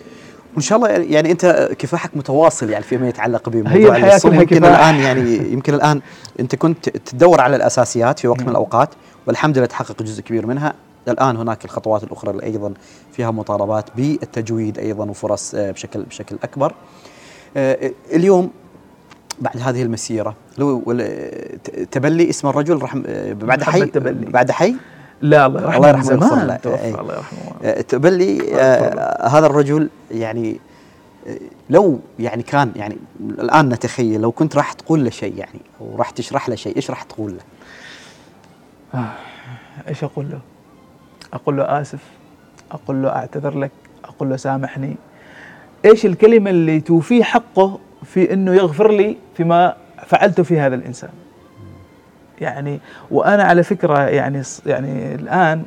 وإن 0.54 0.62
شاء 0.62 0.78
الله 0.78 0.90
يعني- 0.90 1.06
يعني 1.06 1.32
أنت 1.32 1.70
كفاحك 1.80 2.18
متواصل 2.18 2.70
يعني 2.70 2.84
فيما 2.84 3.08
يتعلق 3.10 3.50
بموضوع 3.50 3.72
هي 3.74 3.88
الحياة 3.88 4.16
الصوم. 4.16 4.34
يمكن 4.34 4.58
كفاح. 4.60 4.80
الآن 4.88 4.96
يعني 5.02 5.38
يمكن 5.54 5.74
الآن 5.74 6.02
أنت 6.40 6.56
كنت 6.56 6.90
تدور 6.90 7.42
على 7.42 7.56
الأساسيات 7.56 8.20
في 8.20 8.28
وقت 8.28 8.42
من 8.42 8.50
الأوقات 8.50 8.90
والحمد 9.28 9.58
لله 9.58 9.68
تحقق 9.68 10.04
جزء 10.04 10.22
كبير 10.22 10.46
منها 10.46 10.74
الآن 11.08 11.38
هناك 11.38 11.66
الخطوات 11.66 12.04
الأخرى 12.04 12.32
اللي 12.32 12.44
أيضا 12.44 12.74
فيها 13.14 13.32
مطالبات 13.32 13.86
بالتجويد 13.96 14.80
أيضا 14.80 15.06
وفرص 15.06 15.56
آه، 15.56 15.72
بشكل 15.72 16.04
بشكل 16.04 16.36
أكبر 16.44 16.74
آه، 17.58 17.92
اليوم 18.14 18.52
بعد 19.42 19.58
هذه 19.62 19.84
المسيرة 19.84 20.36
لو 20.58 20.80
تبلي 21.92 22.30
اسم 22.30 22.48
الرجل 22.48 22.82
رحم 22.82 23.04
آه، 23.08 23.34
بعد 23.34 23.64
حي. 23.64 23.86
بعد 24.10 24.52
حي 24.52 24.76
لا 25.22 25.46
الله 25.46 25.62
يرحمه 25.62 25.78
الله 25.78 25.90
يرحمه 25.90 26.04
زمان. 26.04 26.62
توفى 26.62 26.84
إيه. 26.84 27.02
الله 27.02 27.14
يرحمه 27.14 27.40
آه، 27.64 27.82
تبلي 27.82 28.56
آه، 28.56 29.28
هذا 29.28 29.46
الرجل 29.46 29.90
يعني 30.12 30.60
آه، 31.28 31.38
لو 31.70 32.00
يعني 32.20 32.44
كان 32.44 32.72
يعني 32.76 32.98
الآن 33.20 33.70
نتخيل 33.70 34.22
لو 34.22 34.32
كنت 34.32 34.56
راح 34.56 34.74
تقول 34.74 35.04
له 35.04 35.10
شيء 35.10 35.38
يعني 35.38 35.62
أو 35.82 35.96
راح 35.96 36.10
تشرح 36.10 36.50
له 36.50 36.56
شيء 36.56 36.76
إيش 36.76 36.90
راح 36.90 37.04
تقول 37.04 37.38
له؟ 38.94 39.06
إيش 39.88 40.04
أقول 40.04 40.30
له؟ 40.30 40.40
أقول 41.34 41.58
له 41.58 41.82
آسف 41.82 42.00
أقول 42.72 43.04
له 43.04 43.10
أعتذر 43.10 43.58
لك 43.58 43.72
أقول 44.06 44.30
له 44.30 44.38
سامحني 44.38 44.96
إيش 45.86 46.06
الكلمة 46.06 46.50
اللي 46.50 46.80
توفيه 46.80 47.24
حقه 47.24 47.80
في 48.04 48.34
إنه 48.34 48.54
يغفر 48.54 48.92
لي 48.92 49.18
فيما 49.38 49.76
فعلته 50.06 50.44
في 50.44 50.60
هذا 50.60 50.76
الإنسان 50.76 51.10
يعني 52.42 52.80
وأنا 53.12 53.44
على 53.44 53.64
فكرة 53.64 54.00
يعني 54.00 54.42
يعني 54.66 55.16
الآن 55.16 55.64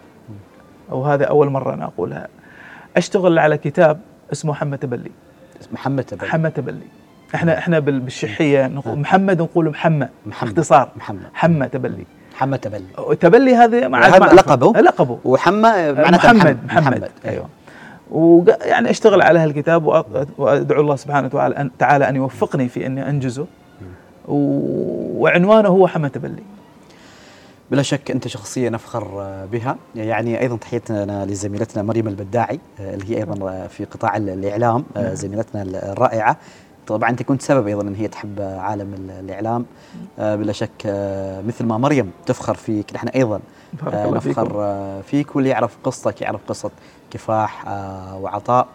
أو 0.93 1.05
هذا 1.05 1.25
أول 1.25 1.51
مرة 1.51 1.75
أنا 1.75 1.85
أقولها 1.85 2.29
أشتغل 2.97 3.39
على 3.39 3.59
كتاب 3.59 4.01
اسمه 4.33 4.51
محمد 4.51 4.79
تبلي. 4.79 5.11
محمد 5.73 6.05
تبلي. 6.05 6.29
محمد 6.29 6.51
تبلي. 6.51 6.87
إحنا 7.35 7.59
إحنا 7.59 7.79
بال- 7.79 8.01
بالشحية 8.01 8.67
نقول 8.67 8.99
محمد 8.99 9.43
نقول 9.43 9.69
محمد 9.71 10.09
محمد. 10.27 10.49
اختصار 10.51 10.89
محمد. 10.97 11.23
محمد 11.35 11.69
تبلي. 11.69 12.05
محمد 12.35 12.59
تبلي. 12.59 13.17
تبلي 13.21 13.55
هذا 13.55 13.89
مع 13.89 14.07
لقبه؟ 14.09 14.81
لقبه. 14.81 15.19
وحمى 15.25 15.93
معناته 15.93 16.33
محمد 16.33 16.59
محمد. 16.65 17.09
أيوه. 17.25 17.49
وق- 18.11 18.67
يعني 18.67 18.91
أشتغل 18.91 19.23
على 19.23 19.39
هالكتاب 19.39 19.85
وأدعو 20.39 20.81
الله 20.81 20.97
سبحانه 20.97 21.27
وتعالى 21.27 21.57
ان 21.57 21.71
تعالى 21.79 22.09
أن 22.09 22.17
يوفقني 22.17 22.69
في 22.69 22.87
أني 22.87 23.09
أنجزه. 23.11 23.47
وعنوانه 24.29 25.69
هو 25.69 25.87
حمى 25.87 26.09
تبلي. 26.09 26.43
بلا 27.71 27.83
شك 27.83 28.11
أنت 28.11 28.29
شخصية 28.29 28.69
نفخر 28.69 29.23
آه، 29.23 29.45
بها. 29.45 29.77
يعني 29.95 30.41
أيضا 30.41 30.57
تحيتنا 30.57 31.27
لزميلتنا 31.27 31.83
مريم 31.83 32.09
البداعي 32.09 32.61
آه، 32.81 32.95
اللي 32.95 33.11
هي 33.11 33.17
أيضا 33.19 33.51
آه، 33.51 33.67
في 33.67 33.85
قطاع 33.85 34.17
ال- 34.17 34.29
الإعلام 34.29 34.85
نعم. 34.97 35.15
زميلتنا 35.15 35.63
الرائعة. 35.63 36.37
طبعا 36.87 37.11
أنت 37.11 37.23
كنت 37.23 37.43
سبب 37.43 37.67
أيضا 37.67 37.83
إن 37.83 37.95
هي 37.95 38.09
تحب 38.09 38.41
عالم 38.41 38.95
ال- 38.95 39.11
الإعلام 39.11 39.67
بلا 40.19 40.53
شك 40.53 40.71
مثل 41.47 41.65
ما 41.65 41.79
مريم 41.79 42.11
تفخر 42.27 42.55
فيك. 42.55 42.95
نحن 42.95 43.09
أيضا 43.09 43.41
نفخر 43.93 45.03
فيك 45.03 45.37
واللي 45.37 45.51
يعرف 45.51 45.77
قصتك 45.85 46.23
يعرف 46.23 46.41
قصة 46.49 46.71
كفاح 47.11 47.65
وعطاء. 48.21 48.67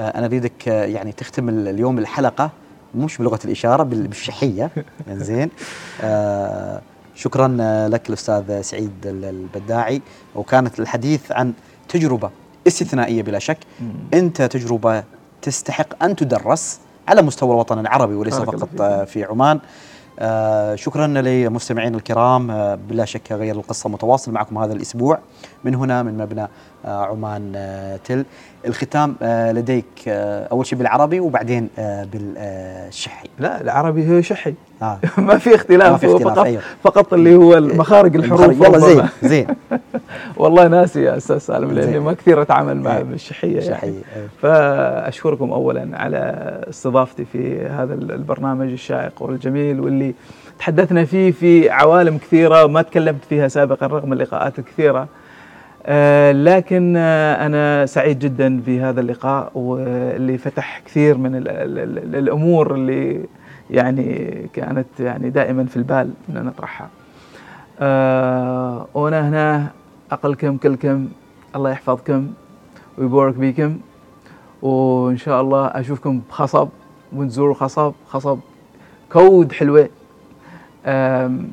أنا 0.00 0.26
أريدك 0.26 0.66
يعني 0.66 1.12
تختم 1.12 1.48
ال- 1.48 1.68
اليوم 1.68 1.98
الحلقة 1.98 2.50
مش 2.94 3.18
بلغة 3.18 3.38
الإشارة 3.44 3.82
بال- 3.82 4.06
بالشحية. 4.08 4.70
زين 5.08 5.50
آه، 6.02 6.80
شكرا 7.20 7.48
لك 7.88 8.08
الأستاذ 8.08 8.60
سعيد 8.60 9.06
ال- 9.06 9.24
البداعي. 9.24 10.02
وكانت 10.34 10.80
الحديث 10.80 11.32
عن 11.32 11.52
تجربة 11.88 12.30
استثنائية 12.66 13.22
بلا 13.22 13.38
شك. 13.38 13.58
مم. 13.80 13.92
أنت 14.14 14.42
تجربة 14.42 15.04
تستحق 15.42 16.04
أن 16.04 16.16
تدرس 16.16 16.80
على 17.08 17.22
مستوى 17.22 17.50
الوطن 17.50 17.78
العربي 17.78 18.14
وليس 18.14 18.34
فقط 18.34 18.82
في 19.04 19.24
عمان. 19.24 19.60
آه 20.18 20.74
شكرا 20.74 21.06
لمستمعينا 21.06 21.96
الكرام. 21.96 22.50
آه 22.50 22.74
بلا 22.74 23.04
شك 23.04 23.32
غير 23.32 23.54
القصة 23.56 23.88
متواصل. 23.88 24.32
معكم 24.32 24.58
هذا 24.58 24.72
الأسبوع. 24.72 25.18
من 25.64 25.74
هنا 25.74 26.02
من 26.02 26.18
مبنى 26.18 26.48
عمان 26.84 27.52
آه 27.56 27.96
تل 28.04 28.24
الختام 28.66 29.16
آه 29.22 29.52
لديك 29.52 29.84
آه 30.08 30.46
أول 30.46 30.66
شيء 30.66 30.78
بالعربي 30.78 31.20
وبعدين 31.20 31.68
آه 31.78 32.06
بالشحي 32.12 33.28
لا 33.38 33.60
العربي 33.60 34.16
هو 34.16 34.20
شحي 34.20 34.54
آه 34.82 34.98
ما 35.18 35.38
في 35.38 35.54
اختلاف 35.54 35.90
ما 35.92 35.96
في 35.96 36.06
اختلاف، 36.06 36.22
فقط 36.22 36.38
أيوه. 36.38 36.62
فقط 36.82 37.14
اللي 37.14 37.34
هو 37.34 37.54
المخارج 37.54 38.16
الحروف 38.16 38.60
والله 38.60 38.78
زين. 38.78 39.08
زين 39.22 39.46
والله 40.36 40.68
ناسي 40.68 41.02
يا 41.02 41.16
أستاذ 41.16 41.38
سالم 41.38 41.72
لأني. 41.72 41.98
ما 41.98 42.12
كثير 42.12 42.42
أتعامل 42.42 42.76
مع 42.80 42.96
أيوه. 42.96 43.16
شحي 43.16 43.52
يعني 43.52 43.82
أيوه. 43.82 44.28
فأشكركم 44.42 45.52
اولا 45.52 45.90
على 45.92 46.18
استضافتي 46.70 47.24
في 47.24 47.66
هذا 47.66 47.94
البرنامج 47.94 48.70
الشائق 48.72 49.22
والجميل 49.22 49.80
واللي 49.80 50.14
تحدثنا 50.58 51.04
فيه 51.04 51.30
في 51.32 51.70
عوالم 51.70 52.18
كثيرة 52.18 52.66
ما 52.66 52.82
تكلمت 52.82 53.24
فيها 53.28 53.48
سابقا 53.48 53.86
رغم 53.86 54.12
اللقاءات 54.12 54.58
الكثيرة 54.58 55.00
آه، 55.00 55.06
لكن 56.32 56.94
آه، 56.96 57.46
أنا 57.46 57.86
سعيد 57.86 58.18
جدا 58.18 58.60
في 58.60 58.80
هذا 58.80 59.00
اللقاء 59.00 59.50
واللي 59.54 60.38
فتح 60.38 60.82
كثير 60.86 61.18
من 61.18 61.34
ال 61.36 61.48
ال 61.48 61.78
ال 61.98 62.16
الأمور 62.16 62.74
اللي 62.74 63.20
يعني 63.70 64.32
كانت 64.52 64.86
يعني 65.00 65.30
دائما 65.30 65.64
في 65.64 65.76
البال 65.76 66.10
إن 66.28 66.44
نطرحها. 66.44 66.88
آه، 67.80 68.86
وأنا 68.94 69.28
هنا 69.28 69.66
أقلكم 70.12 70.56
كلكم 70.56 71.08
الله 71.56 71.70
يحفظكم 71.70 72.26
ويبارك 72.98 73.34
بيكم 73.34 73.78
وإن 74.62 75.16
شاء 75.16 75.40
الله 75.40 75.66
أشوفكم 75.66 76.20
بخصب 76.28 76.68
ونزوروا 77.12 77.54
خصب 77.54 77.92
خصب 78.08 78.38
كود 79.12 79.52
حلوة 79.52 79.88
آم، 80.86 81.50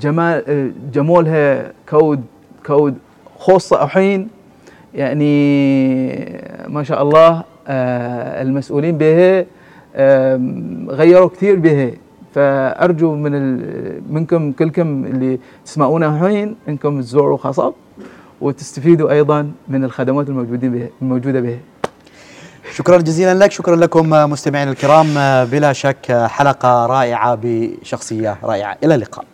جمال 0.00 0.44
آه، 0.48 0.70
جمولها 0.92 1.72
كود 1.88 2.24
كود 2.66 2.98
خاصة 3.38 3.84
الحين 3.84 4.28
يعني 4.94 5.32
ما 6.68 6.82
شاء 6.82 7.02
الله 7.02 7.44
آه، 7.68 8.42
المسؤولين 8.42 8.98
آم، 9.96 10.86
غيروا 10.90 11.28
كثير 11.28 11.56
بها 11.56 11.90
فأرجو 12.34 13.14
من 13.14 13.34
ال- 13.34 14.02
منكم 14.14 14.52
كلكم 14.52 15.04
اللي 15.04 15.38
تسمعونا 15.64 16.06
الحين 16.16 16.56
إنكم 16.68 17.00
تزوروا 17.00 17.36
خصب 17.38 17.72
وتستفيدوا 18.40 19.10
أيضا 19.10 19.50
من 19.68 19.84
الخدمات 19.84 20.28
الموجودين 20.28 20.72
بها 20.72 20.88
الموجودة 21.02 21.40
بها 21.40 21.58
شكرا 22.74 22.98
جزيلا 22.98 23.34
لك. 23.34 23.50
شكرا 23.52 23.76
لكم 23.76 24.10
مستمعينا 24.10 24.70
الكرام. 24.70 25.18
آه، 25.18 25.44
بلا 25.44 25.72
شك 25.72 26.10
آه، 26.10 26.26
حلقة 26.26 26.86
رائعة 26.86 27.38
بشخصية 27.42 28.36
رائعة. 28.44 28.76
إلى 28.84 28.94
اللقاء. 28.94 29.24